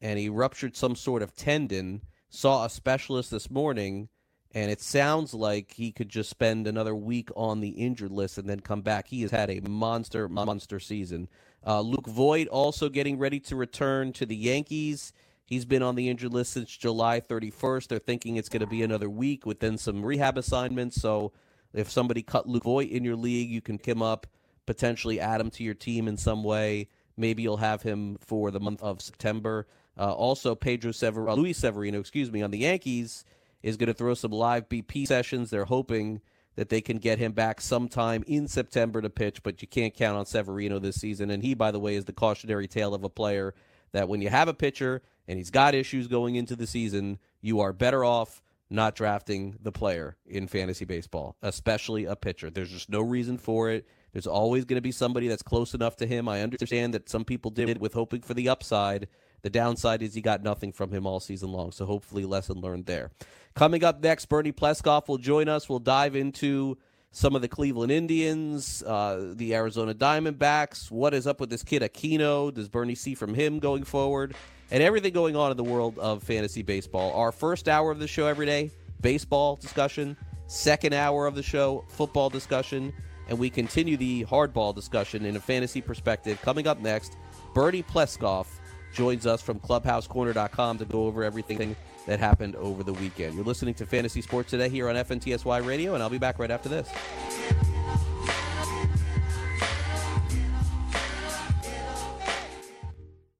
and 0.00 0.18
he 0.18 0.28
ruptured 0.28 0.76
some 0.76 0.96
sort 0.96 1.22
of 1.22 1.34
tendon. 1.36 2.02
Saw 2.30 2.64
a 2.64 2.70
specialist 2.70 3.30
this 3.30 3.50
morning, 3.50 4.08
and 4.52 4.70
it 4.70 4.80
sounds 4.80 5.34
like 5.34 5.72
he 5.74 5.92
could 5.92 6.08
just 6.08 6.30
spend 6.30 6.66
another 6.66 6.94
week 6.94 7.28
on 7.36 7.60
the 7.60 7.70
injured 7.70 8.12
list 8.12 8.38
and 8.38 8.48
then 8.48 8.60
come 8.60 8.80
back. 8.80 9.08
He 9.08 9.22
has 9.22 9.30
had 9.30 9.50
a 9.50 9.60
monster 9.60 10.28
monster 10.28 10.80
season. 10.80 11.28
Uh, 11.66 11.80
Luke 11.80 12.06
Voit 12.06 12.48
also 12.48 12.88
getting 12.88 13.18
ready 13.18 13.40
to 13.40 13.56
return 13.56 14.12
to 14.14 14.24
the 14.24 14.36
Yankees. 14.36 15.12
He's 15.44 15.64
been 15.64 15.82
on 15.82 15.96
the 15.96 16.08
injured 16.08 16.32
list 16.32 16.52
since 16.52 16.74
July 16.74 17.20
31st. 17.20 17.88
They're 17.88 17.98
thinking 17.98 18.36
it's 18.36 18.50
going 18.50 18.60
to 18.60 18.66
be 18.66 18.82
another 18.82 19.10
week 19.10 19.44
within 19.44 19.76
some 19.76 20.04
rehab 20.04 20.38
assignments. 20.38 21.00
So 21.00 21.32
if 21.72 21.90
somebody 21.90 22.22
cut 22.22 22.48
Luke 22.48 22.64
Voit 22.64 22.88
in 22.90 23.04
your 23.04 23.16
league, 23.16 23.50
you 23.50 23.60
can 23.60 23.78
pick 23.78 23.88
him 23.88 24.02
up, 24.02 24.26
potentially 24.66 25.20
add 25.20 25.40
him 25.40 25.50
to 25.50 25.62
your 25.62 25.74
team 25.74 26.08
in 26.08 26.16
some 26.16 26.44
way. 26.44 26.88
Maybe 27.16 27.42
you'll 27.42 27.56
have 27.56 27.82
him 27.82 28.16
for 28.20 28.50
the 28.50 28.60
month 28.60 28.82
of 28.82 29.02
September. 29.02 29.66
Uh, 29.98 30.12
also, 30.12 30.54
Pedro 30.54 30.92
Sever- 30.92 31.28
uh, 31.28 31.34
Luis 31.34 31.58
Severino, 31.58 31.98
excuse 31.98 32.30
me, 32.30 32.42
on 32.42 32.50
the 32.50 32.58
Yankees 32.58 33.24
is 33.62 33.76
going 33.76 33.88
to 33.88 33.94
throw 33.94 34.14
some 34.14 34.30
live 34.30 34.68
BP 34.68 35.06
sessions. 35.06 35.50
They're 35.50 35.64
hoping 35.64 36.20
that 36.54 36.68
they 36.68 36.80
can 36.80 36.98
get 36.98 37.18
him 37.18 37.32
back 37.32 37.60
sometime 37.60 38.24
in 38.26 38.48
September 38.48 39.00
to 39.00 39.10
pitch, 39.10 39.42
but 39.42 39.62
you 39.62 39.68
can't 39.68 39.94
count 39.94 40.16
on 40.16 40.26
Severino 40.26 40.78
this 40.78 40.96
season. 40.96 41.30
And 41.30 41.42
he, 41.42 41.54
by 41.54 41.70
the 41.70 41.80
way, 41.80 41.94
is 41.94 42.04
the 42.04 42.12
cautionary 42.12 42.66
tale 42.66 42.94
of 42.94 43.04
a 43.04 43.08
player 43.08 43.54
that 43.92 44.08
when 44.08 44.20
you 44.20 44.28
have 44.28 44.48
a 44.48 44.54
pitcher 44.54 45.02
and 45.26 45.38
he's 45.38 45.50
got 45.50 45.74
issues 45.74 46.08
going 46.08 46.34
into 46.36 46.56
the 46.56 46.66
season, 46.66 47.18
you 47.40 47.60
are 47.60 47.72
better 47.72 48.04
off 48.04 48.42
not 48.70 48.94
drafting 48.94 49.56
the 49.62 49.72
player 49.72 50.16
in 50.26 50.46
fantasy 50.46 50.84
baseball, 50.84 51.36
especially 51.42 52.04
a 52.04 52.16
pitcher. 52.16 52.50
There's 52.50 52.70
just 52.70 52.90
no 52.90 53.00
reason 53.00 53.38
for 53.38 53.70
it. 53.70 53.86
There's 54.12 54.26
always 54.26 54.64
going 54.64 54.76
to 54.76 54.82
be 54.82 54.92
somebody 54.92 55.28
that's 55.28 55.42
close 55.42 55.74
enough 55.74 55.96
to 55.96 56.06
him. 56.06 56.28
I 56.28 56.42
understand 56.42 56.94
that 56.94 57.08
some 57.08 57.24
people 57.24 57.50
did 57.50 57.68
it 57.68 57.80
with 57.80 57.92
hoping 57.92 58.22
for 58.22 58.34
the 58.34 58.48
upside. 58.48 59.08
The 59.42 59.50
downside 59.50 60.02
is 60.02 60.14
he 60.14 60.20
got 60.20 60.42
nothing 60.42 60.72
from 60.72 60.90
him 60.90 61.06
all 61.06 61.20
season 61.20 61.52
long. 61.52 61.72
So 61.72 61.86
hopefully, 61.86 62.24
lesson 62.24 62.60
learned 62.60 62.86
there. 62.86 63.10
Coming 63.54 63.84
up 63.84 64.02
next, 64.02 64.26
Bernie 64.26 64.52
Pleskoff 64.52 65.08
will 65.08 65.18
join 65.18 65.48
us. 65.48 65.68
We'll 65.68 65.78
dive 65.78 66.16
into 66.16 66.78
some 67.10 67.34
of 67.34 67.42
the 67.42 67.48
Cleveland 67.48 67.92
Indians, 67.92 68.82
uh, 68.82 69.32
the 69.34 69.54
Arizona 69.54 69.94
Diamondbacks. 69.94 70.90
What 70.90 71.14
is 71.14 71.26
up 71.26 71.40
with 71.40 71.50
this 71.50 71.62
kid 71.62 71.82
Aquino? 71.82 72.52
Does 72.52 72.68
Bernie 72.68 72.94
see 72.94 73.14
from 73.14 73.34
him 73.34 73.58
going 73.58 73.84
forward? 73.84 74.34
And 74.70 74.82
everything 74.82 75.12
going 75.12 75.36
on 75.36 75.50
in 75.50 75.56
the 75.56 75.64
world 75.64 75.98
of 75.98 76.22
fantasy 76.22 76.62
baseball. 76.62 77.12
Our 77.14 77.32
first 77.32 77.68
hour 77.68 77.90
of 77.90 77.98
the 77.98 78.08
show 78.08 78.26
every 78.26 78.46
day, 78.46 78.70
baseball 79.00 79.56
discussion. 79.56 80.16
Second 80.46 80.94
hour 80.94 81.26
of 81.26 81.34
the 81.34 81.42
show, 81.42 81.84
football 81.88 82.30
discussion. 82.30 82.92
And 83.28 83.38
we 83.38 83.50
continue 83.50 83.96
the 83.96 84.24
hardball 84.24 84.74
discussion 84.74 85.26
in 85.26 85.36
a 85.36 85.40
fantasy 85.40 85.82
perspective. 85.82 86.40
Coming 86.40 86.66
up 86.66 86.80
next, 86.80 87.16
Bernie 87.52 87.82
Pleskoff 87.82 88.46
joins 88.94 89.26
us 89.26 89.42
from 89.42 89.60
ClubhouseCorner.com 89.60 90.78
to 90.78 90.84
go 90.86 91.06
over 91.06 91.22
everything 91.22 91.76
that 92.06 92.18
happened 92.18 92.56
over 92.56 92.82
the 92.82 92.94
weekend. 92.94 93.34
You're 93.34 93.44
listening 93.44 93.74
to 93.74 93.86
Fantasy 93.86 94.22
Sports 94.22 94.50
Today 94.50 94.70
here 94.70 94.88
on 94.88 94.96
FNTSY 94.96 95.66
Radio, 95.66 95.92
and 95.92 96.02
I'll 96.02 96.08
be 96.08 96.16
back 96.16 96.38
right 96.38 96.50
after 96.50 96.70
this. 96.70 96.88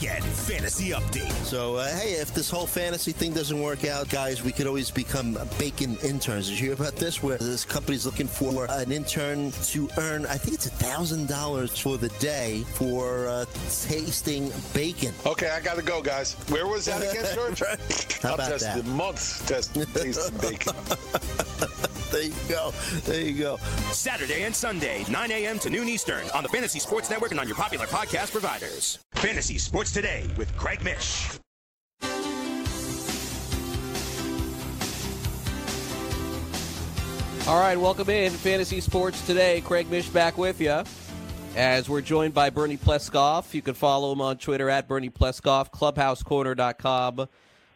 Weekend 0.00 0.24
Fantasy 0.24 0.90
Update. 0.90 1.32
So, 1.44 1.76
uh, 1.76 1.86
hey, 1.88 2.12
if 2.12 2.34
this 2.34 2.50
whole 2.50 2.66
fantasy 2.66 3.12
thing 3.12 3.32
doesn't 3.32 3.58
work 3.58 3.86
out, 3.86 4.10
guys, 4.10 4.42
we 4.42 4.52
could 4.52 4.66
always 4.66 4.90
become 4.90 5.38
bacon 5.58 5.96
interns. 6.04 6.48
Did 6.50 6.58
you 6.58 6.66
hear 6.66 6.74
about 6.74 6.96
this? 6.96 7.22
Where 7.22 7.38
this 7.38 7.64
company's 7.64 8.04
looking 8.04 8.26
for 8.26 8.66
an 8.70 8.92
intern 8.92 9.52
to 9.52 9.88
earn, 9.96 10.26
I 10.26 10.36
think 10.36 10.54
it's 10.54 10.66
a 10.66 10.70
$1,000 10.70 11.80
for 11.82 11.96
the 11.96 12.10
day 12.20 12.62
for 12.74 13.26
uh, 13.26 13.46
tasting 13.86 14.52
bacon. 14.74 15.14
Okay, 15.24 15.48
I 15.48 15.60
got 15.60 15.76
to 15.76 15.82
go, 15.82 16.02
guys. 16.02 16.34
Where 16.48 16.66
was 16.66 16.84
that 16.84 17.00
again, 17.00 17.24
George? 17.34 17.62
How 18.20 18.28
I'll 18.28 18.34
about 18.34 18.50
test 18.50 18.64
that? 18.64 18.84
the 18.84 18.90
months 18.90 19.46
test 19.46 19.74
tasting 19.94 20.36
bacon. 20.38 20.74
there 22.10 22.22
you 22.22 22.34
go. 22.48 22.72
There 23.04 23.20
you 23.20 23.38
go. 23.38 23.56
Saturday 23.92 24.42
and 24.44 24.54
Sunday, 24.54 25.04
9 25.10 25.30
a.m. 25.30 25.58
to 25.60 25.70
noon 25.70 25.88
Eastern 25.88 26.28
on 26.34 26.42
the 26.42 26.48
Fantasy 26.48 26.78
Sports 26.78 27.10
Network 27.10 27.30
and 27.30 27.40
on 27.40 27.46
your 27.46 27.56
popular 27.56 27.86
podcast 27.86 28.32
providers. 28.32 28.98
Fantasy 29.14 29.58
Sports 29.58 29.92
Today 29.92 30.26
with 30.36 30.54
Craig 30.56 30.82
Mish. 30.82 31.38
All 37.48 37.60
right, 37.60 37.76
welcome 37.76 38.10
in 38.10 38.32
Fantasy 38.32 38.80
Sports 38.80 39.24
Today. 39.24 39.60
Craig 39.60 39.88
Mish 39.88 40.08
back 40.08 40.36
with 40.36 40.60
you. 40.60 40.82
As 41.54 41.88
we're 41.88 42.00
joined 42.00 42.34
by 42.34 42.50
Bernie 42.50 42.76
Pleskoff. 42.76 43.54
You 43.54 43.62
can 43.62 43.74
follow 43.74 44.12
him 44.12 44.20
on 44.20 44.36
Twitter 44.36 44.68
at 44.68 44.88
Bernie 44.88 45.10
Pleskoff, 45.10 45.70
clubhousecorner.com 45.70 47.28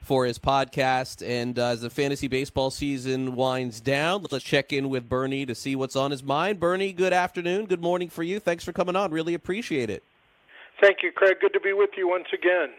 for 0.03 0.27
his 0.27 0.39
podcast. 0.39 1.27
And 1.27 1.59
uh, 1.59 1.67
as 1.67 1.83
the 1.83 1.91
fantasy 1.91 2.29
baseball 2.29 2.71
season 2.71 3.35
winds 3.37 3.81
down, 3.81 4.27
let's 4.31 4.45
check 4.45 4.73
in 4.73 4.89
with 4.89 5.09
Bernie 5.09 5.47
to 5.47 5.55
see 5.55 5.77
what's 5.77 5.97
on 5.97 6.11
his 6.11 6.23
mind. 6.23 6.61
Bernie, 6.61 6.93
good 6.93 7.13
afternoon. 7.13 7.67
Good 7.67 7.83
morning 7.83 8.09
for 8.09 8.23
you. 8.23 8.41
Thanks 8.41 8.65
for 8.65 8.73
coming 8.73 8.97
on. 8.97 9.11
Really 9.11 9.35
appreciate 9.35 9.91
it. 9.91 10.03
Thank 10.81 10.99
you, 11.03 11.13
Craig. 11.13 11.37
Good 11.41 11.53
to 11.53 11.61
be 11.61 11.73
with 11.73 11.91
you 11.97 12.09
once 12.09 12.29
again. 12.33 12.71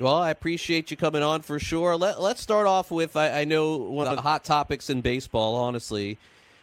Well, 0.00 0.14
I 0.14 0.30
appreciate 0.30 0.92
you 0.92 0.96
coming 0.96 1.24
on 1.24 1.42
for 1.42 1.58
sure. 1.58 1.96
Let, 1.96 2.20
let's 2.20 2.40
start 2.40 2.68
off 2.68 2.92
with 2.92 3.16
I, 3.16 3.40
I 3.40 3.44
know 3.44 3.76
one 3.78 4.06
of 4.06 4.14
the 4.14 4.22
hot 4.22 4.44
topics 4.44 4.90
in 4.90 5.00
baseball, 5.00 5.56
honestly, 5.56 6.18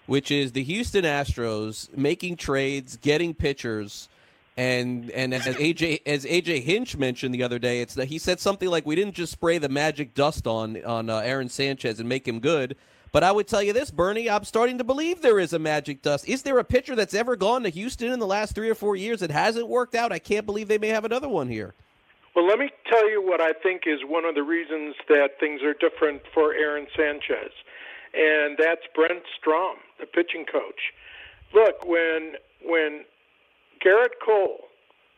which 0.06 0.32
is 0.32 0.54
the 0.54 0.64
Houston 0.64 1.04
Astros 1.04 1.96
making 1.98 2.38
trades, 2.38 2.96
getting 2.96 3.34
pitchers, 3.34 4.08
and 4.58 5.10
and 5.12 5.34
as 5.34 5.44
AJ 5.44 6.02
as 6.06 6.26
AJ 6.26 6.64
Hinch 6.64 6.96
mentioned 6.98 7.34
the 7.34 7.44
other 7.44 7.60
day, 7.60 7.82
it's 7.82 7.96
that 7.96 8.08
he 8.08 8.18
said 8.18 8.40
something 8.40 8.70
like 8.70 8.86
we 8.86 8.96
didn't 8.96 9.16
just 9.16 9.34
spray 9.34 9.58
the 9.58 9.70
magic 9.70 10.14
dust 10.14 10.48
on 10.48 10.84
on 10.86 11.10
uh, 11.10 11.18
Aaron 11.18 11.50
Sanchez 11.50 12.00
and 12.00 12.08
make 12.08 12.28
him 12.28 12.40
good. 12.40 12.76
But 13.12 13.24
I 13.24 13.32
would 13.32 13.48
tell 13.48 13.64
you 13.64 13.72
this, 13.72 13.92
Bernie, 13.92 14.30
I'm 14.30 14.44
starting 14.44 14.78
to 14.78 14.84
believe 14.84 15.22
there 15.22 15.40
is 15.40 15.54
a 15.54 15.60
magic 15.60 16.02
dust. 16.02 16.28
Is 16.28 16.42
there 16.42 16.60
a 16.60 16.66
pitcher 16.66 16.96
that's 16.96 17.14
ever 17.14 17.38
gone 17.38 17.64
to 17.64 17.70
Houston 17.70 18.12
in 18.12 18.20
the 18.20 18.28
last 18.28 18.56
three 18.56 18.70
or 18.70 18.76
four 18.76 18.98
years 18.98 19.22
that 19.22 19.32
hasn't 19.32 19.70
worked 19.70 19.96
out? 19.96 20.12
I 20.12 20.20
can't 20.20 20.46
believe 20.46 20.68
they 20.68 20.78
may 20.78 20.90
have 20.90 21.06
another 21.06 21.30
one 21.30 21.48
here. 21.48 21.74
Well, 22.36 22.46
let 22.46 22.60
me 22.60 22.70
tell 22.92 23.10
you 23.10 23.26
what 23.26 23.40
I 23.40 23.54
think 23.54 23.84
is 23.86 24.02
one 24.04 24.26
of 24.26 24.36
the 24.36 24.44
reasons 24.44 24.96
that 25.08 25.40
things 25.40 25.62
are 25.64 25.74
different 25.74 26.24
for 26.34 26.54
Aaron 26.54 26.88
Sanchez, 26.94 27.52
and 28.14 28.58
that's 28.58 28.82
Brent 28.94 29.24
Strom, 29.40 29.78
the 29.98 30.06
pitching 30.06 30.46
coach. 30.46 30.92
Look, 31.54 31.86
when 31.86 32.34
when 32.62 33.06
Gerrit 33.86 34.18
Cole 34.26 34.66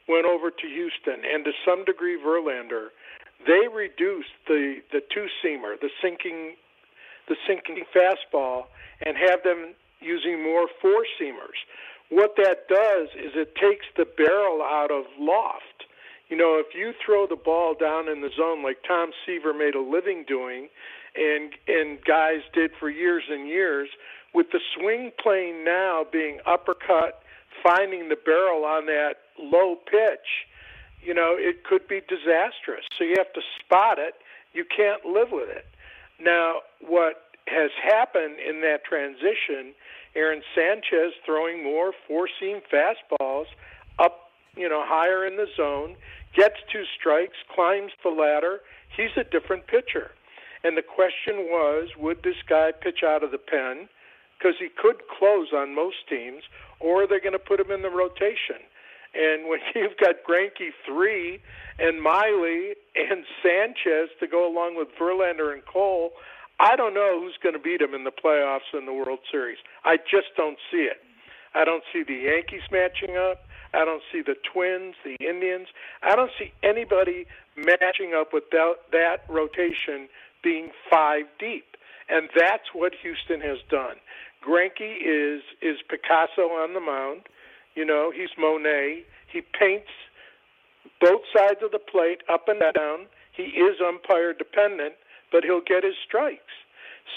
went 0.09 0.26
over 0.26 0.51
to 0.51 0.68
Houston, 0.68 1.24
and 1.24 1.45
to 1.45 1.51
some 1.65 1.86
degree 1.86 2.18
Verlander, 2.18 2.89
they 3.45 3.68
reduced 3.74 4.36
the 4.47 4.82
the 4.91 5.01
two 5.13 5.28
seamer, 5.43 5.80
the 5.80 5.89
sinking 6.01 6.55
the 7.30 7.36
sinking 7.47 7.84
fastball, 7.95 8.65
and 9.05 9.15
have 9.18 9.43
them 9.43 9.74
using 9.99 10.43
more 10.43 10.68
four 10.82 11.05
seamers. 11.20 11.59
What 12.09 12.36
that 12.38 12.68
does 12.70 13.09
is 13.15 13.34
it 13.36 13.55
takes 13.55 13.86
the 13.97 14.05
barrel 14.05 14.61
out 14.61 14.91
of 14.91 15.05
loft. 15.20 15.84
You 16.30 16.38
know, 16.38 16.59
if 16.59 16.76
you 16.76 16.93
throw 17.05 17.28
the 17.28 17.36
ball 17.38 17.74
down 17.74 18.09
in 18.09 18.22
the 18.22 18.30
zone 18.36 18.63
like 18.63 18.78
Tom 18.88 19.11
Seaver 19.26 19.53
made 19.53 19.76
a 19.76 19.82
living 19.82 20.26
doing, 20.28 20.68
and 21.15 21.53
and 21.68 21.99
guys 22.03 22.41
did 22.53 22.72
for 22.80 22.89
years 22.89 23.24
and 23.30 23.47
years, 23.47 23.89
with 24.34 24.47
the 24.51 24.59
swing 24.76 25.11
plane 25.22 25.63
now 25.63 26.05
being 26.11 26.39
uppercut, 26.45 27.22
finding 27.64 28.10
the 28.10 28.16
barrel 28.16 28.66
on 28.66 28.86
that 28.88 29.16
low 29.39 29.76
pitch, 29.76 30.48
you 31.02 31.14
know, 31.14 31.36
it 31.38 31.64
could 31.64 31.88
be 31.88 32.02
disastrous. 32.08 32.86
So 32.98 33.04
you 33.04 33.16
have 33.18 33.34
to 33.34 33.41
spot 33.60 34.00
it. 34.00 34.16
You 34.54 34.66
can't 34.66 35.06
live 35.06 35.30
with 35.32 35.50
it. 35.50 35.66
Now, 36.20 36.62
what 36.82 37.28
has 37.48 37.72
happened 37.82 38.38
in 38.39 38.62
that 38.62 38.84
transition, 38.84 39.74
Aaron 40.16 40.41
Sanchez 40.56 41.14
throwing 41.26 41.64
more 41.64 41.93
four 42.08 42.28
seam 42.39 42.60
fastballs 42.72 43.45
up, 44.00 44.32
you 44.56 44.68
know, 44.68 44.84
higher 44.86 45.26
in 45.26 45.38
the 45.38 45.48
zone, 45.56 45.95
gets 46.36 46.56
two 46.72 46.84
strikes, 47.00 47.38
climbs 47.54 47.91
the 48.04 48.10
ladder. 48.10 48.62
He's 48.95 49.16
a 49.16 49.24
different 49.24 49.68
pitcher. 49.68 50.12
And 50.64 50.76
the 50.76 50.82
question 50.82 51.48
was 51.48 51.89
would 51.98 52.24
this 52.24 52.41
guy 52.50 52.72
pitch 52.72 53.04
out 53.06 53.24
of 53.24 53.32
the 53.32 53.38
pen? 53.38 53.88
Because 54.38 54.56
he 54.60 54.70
could 54.70 55.02
close 55.18 55.48
on 55.54 55.74
most 55.74 56.08
teams, 56.08 56.44
or 56.80 57.08
they're 57.08 57.20
going 57.20 57.34
to 57.34 57.40
put 57.40 57.60
him 57.60 57.72
in 57.72 57.82
the 57.82 57.90
rotation? 57.90 58.62
And 59.14 59.50
when 59.50 59.60
you've 59.76 59.98
got 59.98 60.24
Greinke 60.28 60.72
three 60.86 61.40
and 61.80 62.02
Miley 62.02 62.76
and 62.96 63.26
Sanchez 63.42 64.10
to 64.20 64.28
go 64.28 64.48
along 64.48 64.78
with 64.78 64.90
Verlander 65.00 65.54
and 65.54 65.64
Cole, 65.66 66.12
I 66.60 66.76
don't 66.76 66.94
know 66.94 67.20
who's 67.22 67.38
going 67.42 67.54
to 67.54 67.62
beat 67.62 67.82
him 67.82 67.94
in 67.94 68.04
the 68.04 68.12
playoffs 68.12 68.74
in 68.74 68.86
the 68.86 68.94
World 68.94 69.20
Series. 69.32 69.58
I 69.86 69.98
just 69.98 70.34
don't 70.36 70.58
see 70.72 70.90
it. 70.90 70.98
I 71.54 71.66
don't 71.66 71.84
see 71.94 72.04
the 72.04 72.30
Yankees 72.30 72.66
matching 72.72 73.16
up. 73.18 73.46
I 73.74 73.86
don't 73.86 74.02
see 74.12 74.22
the 74.22 74.36
Twins, 74.54 74.96
the 75.04 75.18
Indians. 75.20 75.68
I 76.02 76.16
don't 76.16 76.32
see 76.40 76.52
anybody 76.64 77.26
matching 77.56 78.14
up 78.18 78.34
with 78.34 78.50
that, 78.52 78.76
that 78.92 79.18
rotation 79.30 80.08
being 80.44 80.70
five 80.90 81.26
deep. 81.40 81.66
And 82.10 82.30
that's 82.36 82.74
what 82.74 82.94
Houston 83.02 83.42
has 83.42 83.58
done. 83.70 83.98
Greinke 84.48 84.98
is 85.02 85.41
is 85.62 85.78
Picasso 85.89 86.43
on 86.43 86.74
the 86.74 86.80
mound. 86.80 87.24
You 87.76 87.86
know, 87.86 88.12
he's 88.16 88.30
Monet. 88.38 89.04
He 89.32 89.41
paints 89.41 89.89
both 91.02 91.22
sides 91.36 91.60
of 91.62 91.72
the 91.72 91.80
plate 91.80 92.22
up 92.30 92.48
and 92.48 92.60
down. 92.74 93.08
He 93.32 93.43
is 93.43 93.78
umpire 93.86 94.34
dependent, 94.34 94.95
but 95.32 95.43
he'll 95.43 95.62
get 95.62 95.84
his 95.84 95.95
strikes. 96.06 96.56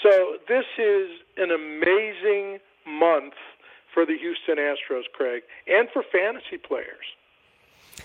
So 0.03 0.37
this 0.47 0.65
is 0.77 1.09
an 1.37 1.51
amazing 1.51 2.59
month 2.85 3.33
for 3.93 4.05
the 4.05 4.17
Houston 4.17 4.57
Astros, 4.57 5.03
Craig, 5.13 5.43
and 5.67 5.87
for 5.91 6.03
fantasy 6.03 6.57
players. 6.57 7.05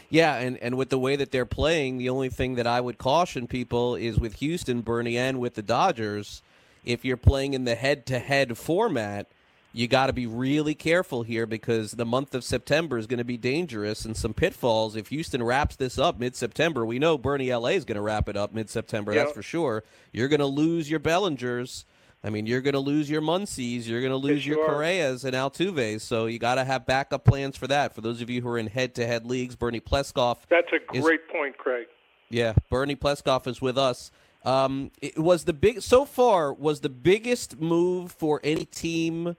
Yeah, 0.08 0.36
and, 0.36 0.56
and 0.58 0.76
with 0.76 0.90
the 0.90 0.98
way 0.98 1.16
that 1.16 1.30
they're 1.30 1.46
playing, 1.46 1.98
the 1.98 2.08
only 2.08 2.28
thing 2.28 2.56
that 2.56 2.66
I 2.66 2.80
would 2.80 2.98
caution 2.98 3.46
people 3.46 3.94
is 3.96 4.18
with 4.18 4.34
Houston, 4.34 4.80
Bernie, 4.80 5.16
and 5.18 5.40
with 5.40 5.54
the 5.54 5.62
Dodgers, 5.62 6.42
if 6.86 7.04
you're 7.04 7.16
playing 7.16 7.54
in 7.54 7.64
the 7.64 7.74
head 7.74 8.06
to 8.06 8.18
head 8.18 8.56
format, 8.56 9.26
you 9.72 9.86
got 9.88 10.06
to 10.06 10.12
be 10.14 10.26
really 10.26 10.74
careful 10.74 11.22
here 11.22 11.44
because 11.44 11.92
the 11.92 12.06
month 12.06 12.34
of 12.34 12.42
September 12.44 12.96
is 12.96 13.06
going 13.06 13.18
to 13.18 13.24
be 13.24 13.36
dangerous 13.36 14.06
and 14.06 14.16
some 14.16 14.32
pitfalls. 14.32 14.96
If 14.96 15.08
Houston 15.08 15.42
wraps 15.42 15.76
this 15.76 15.98
up 15.98 16.18
mid 16.18 16.34
September, 16.34 16.86
we 16.86 16.98
know 16.98 17.18
Bernie 17.18 17.52
LA 17.52 17.70
is 17.70 17.84
going 17.84 17.96
to 17.96 18.00
wrap 18.02 18.28
it 18.28 18.36
up 18.38 18.54
mid 18.54 18.70
September, 18.70 19.12
Yeah. 19.12 19.24
that's 19.24 19.34
for 19.34 19.42
sure. 19.42 19.84
You're 20.12 20.28
going 20.28 20.40
to 20.40 20.46
lose 20.46 20.90
your 20.90 21.00
Bellingers. 21.00 21.84
I 22.24 22.30
mean, 22.30 22.46
you're 22.46 22.62
going 22.62 22.72
to 22.74 22.80
lose 22.80 23.10
your 23.10 23.20
Muncies, 23.20 23.86
you're 23.86 24.00
going 24.00 24.10
to 24.12 24.16
lose 24.16 24.46
your 24.46 24.58
you. 24.60 24.66
Correas 24.66 25.22
and 25.24 25.34
Altuves, 25.36 26.00
so 26.00 26.24
you 26.26 26.38
got 26.38 26.54
to 26.54 26.64
have 26.64 26.86
backup 26.86 27.24
plans 27.24 27.56
for 27.58 27.66
that. 27.66 27.94
For 27.94 28.00
those 28.00 28.22
of 28.22 28.30
you 28.30 28.40
who 28.40 28.48
are 28.48 28.58
in 28.58 28.68
head-to-head 28.68 29.26
leagues, 29.26 29.54
Bernie 29.54 29.80
Pleskoff. 29.80 30.38
That's 30.48 30.68
a 30.72 30.96
is- 30.96 31.04
great 31.04 31.28
point, 31.28 31.58
Craig. 31.58 31.86
yeah, 32.30 32.54
Bernie 32.70 32.96
Pleskoff 32.96 33.46
is 33.46 33.60
with 33.60 33.76
us. 33.76 34.10
Um, 34.46 34.92
it 35.02 35.18
was 35.18 35.42
the 35.42 35.52
big 35.52 35.82
so 35.82 36.04
far 36.04 36.52
was 36.52 36.80
the 36.80 36.88
biggest 36.88 37.60
move 37.60 38.12
for 38.12 38.40
any 38.44 38.64
team 38.64 39.36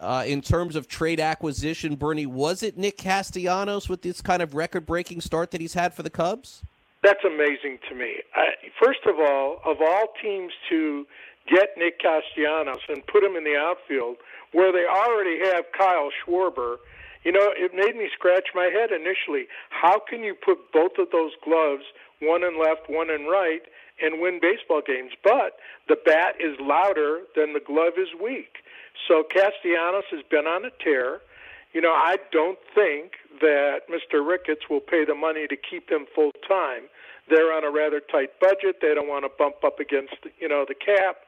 uh, 0.00 0.24
in 0.26 0.42
terms 0.42 0.74
of 0.74 0.88
trade 0.88 1.20
acquisition. 1.20 1.94
Bernie, 1.94 2.26
was 2.26 2.64
it 2.64 2.76
Nick 2.76 2.98
Castellanos 2.98 3.88
with 3.88 4.02
this 4.02 4.20
kind 4.20 4.42
of 4.42 4.54
record-breaking 4.54 5.20
start 5.20 5.52
that 5.52 5.60
he's 5.60 5.74
had 5.74 5.94
for 5.94 6.02
the 6.02 6.10
Cubs? 6.10 6.64
That's 7.04 7.24
amazing 7.24 7.78
to 7.88 7.94
me. 7.94 8.16
I, 8.34 8.46
first 8.82 9.00
of 9.06 9.20
all, 9.20 9.60
of 9.64 9.76
all 9.80 10.06
teams 10.20 10.52
to 10.68 11.06
get 11.48 11.68
Nick 11.76 12.00
Castellanos 12.00 12.82
and 12.88 13.06
put 13.06 13.22
him 13.22 13.36
in 13.36 13.44
the 13.44 13.56
outfield, 13.56 14.16
where 14.50 14.72
they 14.72 14.84
already 14.84 15.38
have 15.52 15.64
Kyle 15.78 16.10
Schwarber, 16.10 16.78
you 17.22 17.30
know, 17.30 17.52
it 17.54 17.72
made 17.72 17.94
me 17.94 18.10
scratch 18.12 18.48
my 18.54 18.68
head 18.72 18.90
initially. 18.90 19.46
How 19.68 20.00
can 20.00 20.24
you 20.24 20.34
put 20.34 20.72
both 20.72 20.98
of 20.98 21.08
those 21.12 21.32
gloves, 21.44 21.84
one 22.20 22.42
in 22.42 22.58
left, 22.58 22.90
one 22.90 23.10
in 23.10 23.26
right, 23.26 23.62
and 24.02 24.20
win 24.20 24.40
baseball 24.40 24.82
games? 24.84 25.12
But 25.22 25.56
the 25.88 25.96
bat 25.96 26.34
is 26.40 26.56
louder 26.60 27.22
than 27.36 27.52
the 27.52 27.60
glove 27.60 27.94
is 27.98 28.08
weak. 28.20 28.64
So 29.08 29.22
Castellanos 29.22 30.04
has 30.10 30.22
been 30.30 30.46
on 30.46 30.64
a 30.64 30.70
tear. 30.82 31.20
You 31.72 31.80
know, 31.80 31.92
I 31.92 32.16
don't 32.32 32.58
think 32.74 33.12
that 33.40 33.82
Mr. 33.88 34.26
Ricketts 34.26 34.68
will 34.68 34.80
pay 34.80 35.04
the 35.04 35.14
money 35.14 35.46
to 35.46 35.56
keep 35.56 35.90
him 35.90 36.06
full 36.14 36.32
time. 36.46 36.90
They're 37.28 37.52
on 37.52 37.64
a 37.64 37.70
rather 37.70 38.00
tight 38.00 38.40
budget. 38.40 38.82
They 38.82 38.92
don't 38.92 39.08
want 39.08 39.24
to 39.24 39.30
bump 39.38 39.62
up 39.64 39.78
against, 39.78 40.16
you 40.40 40.48
know, 40.48 40.64
the 40.66 40.74
cap. 40.74 41.18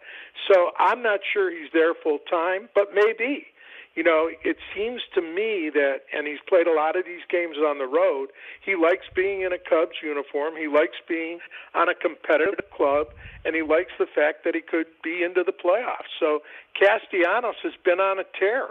So 0.51 0.73
I'm 0.79 1.01
not 1.01 1.21
sure 1.33 1.51
he's 1.51 1.71
there 1.73 1.95
full 1.95 2.19
time, 2.29 2.69
but 2.75 2.89
maybe. 2.93 3.47
You 3.95 4.03
know, 4.03 4.31
it 4.43 4.57
seems 4.75 5.03
to 5.15 5.21
me 5.21 5.71
that, 5.75 6.09
and 6.17 6.27
he's 6.27 6.41
played 6.49 6.67
a 6.67 6.73
lot 6.73 6.97
of 6.97 7.05
these 7.05 7.21
games 7.29 7.57
on 7.59 7.77
the 7.77 7.87
road. 7.87 8.29
He 8.65 8.75
likes 8.75 9.05
being 9.15 9.43
in 9.43 9.53
a 9.53 9.59
Cubs 9.59 10.01
uniform. 10.03 10.55
He 10.57 10.67
likes 10.67 10.97
being 11.07 11.41
on 11.75 11.91
a 11.91 11.95
competitive 11.95 12.71
club, 12.75 13.09
and 13.45 13.55
he 13.55 13.61
likes 13.61 13.93
the 13.99 14.07
fact 14.07 14.45
that 14.45 14.55
he 14.55 14.63
could 14.63 14.87
be 15.05 15.23
into 15.23 15.45
the 15.45 15.53
playoffs. 15.53 16.09
So 16.19 16.41
Castellanos 16.73 17.57
has 17.63 17.75
been 17.85 18.01
on 18.01 18.19
a 18.19 18.25
tear. 18.39 18.69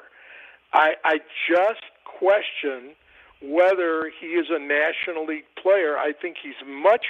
I, 0.74 0.94
I 1.04 1.20
just 1.48 1.84
question 2.04 2.96
whether 3.44 4.12
he 4.20 4.28
is 4.28 4.48
a 4.50 4.60
National 4.60 5.26
League 5.26 5.50
player. 5.62 5.98
I 5.98 6.14
think 6.14 6.38
he's 6.42 6.62
much 6.66 7.08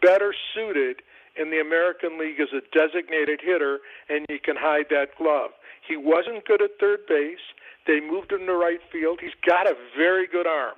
better 0.00 0.34
suited 0.54 1.02
in 1.36 1.50
the 1.50 1.60
American 1.60 2.18
League 2.18 2.40
as 2.40 2.48
a 2.52 2.62
designated 2.76 3.40
hitter, 3.42 3.80
and 4.08 4.24
you 4.28 4.38
can 4.42 4.56
hide 4.56 4.86
that 4.90 5.08
glove. 5.18 5.50
He 5.86 5.96
wasn't 5.96 6.44
good 6.44 6.62
at 6.62 6.70
third 6.80 7.06
base. 7.08 7.42
They 7.86 8.00
moved 8.00 8.32
him 8.32 8.46
to 8.46 8.54
right 8.54 8.80
field. 8.90 9.20
He's 9.20 9.36
got 9.46 9.66
a 9.66 9.74
very 9.96 10.26
good 10.26 10.46
arm, 10.46 10.74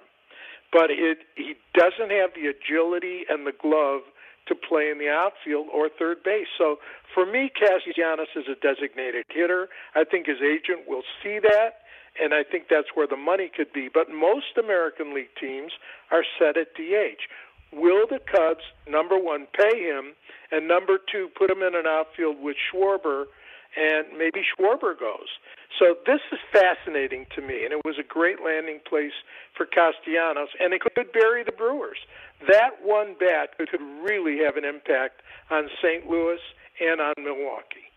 but 0.73 0.91
it 0.91 1.19
he 1.37 1.55
doesn't 1.75 2.11
have 2.11 2.31
the 2.35 2.53
agility 2.53 3.25
and 3.29 3.47
the 3.47 3.53
glove 3.53 4.03
to 4.49 4.55
play 4.55 4.91
in 4.91 4.99
the 4.99 5.09
outfield 5.09 5.69
or 5.73 5.89
third 5.89 6.23
base. 6.25 6.49
So 6.57 6.77
for 7.15 7.25
me, 7.25 7.51
Castellanos 7.53 8.29
is 8.35 8.45
a 8.49 8.57
designated 8.61 9.25
hitter. 9.29 9.69
I 9.95 10.05
think 10.05 10.27
his 10.27 10.41
agent 10.43 10.89
will 10.89 11.05
see 11.23 11.39
that, 11.39 11.85
and 12.21 12.35
I 12.35 12.43
think 12.43 12.65
that's 12.69 12.89
where 12.95 13.07
the 13.07 13.17
money 13.17 13.51
could 13.55 13.73
be. 13.73 13.89
But 13.93 14.11
most 14.11 14.57
American 14.59 15.15
League 15.15 15.33
teams 15.41 15.73
are 16.11 16.25
set 16.39 16.57
at 16.57 16.75
DH. 16.75 17.21
Will 17.73 18.07
the 18.09 18.21
Cubs, 18.21 18.65
number 18.89 19.19
one, 19.19 19.47
pay 19.53 19.81
him, 19.81 20.15
and 20.51 20.67
number 20.67 20.99
two, 21.13 21.29
put 21.37 21.51
him 21.51 21.63
in 21.63 21.75
an 21.75 21.87
outfield 21.87 22.41
with 22.41 22.57
Schwarber, 22.57 23.25
and 23.77 24.07
maybe 24.17 24.43
Schwarber 24.43 24.99
goes? 24.99 25.29
So 25.79 25.97
this 26.07 26.21
is 26.33 26.39
fascinating 26.53 27.27
to 27.37 27.43
me, 27.43 27.65
and 27.65 27.73
it 27.73 27.85
was 27.85 27.97
a 27.99 28.03
great 28.03 28.43
landing 28.45 28.81
place 28.89 29.13
for 29.57 29.67
Castellanos, 29.67 30.49
and 30.61 30.73
it 30.73 30.81
could 30.81 31.13
bury 31.13 31.45
the 31.45 31.53
Brewers. 31.53 31.99
That 32.49 32.83
one 32.83 33.15
bat 33.19 33.57
could 33.59 33.81
really 34.03 34.39
have 34.39 34.57
an 34.57 34.65
impact 34.65 35.23
on 35.51 35.69
St. 35.83 36.09
Louis 36.09 36.39
and 36.81 37.01
on 37.01 37.15
Milwaukee. 37.19 37.89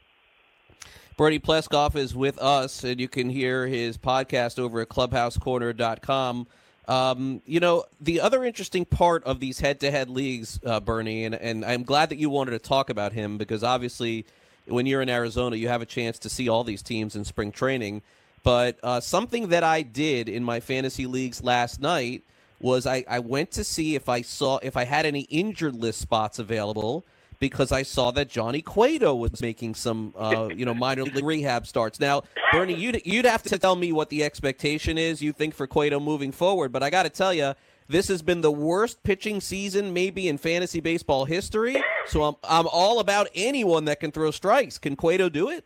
Bernie 1.17 1.39
Pleskoff 1.39 1.95
is 1.95 2.15
with 2.15 2.39
us, 2.39 2.83
and 2.83 2.99
you 2.99 3.07
can 3.07 3.29
hear 3.29 3.67
his 3.67 3.97
podcast 3.97 4.57
over 4.57 4.81
at 4.81 4.89
clubhousecorner.com. 4.89 6.47
Um, 6.87 7.41
you 7.45 7.59
know, 7.59 7.85
the 7.99 8.21
other 8.21 8.43
interesting 8.43 8.85
part 8.85 9.23
of 9.23 9.39
these 9.39 9.59
head 9.59 9.79
to 9.81 9.91
head 9.91 10.09
leagues, 10.09 10.59
uh, 10.65 10.79
Bernie, 10.79 11.25
and, 11.25 11.35
and 11.35 11.63
I'm 11.63 11.83
glad 11.83 12.09
that 12.09 12.17
you 12.17 12.29
wanted 12.29 12.51
to 12.51 12.59
talk 12.59 12.89
about 12.89 13.13
him 13.13 13.37
because 13.37 13.63
obviously 13.63 14.25
when 14.65 14.85
you're 14.85 15.01
in 15.01 15.09
Arizona, 15.09 15.55
you 15.55 15.67
have 15.67 15.81
a 15.81 15.85
chance 15.85 16.19
to 16.19 16.29
see 16.29 16.49
all 16.49 16.63
these 16.63 16.81
teams 16.81 17.15
in 17.15 17.25
spring 17.25 17.51
training. 17.51 18.01
But 18.43 18.79
uh, 18.83 18.99
something 18.99 19.49
that 19.49 19.63
I 19.63 19.81
did 19.81 20.27
in 20.27 20.43
my 20.43 20.59
fantasy 20.59 21.05
leagues 21.05 21.43
last 21.43 21.79
night 21.79 22.23
was 22.59 22.85
I, 22.85 23.03
I 23.07 23.19
went 23.19 23.51
to 23.51 23.63
see 23.63 23.95
if 23.95 24.09
I 24.09 24.21
saw 24.21 24.59
if 24.61 24.77
I 24.77 24.83
had 24.83 25.05
any 25.05 25.21
injured 25.21 25.75
list 25.75 25.99
spots 25.99 26.39
available 26.39 27.05
because 27.39 27.71
I 27.71 27.81
saw 27.81 28.11
that 28.11 28.29
Johnny 28.29 28.61
Cueto 28.61 29.15
was 29.15 29.41
making 29.41 29.75
some 29.75 30.13
uh, 30.17 30.49
you 30.55 30.65
know 30.65 30.73
minor 30.73 31.03
league 31.03 31.23
rehab 31.23 31.67
starts. 31.67 31.99
Now, 31.99 32.23
Bernie, 32.51 32.75
you'd 32.75 33.01
you'd 33.05 33.25
have 33.25 33.43
to 33.43 33.59
tell 33.59 33.75
me 33.75 33.91
what 33.91 34.09
the 34.09 34.23
expectation 34.23 34.97
is 34.97 35.21
you 35.21 35.33
think 35.33 35.53
for 35.53 35.67
Cueto 35.67 35.99
moving 35.99 36.31
forward, 36.31 36.71
but 36.71 36.83
I 36.83 36.89
got 36.89 37.03
to 37.03 37.09
tell 37.09 37.33
you. 37.33 37.53
This 37.91 38.07
has 38.07 38.21
been 38.21 38.39
the 38.39 38.51
worst 38.51 39.03
pitching 39.03 39.41
season 39.41 39.91
maybe 39.91 40.29
in 40.29 40.37
fantasy 40.37 40.79
baseball 40.79 41.25
history. 41.25 41.75
So 42.05 42.23
I'm 42.23 42.35
I'm 42.41 42.67
all 42.71 43.01
about 43.01 43.27
anyone 43.35 43.83
that 43.85 43.99
can 43.99 44.11
throw 44.11 44.31
strikes. 44.31 44.77
Can 44.77 44.95
Cueto 44.95 45.27
do 45.27 45.49
it? 45.49 45.65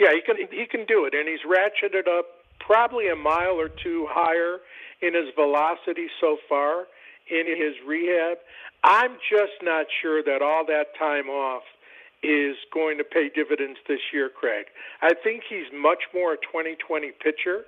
Yeah, 0.00 0.14
he 0.14 0.22
can 0.22 0.36
he 0.50 0.64
can 0.64 0.86
do 0.86 1.04
it, 1.04 1.12
and 1.14 1.28
he's 1.28 1.40
ratcheted 1.46 2.08
up 2.08 2.24
probably 2.58 3.08
a 3.08 3.16
mile 3.16 3.60
or 3.60 3.68
two 3.68 4.06
higher 4.08 4.60
in 5.02 5.14
his 5.14 5.34
velocity 5.34 6.06
so 6.22 6.38
far 6.48 6.86
in 7.30 7.46
his 7.46 7.74
rehab. 7.86 8.38
I'm 8.82 9.18
just 9.30 9.60
not 9.62 9.84
sure 10.00 10.22
that 10.22 10.40
all 10.40 10.64
that 10.66 10.96
time 10.98 11.28
off 11.28 11.64
is 12.22 12.56
going 12.74 12.98
to 12.98 13.04
pay 13.04 13.30
dividends 13.32 13.78
this 13.86 14.00
year, 14.12 14.28
Craig. 14.28 14.66
I 15.02 15.14
think 15.14 15.44
he's 15.48 15.70
much 15.72 16.02
more 16.12 16.34
a 16.34 16.36
2020 16.36 17.12
pitcher, 17.22 17.62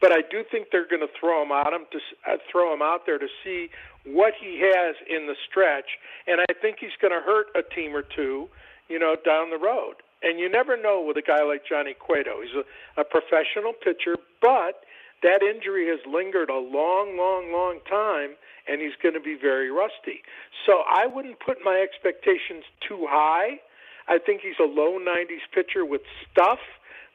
but 0.00 0.12
I 0.12 0.22
do 0.30 0.44
think 0.50 0.68
they're 0.70 0.88
going 0.88 1.02
to 1.02 1.12
throw 1.18 1.42
him 1.42 1.50
out 1.50 1.72
him 1.72 1.86
to 1.90 1.98
uh, 2.30 2.36
throw 2.50 2.72
him 2.72 2.82
out 2.82 3.06
there 3.06 3.18
to 3.18 3.26
see 3.42 3.68
what 4.04 4.34
he 4.38 4.62
has 4.62 4.94
in 5.10 5.26
the 5.26 5.34
stretch, 5.50 5.98
and 6.26 6.40
I 6.40 6.52
think 6.60 6.78
he's 6.80 6.94
going 7.00 7.12
to 7.12 7.20
hurt 7.20 7.46
a 7.56 7.62
team 7.74 7.94
or 7.94 8.02
two, 8.02 8.48
you 8.88 8.98
know, 8.98 9.16
down 9.24 9.50
the 9.50 9.58
road. 9.58 9.96
And 10.22 10.38
you 10.38 10.48
never 10.48 10.80
know 10.80 11.02
with 11.02 11.16
a 11.16 11.22
guy 11.22 11.42
like 11.42 11.62
Johnny 11.68 11.94
Cueto. 11.94 12.40
He's 12.40 12.54
a, 12.54 13.00
a 13.00 13.04
professional 13.04 13.72
pitcher, 13.72 14.16
but 14.40 14.86
that 15.22 15.42
injury 15.42 15.88
has 15.88 16.00
lingered 16.06 16.50
a 16.50 16.58
long, 16.58 17.16
long, 17.18 17.52
long 17.52 17.80
time, 17.88 18.36
and 18.68 18.80
he's 18.80 18.96
going 19.02 19.14
to 19.14 19.20
be 19.20 19.36
very 19.40 19.70
rusty. 19.70 20.22
So 20.64 20.82
I 20.86 21.06
wouldn't 21.06 21.40
put 21.40 21.58
my 21.64 21.82
expectations 21.82 22.64
too 22.86 23.06
high. 23.08 23.60
I 24.08 24.18
think 24.18 24.40
he's 24.42 24.58
a 24.60 24.68
low 24.68 24.98
90s 24.98 25.44
pitcher 25.52 25.84
with 25.84 26.02
stuff, 26.30 26.58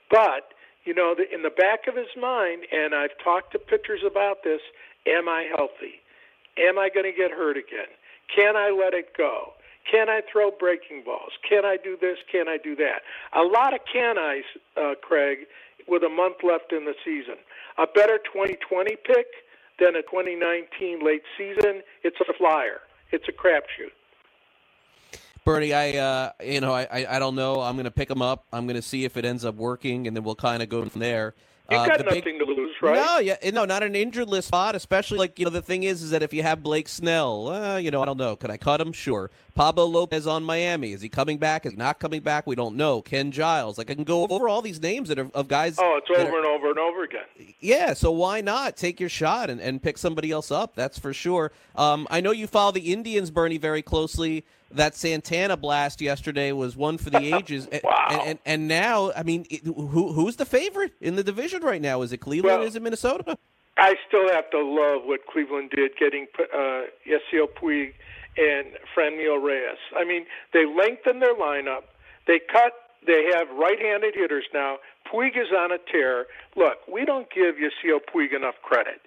but 0.09 0.53
you 0.83 0.95
know, 0.95 1.15
in 1.31 1.43
the 1.43 1.49
back 1.49 1.87
of 1.87 1.95
his 1.95 2.09
mind, 2.19 2.63
and 2.71 2.95
I've 2.95 3.17
talked 3.23 3.51
to 3.53 3.59
pitchers 3.59 4.01
about 4.05 4.43
this: 4.43 4.61
Am 5.05 5.29
I 5.29 5.47
healthy? 5.55 6.01
Am 6.57 6.77
I 6.77 6.89
going 6.89 7.05
to 7.05 7.15
get 7.15 7.31
hurt 7.31 7.55
again? 7.57 7.89
Can 8.35 8.55
I 8.55 8.69
let 8.71 8.93
it 8.93 9.15
go? 9.15 9.53
Can 9.89 10.09
I 10.09 10.21
throw 10.31 10.51
breaking 10.51 11.03
balls? 11.03 11.33
Can 11.47 11.65
I 11.65 11.77
do 11.77 11.97
this? 11.99 12.17
Can 12.31 12.47
I 12.47 12.57
do 12.57 12.75
that? 12.75 13.01
A 13.33 13.41
lot 13.41 13.73
of 13.73 13.79
can 13.91 14.17
I's, 14.17 14.43
uh, 14.77 14.93
Craig, 15.01 15.39
with 15.87 16.03
a 16.03 16.09
month 16.09 16.37
left 16.43 16.71
in 16.71 16.85
the 16.85 16.93
season. 17.03 17.35
A 17.77 17.87
better 17.87 18.17
2020 18.17 18.95
pick 19.05 19.27
than 19.79 19.95
a 19.95 20.01
2019 20.03 21.03
late 21.03 21.23
season. 21.37 21.81
It's 22.03 22.19
a 22.21 22.33
flyer. 22.37 22.81
It's 23.11 23.27
a 23.27 23.31
crapshoot. 23.31 23.91
Bernie, 25.43 25.73
I 25.73 25.97
uh, 25.97 26.31
you 26.43 26.61
know, 26.61 26.73
I, 26.73 26.83
I 26.91 27.15
I 27.15 27.19
don't 27.19 27.35
know. 27.35 27.61
I'm 27.61 27.75
going 27.75 27.85
to 27.85 27.91
pick 27.91 28.09
him 28.09 28.21
up. 28.21 28.45
I'm 28.53 28.65
going 28.67 28.75
to 28.75 28.81
see 28.81 29.05
if 29.05 29.17
it 29.17 29.25
ends 29.25 29.43
up 29.43 29.55
working, 29.55 30.07
and 30.07 30.15
then 30.15 30.23
we'll 30.23 30.35
kind 30.35 30.61
of 30.61 30.69
go 30.69 30.85
from 30.87 31.01
there. 31.01 31.33
You've 31.69 31.79
Uh, 31.79 31.87
got 31.87 31.97
the 31.99 32.03
nothing 32.03 32.23
big- 32.23 32.39
to 32.39 32.45
lose, 32.45 32.75
right? 32.81 32.95
No, 32.95 33.17
yeah, 33.19 33.37
no, 33.51 33.65
not 33.65 33.81
an 33.81 33.95
injured 33.95 34.27
list 34.27 34.49
spot. 34.49 34.75
Especially 34.75 35.17
like 35.17 35.39
you 35.39 35.45
know, 35.45 35.51
the 35.51 35.61
thing 35.61 35.81
is, 35.83 36.03
is 36.03 36.11
that 36.11 36.21
if 36.21 36.31
you 36.31 36.43
have 36.43 36.61
Blake 36.61 36.87
Snell, 36.87 37.47
uh, 37.47 37.77
you 37.77 37.89
know, 37.89 38.03
I 38.03 38.05
don't 38.05 38.17
know. 38.17 38.35
Could 38.35 38.51
I 38.51 38.57
cut 38.57 38.79
him? 38.79 38.91
Sure. 38.93 39.31
Pablo 39.55 39.85
Lopez 39.85 40.27
on 40.27 40.43
Miami. 40.43 40.91
Is 40.93 41.01
he 41.01 41.09
coming 41.09 41.37
back? 41.37 41.65
Is 41.65 41.71
he 41.71 41.77
not 41.77 41.99
coming 41.99 42.21
back? 42.21 42.45
We 42.45 42.55
don't 42.55 42.75
know. 42.75 43.01
Ken 43.01 43.31
Giles. 43.31 43.77
Like 43.79 43.89
I 43.89 43.95
can 43.95 44.03
go 44.03 44.27
over 44.29 44.47
all 44.47 44.61
these 44.61 44.79
names 44.81 45.09
that 45.09 45.17
are 45.17 45.29
of 45.33 45.47
guys. 45.47 45.77
Oh, 45.79 45.97
it's 46.05 46.09
over 46.19 46.33
are- 46.35 46.37
and 46.37 46.45
over 46.45 46.69
and 46.69 46.77
over 46.79 47.03
again. 47.03 47.25
yeah, 47.59 47.93
so 47.93 48.11
why 48.11 48.41
not 48.41 48.77
take 48.77 48.99
your 48.99 49.09
shot 49.09 49.49
and, 49.49 49.59
and 49.59 49.81
pick 49.81 49.97
somebody 49.97 50.29
else 50.29 50.51
up? 50.51 50.75
That's 50.75 50.99
for 50.99 51.13
sure. 51.13 51.51
Um, 51.75 52.05
I 52.11 52.21
know 52.21 52.31
you 52.31 52.45
follow 52.47 52.73
the 52.73 52.93
Indians, 52.93 53.31
Bernie, 53.31 53.57
very 53.57 53.81
closely. 53.81 54.45
That 54.74 54.95
Santana 54.95 55.57
blast 55.57 56.01
yesterday 56.01 56.51
was 56.51 56.76
one 56.76 56.97
for 56.97 57.09
the 57.09 57.19
ages. 57.36 57.67
A- 57.72 57.86
and, 58.11 58.22
and 58.22 58.39
and 58.45 58.67
now, 58.67 59.11
I 59.15 59.24
mean, 59.24 59.45
who 59.65 60.13
who's 60.13 60.36
the 60.38 60.45
favorite 60.45 60.93
in 61.01 61.15
the 61.15 61.24
division 61.24 61.61
right 61.63 61.82
now? 61.82 62.01
Is 62.01 62.11
it 62.11 62.17
Cleveland? 62.17 62.59
Well- 62.59 62.67
is 62.67 62.76
it 62.76 62.82
Minnesota? 62.82 63.38
I 63.78 63.95
still 64.07 64.30
have 64.32 64.49
to 64.51 64.59
love 64.59 65.03
what 65.05 65.26
Cleveland 65.26 65.72
did 65.72 65.91
getting 65.97 66.28
uh, 66.38 66.82
Yasiel 67.07 67.47
Puig 67.59 67.93
and 68.38 68.67
Franmil 68.95 69.41
Reyes. 69.41 69.78
I 69.97 70.03
mean, 70.03 70.26
they 70.53 70.65
lengthened 70.65 71.22
their 71.22 71.34
lineup. 71.34 71.84
They 72.28 72.39
cut 72.39 72.74
They 73.07 73.32
have 73.34 73.47
right-handed 73.49 74.13
hitters 74.13 74.45
now. 74.53 74.78
Puig 75.11 75.36
is 75.38 75.47
on 75.57 75.72
a 75.72 75.78
tear. 75.91 76.28
Look, 76.55 76.80
we 76.91 77.05
don't 77.05 77.28
give 77.34 77.55
Yasiel 77.55 77.99
Puig 78.13 78.36
enough 78.36 78.55
credit. 78.61 79.01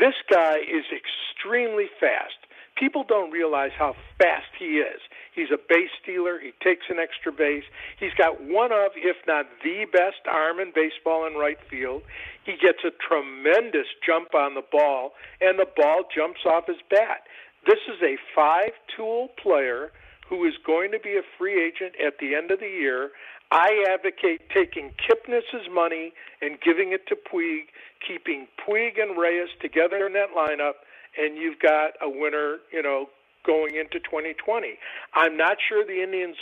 This 0.00 0.14
guy 0.30 0.56
is 0.58 0.84
extremely 0.90 1.86
fast. 2.00 2.34
People 2.76 3.04
don't 3.08 3.30
realize 3.30 3.70
how 3.76 3.94
fast 4.18 4.52
he 4.58 4.78
is. 4.78 5.00
He's 5.34 5.50
a 5.50 5.56
base 5.56 5.90
stealer. 6.02 6.38
He 6.38 6.52
takes 6.62 6.86
an 6.90 6.98
extra 6.98 7.32
base. 7.32 7.64
He's 7.98 8.12
got 8.18 8.42
one 8.42 8.70
of, 8.70 8.92
if 8.96 9.16
not 9.26 9.46
the 9.64 9.86
best 9.90 10.26
arm 10.30 10.60
in 10.60 10.72
baseball 10.74 11.26
in 11.26 11.34
right 11.34 11.58
field. 11.70 12.02
He 12.44 12.52
gets 12.52 12.84
a 12.84 12.90
tremendous 12.90 13.86
jump 14.04 14.34
on 14.34 14.54
the 14.54 14.62
ball, 14.70 15.12
and 15.40 15.58
the 15.58 15.66
ball 15.76 16.04
jumps 16.14 16.40
off 16.44 16.66
his 16.66 16.76
bat. 16.90 17.22
This 17.66 17.80
is 17.88 18.02
a 18.02 18.16
five 18.34 18.72
tool 18.94 19.28
player 19.42 19.90
who 20.28 20.44
is 20.44 20.54
going 20.64 20.92
to 20.92 20.98
be 20.98 21.16
a 21.16 21.22
free 21.38 21.62
agent 21.64 21.94
at 22.04 22.18
the 22.18 22.34
end 22.34 22.50
of 22.50 22.60
the 22.60 22.68
year. 22.68 23.10
I 23.50 23.84
advocate 23.88 24.50
taking 24.50 24.92
Kipnis's 24.98 25.68
money 25.72 26.12
and 26.42 26.60
giving 26.60 26.92
it 26.92 27.06
to 27.08 27.16
Puig, 27.16 27.66
keeping 28.06 28.48
Puig 28.58 29.00
and 29.00 29.16
Reyes 29.16 29.48
together 29.60 30.06
in 30.06 30.12
that 30.14 30.34
lineup, 30.36 30.82
and 31.18 31.36
you've 31.36 31.58
got 31.58 31.92
a 32.02 32.08
winner, 32.08 32.58
you 32.72 32.82
know, 32.82 33.06
going 33.46 33.76
into 33.76 33.98
2020. 34.00 34.74
I'm 35.14 35.36
not 35.36 35.56
sure 35.68 35.84
the 35.84 36.02
Indians 36.02 36.36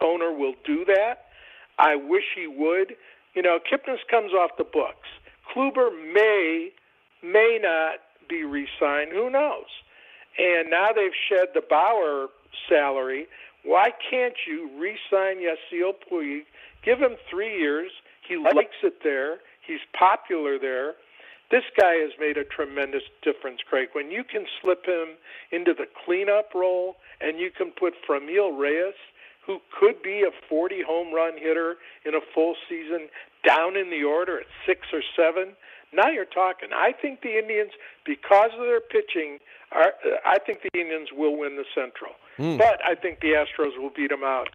owner 0.00 0.32
will 0.32 0.54
do 0.64 0.84
that. 0.84 1.26
I 1.78 1.96
wish 1.96 2.24
he 2.36 2.46
would. 2.46 2.94
You 3.34 3.42
know, 3.42 3.58
Kipnis 3.58 3.98
comes 4.10 4.32
off 4.32 4.52
the 4.58 4.64
books. 4.64 5.08
Kluber 5.50 5.90
may 6.12 6.70
may 7.22 7.58
not 7.60 8.00
be 8.28 8.44
re-signed. 8.44 9.10
Who 9.12 9.30
knows? 9.30 9.66
And 10.38 10.70
now 10.70 10.88
they've 10.94 11.10
shed 11.28 11.48
the 11.54 11.62
Bauer 11.68 12.28
salary. 12.68 13.26
Why 13.64 13.90
can't 14.10 14.34
you 14.46 14.68
re-sign 14.78 15.36
Yasiel 15.38 15.92
Puig? 16.10 16.42
Give 16.84 16.98
him 16.98 17.16
three 17.30 17.58
years. 17.58 17.90
He 18.28 18.36
likes 18.36 18.76
it 18.82 19.02
there. 19.02 19.38
He's 19.66 19.80
popular 19.98 20.58
there. 20.58 20.94
This 21.50 21.64
guy 21.78 21.94
has 21.96 22.12
made 22.18 22.36
a 22.36 22.44
tremendous 22.44 23.02
difference, 23.22 23.60
Craig. 23.68 23.88
When 23.92 24.10
you 24.10 24.24
can 24.24 24.46
slip 24.60 24.86
him 24.86 25.16
into 25.52 25.74
the 25.74 25.86
cleanup 26.04 26.54
role 26.54 26.96
and 27.20 27.38
you 27.38 27.50
can 27.50 27.70
put 27.70 27.94
Franmil 28.08 28.58
Reyes, 28.58 28.94
who 29.46 29.58
could 29.78 30.02
be 30.02 30.22
a 30.22 30.32
40 30.48 30.82
home 30.82 31.14
run 31.14 31.34
hitter 31.38 31.76
in 32.04 32.14
a 32.14 32.20
full 32.34 32.54
season, 32.68 33.08
down 33.46 33.76
in 33.76 33.90
the 33.90 34.02
order 34.02 34.40
at 34.40 34.46
six 34.66 34.88
or 34.92 35.02
seven, 35.14 35.54
now 35.92 36.08
you're 36.08 36.24
talking. 36.24 36.70
I 36.74 36.92
think 36.92 37.20
the 37.20 37.38
Indians, 37.38 37.72
because 38.04 38.50
of 38.58 38.60
their 38.60 38.80
pitching, 38.80 39.38
are, 39.70 39.92
I 40.24 40.38
think 40.38 40.60
the 40.62 40.80
Indians 40.80 41.10
will 41.12 41.36
win 41.36 41.56
the 41.56 41.64
Central. 41.74 42.12
Hmm. 42.36 42.56
But 42.56 42.80
I 42.84 42.94
think 42.94 43.20
the 43.20 43.32
Astros 43.32 43.78
will 43.78 43.92
beat 43.94 44.10
them 44.10 44.24
out 44.24 44.48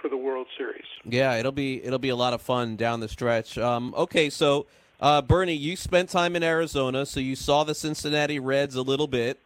for 0.00 0.08
the 0.08 0.16
World 0.16 0.46
Series. 0.56 0.84
Yeah, 1.04 1.36
it'll 1.36 1.52
be 1.52 1.82
it'll 1.82 1.98
be 1.98 2.10
a 2.10 2.16
lot 2.16 2.32
of 2.32 2.42
fun 2.42 2.76
down 2.76 3.00
the 3.00 3.08
stretch. 3.08 3.58
Um, 3.58 3.94
okay, 3.96 4.30
so 4.30 4.66
uh, 5.04 5.20
Bernie, 5.20 5.52
you 5.52 5.76
spent 5.76 6.08
time 6.08 6.34
in 6.34 6.42
Arizona, 6.42 7.04
so 7.04 7.20
you 7.20 7.36
saw 7.36 7.62
the 7.62 7.74
Cincinnati 7.74 8.38
Reds 8.38 8.74
a 8.74 8.80
little 8.82 9.06
bit. 9.06 9.38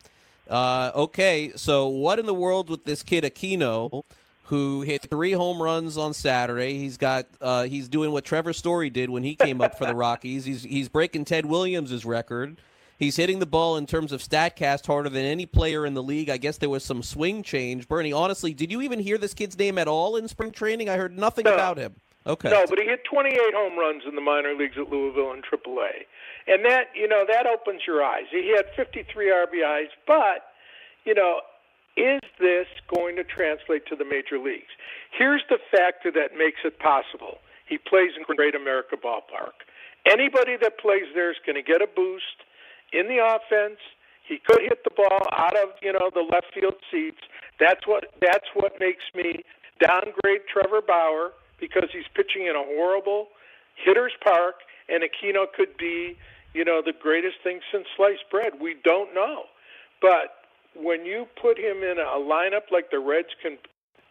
Uh, 0.49 0.93
okay, 0.95 1.51
so 1.57 1.89
what 1.89 2.21
in 2.21 2.27
the 2.27 2.33
world 2.35 2.71
with 2.71 2.85
this 2.85 3.03
kid 3.03 3.25
Aquino, 3.25 4.05
who 4.45 4.83
hit 4.83 5.03
three 5.11 5.33
home 5.33 5.61
runs 5.61 5.99
on 5.99 6.15
Saturday? 6.15 6.79
He's 6.79 6.97
got 6.97 7.27
uh, 7.41 7.65
he's 7.65 7.89
doing 7.89 8.13
what 8.13 8.25
Trevor 8.25 8.53
Story 8.53 8.89
did 8.89 9.11
when 9.11 9.25
he 9.25 9.35
came 9.35 9.61
up 9.61 9.77
for 9.77 9.85
the 9.85 9.95
Rockies. 10.07 10.45
He's 10.45 10.63
he's 10.63 10.89
breaking 10.89 11.25
Ted 11.25 11.45
Williams' 11.45 12.05
record. 12.05 12.61
He's 12.99 13.17
hitting 13.17 13.41
the 13.41 13.47
ball 13.47 13.77
in 13.77 13.87
terms 13.87 14.11
of 14.13 14.21
Statcast 14.23 14.87
harder 14.87 15.09
than 15.09 15.25
any 15.25 15.45
player 15.47 15.85
in 15.87 15.95
the 15.95 16.03
league. 16.03 16.31
I 16.31 16.37
guess 16.37 16.59
there 16.59 16.71
was 16.71 16.85
some 16.85 17.03
swing 17.03 17.43
change. 17.43 17.89
Bernie, 17.89 18.13
honestly, 18.13 18.55
did 18.55 18.71
you 18.73 18.81
even 18.83 19.01
hear 19.01 19.19
this 19.19 19.35
kid's 19.35 19.59
name 19.59 19.77
at 19.79 19.87
all 19.89 20.17
in 20.17 20.29
spring 20.29 20.51
training? 20.51 20.89
I 20.89 20.97
heard 20.97 21.17
nothing 21.19 21.45
No. 21.45 21.55
about 21.55 21.79
him. 21.79 21.95
Okay. 22.27 22.51
No, 22.51 22.67
but 22.69 22.79
he 22.79 22.85
hit 22.85 23.05
28 23.05 23.35
home 23.55 23.79
runs 23.79 24.03
in 24.07 24.15
the 24.15 24.21
minor 24.21 24.55
leagues 24.55 24.77
at 24.77 24.91
Louisville 24.91 25.33
and 25.33 25.43
AAA, 25.43 26.05
and 26.47 26.65
that 26.65 26.89
you 26.95 27.09
know 27.09 27.25
that 27.27 27.47
opens 27.47 27.83
your 27.87 28.03
eyes. 28.03 28.25
He 28.31 28.53
had 28.55 28.67
53 28.77 29.31
RBIs, 29.31 29.89
but 30.07 30.53
you 31.05 31.15
know, 31.15 31.41
is 31.97 32.21
this 32.39 32.67
going 32.95 33.17
to 33.17 33.25
translate 33.25 33.87
to 33.87 33.97
the 33.97 34.05
major 34.05 34.39
leagues? 34.39 34.71
Here's 35.17 35.43
the 35.49 35.59
factor 35.71 36.13
that 36.13 36.37
makes 36.37 36.61
it 36.65 36.79
possible. 36.79 37.39
He 37.67 37.79
plays 37.79 38.13
in 38.17 38.25
Great 38.37 38.55
America 38.55 38.97
Ballpark. 38.97 39.65
Anybody 40.07 40.57
that 40.61 40.79
plays 40.79 41.09
there 41.15 41.31
is 41.31 41.37
going 41.45 41.57
to 41.57 41.63
get 41.63 41.83
a 41.83 41.89
boost 41.89 42.45
in 42.93 43.09
the 43.09 43.25
offense. 43.25 43.81
He 44.27 44.37
could 44.37 44.61
hit 44.61 44.85
the 44.85 44.91
ball 44.95 45.25
out 45.33 45.57
of 45.57 45.71
you 45.81 45.93
know 45.93 46.11
the 46.13 46.21
left 46.21 46.53
field 46.53 46.77
seats. 46.91 47.25
That's 47.59 47.87
what 47.87 48.13
that's 48.21 48.49
what 48.55 48.73
makes 48.79 49.05
me 49.15 49.45
downgrade 49.81 50.45
Trevor 50.53 50.83
Bauer 50.87 51.33
because 51.61 51.89
he's 51.93 52.07
pitching 52.15 52.47
in 52.47 52.57
a 52.57 52.63
horrible 52.65 53.29
hitter's 53.85 54.13
park, 54.23 54.57
and 54.89 55.03
Aquino 55.03 55.47
could 55.55 55.77
be 55.79 56.17
you 56.55 56.65
know 56.65 56.83
the 56.85 56.93
greatest 56.93 57.37
thing 57.45 57.61
since 57.73 57.87
sliced 57.97 58.29
bread. 58.31 58.55
We 58.61 58.77
don't 58.85 59.15
know, 59.15 59.45
but 60.01 60.39
when 60.75 61.05
you 61.05 61.27
put 61.41 61.59
him 61.59 61.79
in 61.83 61.99
a 61.99 62.19
lineup 62.19 62.71
like 62.71 62.91
the 62.91 62.99
Reds 62.99 63.29
can 63.43 63.59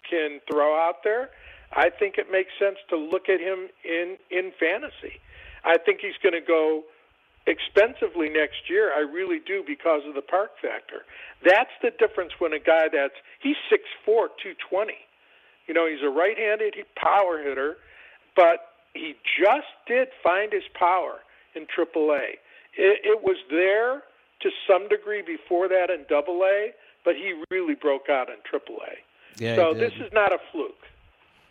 can 0.09 0.39
throw 0.49 0.75
out 0.75 1.03
there, 1.03 1.31
I 1.73 1.89
think 1.89 2.17
it 2.17 2.31
makes 2.31 2.51
sense 2.59 2.77
to 2.89 2.97
look 2.97 3.29
at 3.29 3.39
him 3.39 3.67
in 3.83 4.17
in 4.29 4.51
fantasy. 4.59 5.19
I 5.63 5.77
think 5.77 5.99
he's 6.01 6.17
going 6.23 6.33
to 6.33 6.45
go 6.45 6.83
expensively 7.47 8.29
next 8.29 8.69
year. 8.69 8.91
I 8.93 8.99
really 8.99 9.39
do 9.39 9.63
because 9.65 10.01
of 10.07 10.13
the 10.15 10.21
park 10.21 10.51
factor. 10.61 11.03
That's 11.43 11.71
the 11.81 11.91
difference 11.97 12.31
when 12.39 12.53
a 12.53 12.59
guy 12.59 12.87
that's 12.91 13.15
he's 13.41 13.55
six 13.69 13.83
four, 14.05 14.29
two 14.41 14.53
twenty. 14.69 15.06
You 15.67 15.73
know, 15.73 15.87
he's 15.87 16.03
a 16.03 16.09
right-handed 16.09 16.75
power 16.95 17.43
hitter, 17.43 17.77
but 18.35 18.71
he 18.93 19.15
just 19.39 19.67
did 19.87 20.07
find 20.23 20.51
his 20.51 20.63
power 20.73 21.19
in 21.55 21.65
AAA. 21.65 22.37
It, 22.77 23.01
it 23.03 23.23
was 23.23 23.37
there 23.49 24.03
to 24.41 24.49
some 24.67 24.87
degree 24.87 25.21
before 25.21 25.67
that 25.67 25.89
in 25.89 26.05
Double 26.09 26.41
A, 26.43 26.71
but 27.03 27.15
he 27.15 27.33
really 27.49 27.75
broke 27.75 28.09
out 28.09 28.27
in 28.29 28.35
AAA. 28.35 28.95
Yeah, 29.37 29.55
so 29.55 29.73
this 29.73 29.93
is 29.93 30.11
not 30.13 30.33
a 30.33 30.37
fluke. 30.51 30.75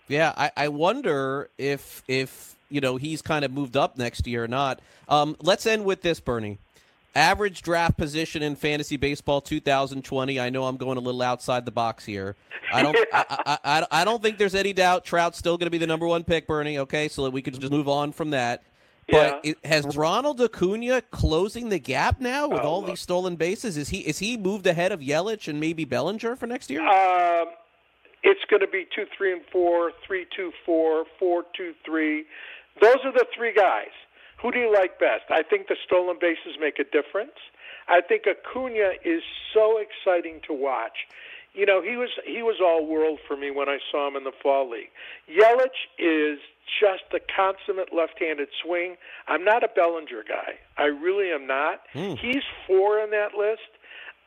Yeah, 0.09 0.33
I, 0.37 0.51
I 0.57 0.69
wonder 0.69 1.51
if 1.59 2.03
if 2.09 2.55
you 2.69 2.81
know 2.81 2.97
he's 2.97 3.23
kind 3.23 3.45
of 3.45 3.53
moved 3.53 3.77
up 3.77 3.97
next 3.97 4.27
year 4.27 4.45
or 4.45 4.49
not. 4.49 4.81
Um, 5.09 5.37
let's 5.41 5.67
end 5.67 5.85
with 5.85 6.03
this, 6.03 6.21
Bernie. 6.21 6.59
Average 7.17 7.62
draft 7.62 7.97
position 7.97 8.43
in 8.43 8.57
fantasy 8.57 8.99
baseball 8.99 9.41
2020. 9.41 10.39
I 10.39 10.51
know 10.51 10.64
I'm 10.64 10.77
going 10.77 10.99
a 10.99 11.01
little 11.01 11.23
outside 11.23 11.64
the 11.64 11.71
box 11.71 12.05
here. 12.05 12.37
I 12.71 12.83
don't. 12.83 12.95
I, 13.11 13.25
I, 13.31 13.59
I, 13.64 13.87
I 13.91 14.05
don't 14.05 14.23
think 14.23 14.37
there's 14.37 14.55
any 14.55 14.75
doubt 14.75 15.07
Trout's 15.07 15.39
still 15.39 15.57
going 15.57 15.67
to 15.67 15.71
be 15.71 15.79
the 15.79 15.87
number 15.87 16.07
one 16.07 16.25
pick, 16.25 16.47
Bernie. 16.47 16.79
Okay, 16.79 17.09
so 17.09 17.25
that 17.25 17.31
we 17.31 17.41
could 17.41 17.59
just 17.59 17.73
move 17.73 17.89
on 17.89 18.12
from 18.12 18.31
that. 18.31 18.64
But 19.09 19.41
it, 19.45 19.57
has 19.64 19.97
Ronald 19.97 20.41
Acuna 20.43 21.01
closing 21.01 21.71
the 21.71 21.79
gap 21.79 22.21
now 22.21 22.49
with 22.49 22.61
all 22.61 22.83
these 22.83 23.01
stolen 23.01 23.37
bases? 23.37 23.77
Is 23.77 23.89
he 23.89 24.01
is 24.01 24.19
he 24.19 24.37
moved 24.37 24.67
ahead 24.67 24.93
of 24.93 25.01
Yelich 25.01 25.49
and 25.49 25.59
maybe 25.59 25.87
Bellinger 25.87 26.37
for 26.37 26.47
next 26.47 26.71
year? 26.71 26.81
Um, 26.83 27.47
it's 28.25 28.45
going 28.51 28.61
to 28.61 28.67
be 28.67 28.87
two, 28.95 29.07
three, 29.17 29.33
and 29.33 29.43
four, 29.51 29.93
three, 30.07 30.27
two, 30.37 30.53
four, 30.67 31.05
four, 31.19 31.45
two, 31.57 31.73
three. 31.85 32.27
Those 32.83 32.97
are 33.05 33.12
the 33.12 33.27
three 33.35 33.55
guys. 33.55 33.93
Who 34.43 34.53
do 34.53 34.59
you 34.59 34.72
like 34.72 34.99
best? 34.99 35.24
I 35.30 35.43
think 35.43 35.68
the 35.68 35.76
stolen 35.84 36.16
bases 36.20 36.57
make 36.61 36.78
a 36.78 36.84
difference. 36.84 37.39
I 37.89 38.01
think 38.01 38.24
Acuna 38.26 38.93
is 39.05 39.22
so 39.55 39.78
exciting 39.78 40.41
to 40.47 40.53
watch. 40.53 41.07
You 41.55 41.64
know, 41.64 41.80
he 41.80 41.97
was 41.97 42.11
he 42.26 42.43
was 42.43 42.57
all 42.61 42.87
world 42.87 43.18
for 43.26 43.37
me 43.37 43.51
when 43.51 43.68
I 43.68 43.78
saw 43.91 44.09
him 44.09 44.16
in 44.16 44.24
the 44.24 44.32
fall 44.43 44.68
league. 44.68 44.91
Yelich 45.26 45.89
is 45.99 46.39
just 46.80 47.05
a 47.14 47.20
consummate 47.34 47.95
left-handed 47.95 48.49
swing. 48.62 48.97
I'm 49.26 49.43
not 49.43 49.64
a 49.64 49.68
Bellinger 49.68 50.24
guy. 50.28 50.59
I 50.76 50.87
really 50.87 51.32
am 51.32 51.47
not. 51.47 51.80
Hmm. 51.95 52.14
He's 52.20 52.43
four 52.66 52.99
in 53.01 53.11
that 53.11 53.34
list. 53.39 53.72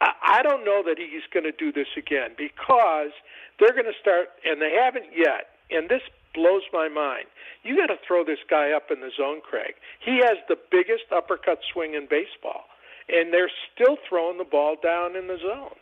I 0.01 0.39
I 0.39 0.41
don't 0.41 0.65
know 0.65 0.81
that 0.83 0.97
he's 0.97 1.27
going 1.31 1.43
to 1.43 1.51
do 1.51 1.71
this 1.71 1.89
again 1.95 2.31
because 2.35 3.11
they're 3.59 3.73
going 3.73 3.91
to 3.91 3.99
start, 4.01 4.29
and 4.43 4.59
they 4.59 4.73
haven't 4.73 5.13
yet. 5.15 5.53
And 5.69 5.87
this 5.87 6.01
blows 6.33 6.63
my 6.71 6.87
mind. 6.87 7.25
You 7.63 7.75
got 7.75 7.87
to 7.87 7.99
throw 8.05 8.23
this 8.23 8.39
guy 8.49 8.71
up 8.71 8.91
in 8.91 9.01
the 9.01 9.11
zone, 9.15 9.41
Craig. 9.41 9.75
He 9.99 10.19
has 10.23 10.37
the 10.47 10.57
biggest 10.71 11.11
uppercut 11.11 11.59
swing 11.73 11.93
in 11.93 12.07
baseball, 12.09 12.65
and 13.07 13.33
they're 13.33 13.51
still 13.73 13.97
throwing 14.07 14.37
the 14.37 14.43
ball 14.43 14.75
down 14.81 15.15
in 15.15 15.27
the 15.27 15.37
zone. 15.37 15.75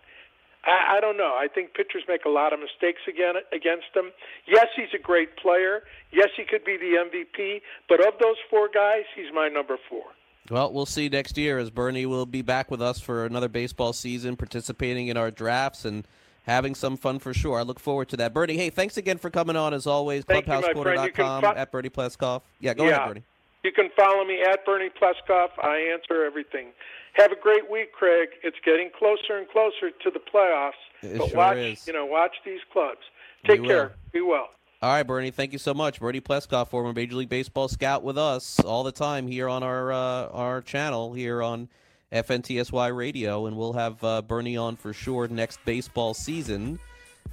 I, 0.66 0.98
I 0.98 1.00
don't 1.00 1.18
know. 1.18 1.36
I 1.38 1.48
think 1.48 1.74
pitchers 1.74 2.04
make 2.08 2.26
a 2.26 2.30
lot 2.30 2.54
of 2.54 2.60
mistakes 2.60 3.02
again 3.08 3.36
against 3.52 3.96
him. 3.96 4.12
Yes, 4.48 4.68
he's 4.76 4.94
a 4.94 5.02
great 5.02 5.38
player. 5.38 5.84
Yes, 6.12 6.30
he 6.36 6.44
could 6.44 6.66
be 6.66 6.78
the 6.78 6.98
MVP. 7.08 7.62
But 7.88 8.06
of 8.06 8.14
those 8.22 8.38
four 8.50 8.70
guys, 8.74 9.04
he's 9.16 9.34
my 9.34 9.48
number 9.48 9.78
four. 9.90 10.04
Well, 10.50 10.72
we'll 10.72 10.86
see 10.86 11.10
next 11.10 11.38
year 11.38 11.58
as 11.58 11.70
Bernie 11.70 12.06
will 12.06 12.26
be 12.26 12.42
back 12.42 12.72
with 12.72 12.82
us 12.82 13.00
for 13.00 13.26
another 13.26 13.50
baseball 13.50 13.92
season, 13.92 14.38
participating 14.38 15.08
in 15.10 15.18
our 15.18 15.30
drafts 15.30 15.84
and 15.84 16.08
having 16.48 16.74
some 16.74 16.98
fun 16.98 17.20
for 17.20 17.34
sure. 17.34 17.60
I 17.60 17.62
look 17.62 17.80
forward 17.80 18.08
to 18.10 18.18
that. 18.18 18.34
Bernie, 18.34 18.58
hey, 18.58 18.70
thanks 18.70 18.98
again 18.98 19.18
for 19.18 19.30
coming 19.30 19.56
on 19.56 19.74
as 19.74 19.86
always. 19.86 20.24
Thank 20.24 20.48
you, 20.48 20.54
my 20.54 20.62
friend. 20.62 20.78
You 20.78 20.84
can 20.84 21.26
ClubhouseCorner.com 21.26 21.42
fi- 21.44 21.54
at 21.54 21.72
Bernie 21.72 21.90
Pleskoff. 21.90 22.42
Yeah, 22.60 22.74
go 22.74 22.86
yeah. 22.86 22.96
ahead, 22.96 23.08
Bernie. 23.08 23.24
You 23.64 23.72
can 23.74 23.90
follow 23.98 24.24
me 24.24 24.42
at 24.42 24.66
Bernie 24.66 24.90
Pleskoff. 24.90 25.50
I 25.62 25.78
answer 25.94 26.24
everything. 26.24 26.68
Have 27.14 27.32
a 27.32 27.36
great 27.36 27.70
week, 27.70 27.92
Craig. 27.92 28.30
It's 28.44 28.58
getting 28.64 28.90
closer 28.98 29.38
and 29.38 29.48
closer 29.50 29.92
to 29.92 30.12
the 30.12 30.20
playoffs. 30.20 30.72
It 31.02 31.18
but 31.18 31.30
sure 31.30 31.38
watch, 31.38 31.58
is. 31.58 31.88
you 31.88 31.94
know, 31.94 32.06
watch 32.06 32.36
these 32.46 32.62
clubs. 32.72 33.02
Take 33.46 33.62
We 33.62 33.68
care. 33.68 33.84
will. 33.84 33.92
Be 34.14 34.22
well. 34.22 34.50
All 34.82 34.92
right, 34.92 35.04
Bernie. 35.04 35.32
Thank 35.32 35.54
you 35.54 35.60
so 35.60 35.74
much, 35.74 36.00
Bernie 36.00 36.22
Pleskoff, 36.22 36.70
former 36.70 36.94
Major 36.94 37.16
League 37.16 37.30
Baseball 37.30 37.68
scout, 37.68 38.04
with 38.04 38.18
us 38.18 38.60
all 38.60 38.84
the 38.84 38.92
time 38.92 39.28
here 39.28 39.50
on 39.50 39.64
our 39.64 39.92
uh, 39.92 40.28
our 40.28 40.62
channel 40.62 41.14
here 41.14 41.42
on 41.42 41.68
FNTSY 42.12 42.96
Radio, 42.96 43.48
and 43.48 43.58
we'll 43.58 43.74
have 43.74 44.04
uh, 44.04 44.22
Bernie 44.22 44.58
on 44.58 44.76
for 44.76 44.94
sure 44.94 45.28
next 45.28 45.60
baseball 45.66 46.14
season. 46.14 46.80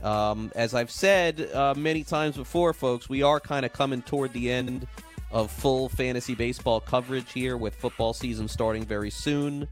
Um, 0.03 0.51
as 0.55 0.75
I've 0.75 0.91
said 0.91 1.49
uh, 1.55 1.75
many 1.77 2.03
times 2.03 2.37
before, 2.37 2.73
folks, 2.73 3.09
we 3.09 3.23
are 3.23 3.39
kind 3.39 3.65
of 3.65 3.73
coming 3.73 4.03
toward 4.03 4.33
the 4.33 4.51
end 4.51 4.87
of 5.31 5.51
full 5.51 5.89
fantasy 5.89 6.35
baseball 6.35 6.81
coverage 6.81 7.33
here, 7.33 7.57
with 7.57 7.75
football 7.75 8.13
season 8.13 8.49
starting 8.49 8.85
very 8.85 9.11
soon. 9.11 9.69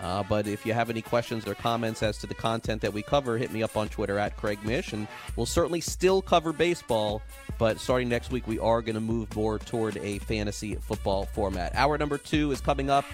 Uh, 0.00 0.22
but 0.28 0.46
if 0.46 0.66
you 0.66 0.72
have 0.72 0.90
any 0.90 1.00
questions 1.00 1.46
or 1.46 1.54
comments 1.54 2.02
as 2.02 2.18
to 2.18 2.26
the 2.26 2.34
content 2.34 2.82
that 2.82 2.92
we 2.92 3.02
cover, 3.02 3.38
hit 3.38 3.52
me 3.52 3.62
up 3.62 3.76
on 3.76 3.88
Twitter 3.88 4.18
at 4.18 4.36
Craig 4.36 4.58
Mish, 4.64 4.92
and 4.92 5.06
we'll 5.36 5.46
certainly 5.46 5.80
still 5.80 6.20
cover 6.20 6.52
baseball. 6.52 7.22
But 7.58 7.78
starting 7.78 8.08
next 8.08 8.30
week, 8.30 8.46
we 8.46 8.58
are 8.58 8.82
going 8.82 8.94
to 8.94 9.00
move 9.00 9.34
more 9.36 9.58
toward 9.58 9.96
a 9.98 10.18
fantasy 10.20 10.74
football 10.74 11.26
format. 11.26 11.74
Hour 11.74 11.96
number 11.98 12.18
two 12.18 12.50
is 12.50 12.60
coming 12.60 12.90
up. 12.90 13.04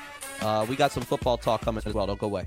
Uh, 0.40 0.66
we 0.68 0.76
got 0.76 0.90
some 0.90 1.02
football 1.02 1.36
talk 1.36 1.60
coming 1.60 1.82
as 1.84 1.92
well. 1.92 2.06
Don't 2.06 2.18
go 2.18 2.26
away. 2.26 2.46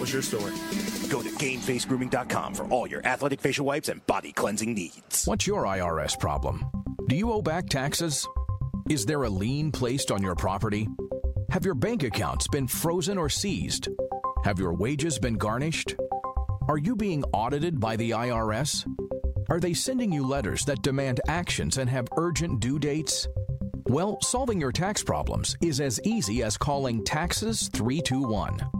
What's 0.00 0.14
your 0.14 0.22
story? 0.22 0.54
Go 1.10 1.20
to 1.20 1.28
GameFaceGrooming.com 1.28 2.54
for 2.54 2.64
all 2.68 2.86
your 2.86 3.04
athletic 3.04 3.38
facial 3.38 3.66
wipes 3.66 3.90
and 3.90 4.04
body 4.06 4.32
cleansing 4.32 4.72
needs. 4.72 5.26
What's 5.26 5.46
your 5.46 5.64
IRS 5.64 6.18
problem? 6.18 6.64
Do 7.06 7.14
you 7.14 7.30
owe 7.30 7.42
back 7.42 7.68
taxes? 7.68 8.26
Is 8.88 9.04
there 9.04 9.22
a 9.24 9.28
lien 9.28 9.70
placed 9.70 10.10
on 10.10 10.22
your 10.22 10.34
property? 10.34 10.88
Have 11.50 11.66
your 11.66 11.74
bank 11.74 12.02
accounts 12.02 12.48
been 12.48 12.66
frozen 12.66 13.18
or 13.18 13.28
seized? 13.28 13.88
Have 14.42 14.58
your 14.58 14.72
wages 14.72 15.18
been 15.18 15.34
garnished? 15.34 15.94
Are 16.66 16.78
you 16.78 16.96
being 16.96 17.22
audited 17.34 17.78
by 17.78 17.96
the 17.96 18.12
IRS? 18.12 18.90
Are 19.50 19.60
they 19.60 19.74
sending 19.74 20.10
you 20.10 20.26
letters 20.26 20.64
that 20.64 20.80
demand 20.80 21.20
actions 21.28 21.76
and 21.76 21.90
have 21.90 22.08
urgent 22.16 22.60
due 22.60 22.78
dates? 22.78 23.28
Well, 23.84 24.16
solving 24.22 24.62
your 24.62 24.72
tax 24.72 25.02
problems 25.02 25.58
is 25.60 25.78
as 25.78 26.00
easy 26.04 26.42
as 26.42 26.56
calling 26.56 27.04
Taxes 27.04 27.68
321. 27.74 28.79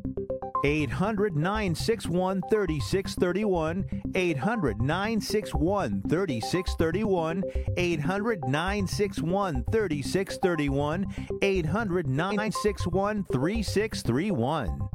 800 0.63 1.35
961 1.35 2.41
3631. 2.49 3.85
800 4.15 4.81
961 4.81 6.01
3631. 6.07 7.43
800 7.77 8.47
961 8.47 9.63
3631. 9.71 11.07
800 11.41 12.07
961 12.07 13.25
3631. 13.31 14.89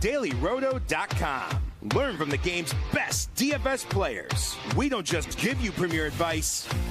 DailyRoto.com. 0.00 1.70
Learn 1.94 2.16
from 2.16 2.28
the 2.28 2.38
game's 2.38 2.74
best 2.92 3.34
DFS 3.34 3.88
players. 3.88 4.56
We 4.76 4.88
don't 4.88 5.06
just 5.06 5.38
give 5.38 5.60
you 5.60 5.72
premier 5.72 6.06
advice, 6.06 6.68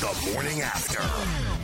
The 0.00 0.30
morning 0.32 0.60
after. 0.60 1.02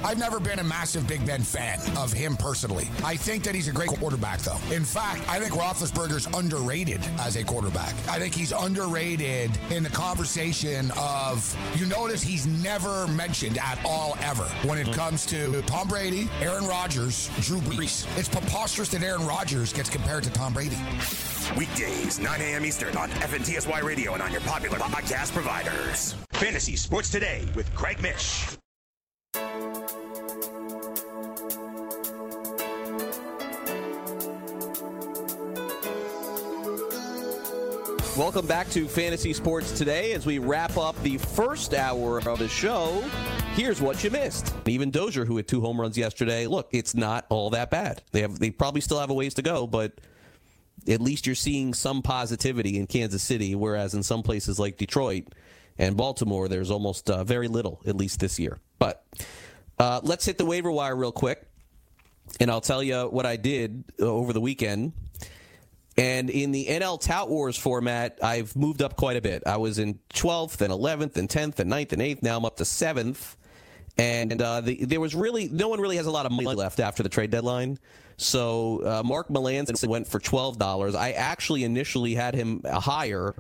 I've 0.05 0.19
never 0.19 0.41
been 0.41 0.59
a 0.59 0.65
massive 0.65 1.07
Big 1.07 1.25
Ben 1.25 1.43
fan 1.43 1.79
of 1.97 2.13
him 2.13 2.37
personally. 2.37 2.91
I 3.05 3.15
think 3.15 3.45
that 3.45 3.55
he's 3.55 3.69
a 3.69 3.73
great 3.73 3.91
quarterback, 3.91 4.41
though. 4.41 4.59
In 4.75 4.85
fact, 4.85 5.23
I 5.29 5.39
think 5.39 5.53
Roethlisberger's 5.53 6.27
underrated 6.37 7.01
as 7.21 7.37
a 7.37 7.45
quarterback. 7.45 7.95
I 8.09 8.19
think 8.19 8.35
he's 8.35 8.51
underrated 8.51 9.53
in 9.71 9.85
the 9.85 9.89
conversation 9.89 10.91
of, 10.99 11.57
you 11.77 11.87
notice 11.87 12.23
he's 12.23 12.45
never 12.45 13.07
mentioned 13.07 13.57
at 13.59 13.79
all 13.85 14.17
ever 14.21 14.45
when 14.67 14.79
it 14.79 14.89
hmm. 14.89 14.95
comes 14.95 15.25
to 15.27 15.63
Tom 15.63 15.87
Brady, 15.87 16.29
Aaron 16.41 16.67
Rodgers, 16.67 17.31
Drew 17.41 17.61
Brees. 17.61 18.05
It's 18.19 18.29
preposterous 18.29 18.89
that 18.89 19.05
Aaron 19.05 19.25
Rodgers 19.25 19.73
gets 19.73 19.89
compared 19.89 20.25
to 20.25 20.31
Tom 20.31 20.53
Brady. 20.55 20.79
Weekdays, 21.57 22.19
9 22.19 22.41
a.m. 22.41 22.65
Eastern 22.65 22.97
on 22.97 23.11
FNTSY 23.11 23.83
Radio 23.85 24.15
and 24.15 24.23
on 24.23 24.33
your 24.33 24.41
popular 24.41 24.79
podcast 24.79 25.33
providers. 25.33 26.17
Fantasy 26.35 26.75
Sports 26.75 27.11
Today 27.11 27.45
with 27.55 27.73
Craig 27.77 28.03
Mish. 28.03 28.45
Welcome 38.17 38.47
back 38.47 38.69
to 38.71 38.89
Fantasy 38.89 39.33
Sports 39.33 39.79
Today 39.79 40.13
as 40.13 40.27
we 40.27 40.41
wrap 40.41 40.77
up 40.77 41.01
the 41.03 41.19
first 41.19 41.73
hour 41.73 42.19
of 42.29 42.41
the 42.41 42.49
show. 42.49 43.01
Here's 43.55 43.81
what 43.81 44.03
you 44.03 44.11
missed. 44.11 44.53
Even 44.67 44.91
Dozier, 44.91 45.25
who 45.25 45.37
had 45.37 45.47
two 45.47 45.61
home 45.61 45.81
runs 45.81 45.97
yesterday, 45.97 46.49
look, 46.49 46.69
it's 46.73 46.97
not 46.97 47.27
all 47.29 47.51
that 47.51 47.71
bad. 47.71 48.03
They 48.11 48.23
have 48.23 48.41
they 48.41 48.51
probably 48.51 48.81
still 48.81 48.99
have 48.99 49.11
a 49.11 49.15
ways 49.15 49.35
to 49.35 49.43
go, 49.43 49.69
but 49.69 50.01
at 50.89 51.01
least 51.01 51.27
you're 51.27 51.37
seeing 51.37 51.75
some 51.75 52.03
positivity 52.03 52.77
in 52.77 52.89
Kansas 52.89 53.23
City, 53.23 53.55
whereas 53.55 53.95
in 53.95 54.03
some 54.03 54.25
places 54.25 54.59
like 54.59 54.77
Detroit 54.77 55.29
and 55.79 55.97
Baltimore, 55.97 56.49
there's 56.49 56.71
almost 56.71 57.11
uh, 57.11 57.25
very 57.25 57.49
little, 57.49 57.81
at 57.87 57.97
least 57.97 58.21
this 58.21 58.39
year. 58.39 58.59
But 58.79 59.05
uh, 59.79 60.01
let's 60.03 60.25
hit 60.25 60.39
the 60.39 60.47
waiver 60.47 60.71
wire 60.71 60.97
real 60.97 61.13
quick, 61.13 61.47
and 62.41 62.51
I'll 62.51 62.61
tell 62.61 62.83
you 62.83 63.03
what 63.03 63.27
I 63.27 63.37
did 63.37 63.85
uh, 64.01 64.07
over 64.07 64.33
the 64.33 64.41
weekend. 64.41 64.93
And 65.97 66.29
in 66.29 66.51
the 66.51 66.67
NL 66.67 67.01
Tout 67.01 67.29
Wars 67.29 67.57
format, 67.57 68.19
I've 68.23 68.57
moved 68.57 68.83
up 68.83 68.97
quite 68.97 69.17
a 69.17 69.21
bit. 69.21 69.45
I 69.47 69.59
was 69.59 69.79
in 69.79 70.01
12th 70.13 70.61
and 70.61 70.73
11th 70.73 71.17
and 71.17 71.29
10th 71.29 71.61
and 71.61 71.71
9th 71.71 71.93
and 71.93 72.03
8th. 72.03 72.23
Now 72.23 72.37
I'm 72.37 72.45
up 72.45 72.57
to 72.57 72.65
7th. 72.65 73.37
And 73.97 74.43
uh, 74.43 74.61
the, 74.61 74.85
there 74.85 75.01
was 75.01 75.15
really, 75.15 75.49
no 75.49 75.69
one 75.69 75.81
really 75.81 75.97
has 75.97 76.07
a 76.07 76.11
lot 76.11 76.27
of 76.27 76.33
money 76.33 76.53
left 76.53 76.81
after 76.81 77.05
the 77.05 77.09
trade 77.09 77.31
deadline. 77.31 77.79
So 78.17 78.85
uh, 78.85 79.03
Mark 79.05 79.29
Melancon 79.29 79.87
went 79.87 80.09
for 80.09 80.19
$12. 80.19 80.97
I 80.97 81.13
actually 81.13 81.63
initially 81.63 82.15
had 82.15 82.35
him 82.35 82.63
higher. 82.65 83.35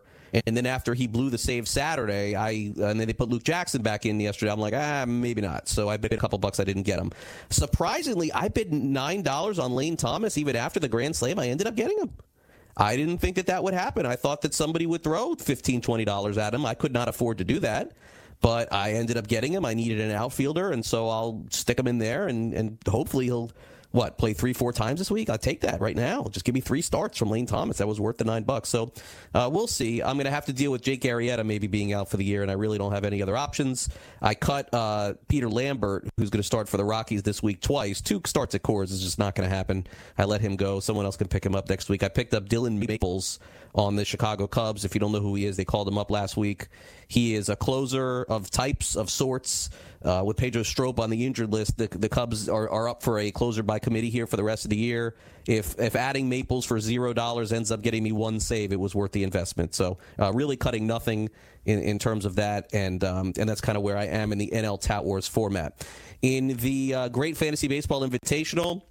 And 0.46 0.56
then 0.56 0.66
after 0.66 0.94
he 0.94 1.06
blew 1.06 1.30
the 1.30 1.38
save 1.38 1.68
Saturday, 1.68 2.34
I 2.34 2.50
and 2.50 2.76
then 3.00 3.06
they 3.06 3.12
put 3.12 3.28
Luke 3.30 3.44
Jackson 3.44 3.82
back 3.82 4.04
in 4.06 4.20
yesterday. 4.20 4.52
I'm 4.52 4.60
like, 4.60 4.74
ah, 4.74 5.04
maybe 5.06 5.40
not. 5.40 5.68
So 5.68 5.88
I 5.88 5.96
bid 5.96 6.12
a 6.12 6.16
couple 6.16 6.38
bucks. 6.38 6.60
I 6.60 6.64
didn't 6.64 6.82
get 6.82 6.98
him. 6.98 7.12
Surprisingly, 7.50 8.32
I 8.32 8.48
bid 8.48 8.72
nine 8.72 9.22
dollars 9.22 9.58
on 9.60 9.72
Lane 9.74 9.96
Thomas 9.96 10.36
even 10.38 10.56
after 10.56 10.80
the 10.80 10.88
Grand 10.88 11.16
Slam. 11.16 11.38
I 11.38 11.48
ended 11.48 11.66
up 11.68 11.76
getting 11.76 11.98
him. 11.98 12.10
I 12.76 12.96
didn't 12.96 13.18
think 13.18 13.36
that 13.36 13.46
that 13.46 13.62
would 13.62 13.74
happen. 13.74 14.06
I 14.06 14.16
thought 14.16 14.42
that 14.42 14.54
somebody 14.54 14.86
would 14.86 15.04
throw 15.04 15.36
$15, 15.36 15.80
$20 15.80 16.36
at 16.38 16.54
him. 16.54 16.66
I 16.66 16.74
could 16.74 16.92
not 16.92 17.08
afford 17.08 17.38
to 17.38 17.44
do 17.44 17.60
that. 17.60 17.92
but 18.40 18.72
I 18.72 18.92
ended 18.92 19.16
up 19.16 19.26
getting 19.26 19.52
him. 19.52 19.64
I 19.64 19.74
needed 19.74 20.00
an 20.00 20.10
outfielder, 20.10 20.70
and 20.72 20.84
so 20.84 21.08
I'll 21.08 21.46
stick 21.50 21.78
him 21.78 21.86
in 21.86 21.98
there, 21.98 22.26
and, 22.28 22.52
and 22.52 22.78
hopefully 22.88 23.26
he'll 23.26 23.50
what 23.94 24.18
play 24.18 24.32
three 24.32 24.52
four 24.52 24.72
times 24.72 24.98
this 24.98 25.08
week? 25.08 25.30
I'll 25.30 25.38
take 25.38 25.60
that 25.60 25.80
right 25.80 25.94
now. 25.94 26.24
Just 26.28 26.44
give 26.44 26.52
me 26.54 26.60
three 26.60 26.82
starts 26.82 27.16
from 27.16 27.30
lane 27.30 27.46
thomas. 27.46 27.78
That 27.78 27.86
was 27.86 28.00
worth 28.00 28.18
the 28.18 28.24
nine 28.24 28.42
bucks. 28.42 28.68
So 28.68 28.92
uh, 29.32 29.48
we'll 29.52 29.68
see. 29.68 30.02
I'm 30.02 30.16
going 30.16 30.24
to 30.24 30.32
have 30.32 30.46
to 30.46 30.52
deal 30.52 30.72
with 30.72 30.82
jake 30.82 31.02
arrieta 31.02 31.46
maybe 31.46 31.68
being 31.68 31.92
out 31.92 32.10
for 32.10 32.16
the 32.16 32.24
year 32.24 32.42
and 32.42 32.50
i 32.50 32.54
really 32.54 32.76
don't 32.76 32.92
have 32.92 33.04
any 33.04 33.22
other 33.22 33.36
options. 33.36 33.88
I 34.20 34.34
cut 34.34 34.68
uh, 34.74 35.14
peter 35.28 35.48
lambert 35.48 36.08
who's 36.16 36.28
going 36.28 36.40
to 36.40 36.46
start 36.46 36.68
for 36.68 36.76
the 36.76 36.84
rockies 36.84 37.22
this 37.22 37.40
week 37.40 37.60
twice. 37.60 38.00
Two 38.00 38.20
starts 38.26 38.56
at 38.56 38.62
Coors 38.62 38.90
is 38.90 39.00
just 39.00 39.20
not 39.20 39.36
going 39.36 39.48
to 39.48 39.54
happen. 39.54 39.86
I 40.18 40.24
let 40.24 40.40
him 40.40 40.56
go. 40.56 40.80
Someone 40.80 41.04
else 41.04 41.16
can 41.16 41.28
pick 41.28 41.46
him 41.46 41.54
up 41.54 41.68
next 41.68 41.88
week. 41.88 42.02
I 42.02 42.08
picked 42.08 42.34
up 42.34 42.48
Dillon 42.48 42.80
Maples 42.80 43.38
on 43.74 43.96
the 43.96 44.04
chicago 44.04 44.46
cubs 44.46 44.84
if 44.84 44.94
you 44.94 45.00
don't 45.00 45.12
know 45.12 45.20
who 45.20 45.34
he 45.34 45.46
is 45.46 45.56
they 45.56 45.64
called 45.64 45.88
him 45.88 45.98
up 45.98 46.10
last 46.10 46.36
week 46.36 46.68
he 47.08 47.34
is 47.34 47.48
a 47.48 47.56
closer 47.56 48.24
of 48.24 48.50
types 48.50 48.96
of 48.96 49.10
sorts 49.10 49.70
uh, 50.04 50.22
with 50.24 50.36
Pedro 50.36 50.62
Strop 50.62 51.00
on 51.00 51.08
the 51.08 51.24
injured 51.24 51.50
list, 51.50 51.78
the, 51.78 51.88
the 51.88 52.08
Cubs 52.08 52.48
are, 52.48 52.68
are 52.68 52.88
up 52.88 53.02
for 53.02 53.18
a 53.18 53.30
closer 53.30 53.62
by 53.62 53.78
committee 53.78 54.10
here 54.10 54.26
for 54.26 54.36
the 54.36 54.44
rest 54.44 54.64
of 54.64 54.70
the 54.70 54.76
year. 54.76 55.16
If 55.46 55.78
if 55.78 55.96
adding 55.96 56.28
Maples 56.28 56.64
for 56.64 56.78
zero 56.78 57.12
dollars 57.12 57.52
ends 57.52 57.70
up 57.70 57.82
getting 57.82 58.02
me 58.02 58.12
one 58.12 58.40
save, 58.40 58.72
it 58.72 58.80
was 58.80 58.94
worth 58.94 59.12
the 59.12 59.24
investment. 59.24 59.74
So 59.74 59.98
uh, 60.18 60.32
really 60.32 60.56
cutting 60.56 60.86
nothing 60.86 61.30
in, 61.64 61.80
in 61.80 61.98
terms 61.98 62.24
of 62.24 62.36
that, 62.36 62.68
and 62.72 63.02
um, 63.02 63.32
and 63.38 63.48
that's 63.48 63.60
kind 63.60 63.76
of 63.76 63.82
where 63.82 63.96
I 63.96 64.04
am 64.04 64.32
in 64.32 64.38
the 64.38 64.50
NL 64.52 64.80
Tout 64.80 65.04
Wars 65.04 65.26
format. 65.26 65.86
In 66.22 66.48
the 66.48 66.94
uh, 66.94 67.08
Great 67.08 67.36
Fantasy 67.36 67.68
Baseball 67.68 68.06
Invitational. 68.06 68.82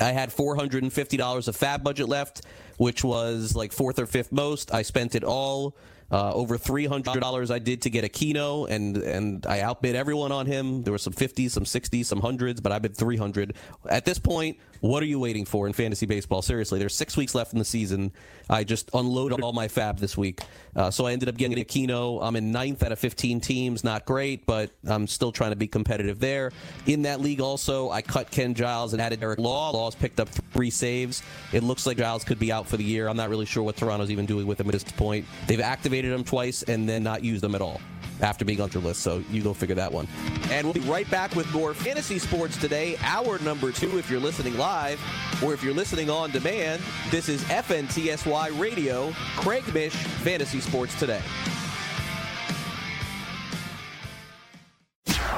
I 0.00 0.12
had 0.12 0.30
$450 0.30 1.48
of 1.48 1.56
fab 1.56 1.82
budget 1.82 2.08
left, 2.08 2.42
which 2.76 3.02
was 3.04 3.54
like 3.56 3.72
fourth 3.72 3.98
or 3.98 4.06
fifth 4.06 4.32
most. 4.32 4.72
I 4.72 4.82
spent 4.82 5.14
it 5.14 5.24
all. 5.24 5.76
Uh, 6.10 6.32
over 6.32 6.56
three 6.56 6.86
hundred 6.86 7.20
dollars 7.20 7.50
I 7.50 7.58
did 7.58 7.82
to 7.82 7.90
get 7.90 8.02
Aquino, 8.02 8.66
and 8.70 8.96
and 8.96 9.44
I 9.44 9.60
outbid 9.60 9.94
everyone 9.94 10.32
on 10.32 10.46
him. 10.46 10.82
There 10.82 10.90
were 10.90 10.96
some 10.96 11.12
fifties, 11.12 11.52
some 11.52 11.66
sixties, 11.66 12.08
some 12.08 12.22
hundreds, 12.22 12.62
but 12.62 12.72
I 12.72 12.78
bid 12.78 12.96
three 12.96 13.18
hundred. 13.18 13.56
At 13.90 14.06
this 14.06 14.18
point, 14.18 14.56
what 14.80 15.02
are 15.02 15.06
you 15.06 15.18
waiting 15.18 15.44
for 15.44 15.66
in 15.66 15.72
fantasy 15.72 16.06
baseball? 16.06 16.42
Seriously, 16.42 16.78
there's 16.78 16.94
six 16.94 17.16
weeks 17.16 17.34
left 17.34 17.52
in 17.52 17.58
the 17.58 17.64
season. 17.64 18.12
I 18.50 18.64
just 18.64 18.90
unloaded 18.94 19.40
all 19.40 19.52
my 19.52 19.68
fab 19.68 19.98
this 19.98 20.16
week, 20.16 20.40
uh, 20.74 20.90
so 20.90 21.06
I 21.06 21.12
ended 21.12 21.28
up 21.28 21.36
getting 21.36 21.58
Aquino. 21.58 22.20
I'm 22.22 22.36
in 22.36 22.50
ninth 22.52 22.82
out 22.82 22.92
of 22.92 22.98
15 22.98 23.40
teams. 23.40 23.84
Not 23.84 24.04
great, 24.04 24.46
but 24.46 24.70
I'm 24.86 25.06
still 25.06 25.32
trying 25.32 25.50
to 25.50 25.56
be 25.56 25.66
competitive 25.66 26.18
there. 26.18 26.52
In 26.86 27.02
that 27.02 27.20
league, 27.20 27.40
also, 27.40 27.90
I 27.90 28.02
cut 28.02 28.30
Ken 28.30 28.54
Giles 28.54 28.92
and 28.92 29.02
added 29.02 29.20
Derek 29.20 29.38
Law. 29.38 29.70
Law's 29.70 29.94
picked 29.94 30.20
up 30.20 30.28
three 30.28 30.70
saves. 30.70 31.22
It 31.52 31.62
looks 31.62 31.86
like 31.86 31.98
Giles 31.98 32.24
could 32.24 32.38
be 32.38 32.52
out 32.52 32.66
for 32.66 32.76
the 32.76 32.84
year. 32.84 33.08
I'm 33.08 33.16
not 33.16 33.28
really 33.28 33.46
sure 33.46 33.62
what 33.62 33.76
Toronto's 33.76 34.10
even 34.10 34.26
doing 34.26 34.46
with 34.46 34.60
him 34.60 34.68
at 34.68 34.72
this 34.72 34.84
point. 34.84 35.26
They've 35.46 35.60
activated 35.60 36.12
him 36.12 36.24
twice 36.24 36.62
and 36.62 36.88
then 36.88 37.02
not 37.02 37.22
used 37.22 37.44
him 37.44 37.54
at 37.54 37.60
all 37.60 37.80
after 38.20 38.44
being 38.44 38.60
on 38.60 38.70
your 38.72 38.82
list. 38.82 39.00
So 39.00 39.22
you 39.30 39.42
go 39.42 39.54
figure 39.54 39.74
that 39.76 39.92
one. 39.92 40.08
And 40.50 40.66
we'll 40.66 40.74
be 40.74 40.80
right 40.80 41.08
back 41.10 41.34
with 41.34 41.52
more 41.52 41.74
fantasy 41.74 42.18
sports 42.18 42.56
today. 42.56 42.96
Hour 43.02 43.38
number 43.40 43.72
two, 43.72 43.98
if 43.98 44.10
you're 44.10 44.20
listening 44.20 44.56
live 44.56 45.00
or 45.42 45.54
if 45.54 45.62
you're 45.62 45.74
listening 45.74 46.10
on 46.10 46.30
demand. 46.30 46.82
This 47.10 47.28
is 47.28 47.42
FNTSY 47.44 48.58
Radio, 48.58 49.12
Craig 49.36 49.72
Mish, 49.72 49.94
Fantasy 49.94 50.60
Sports 50.60 50.98
Today. 50.98 51.22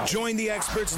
Join 0.06 0.36
the 0.36 0.50
experts 0.50 0.96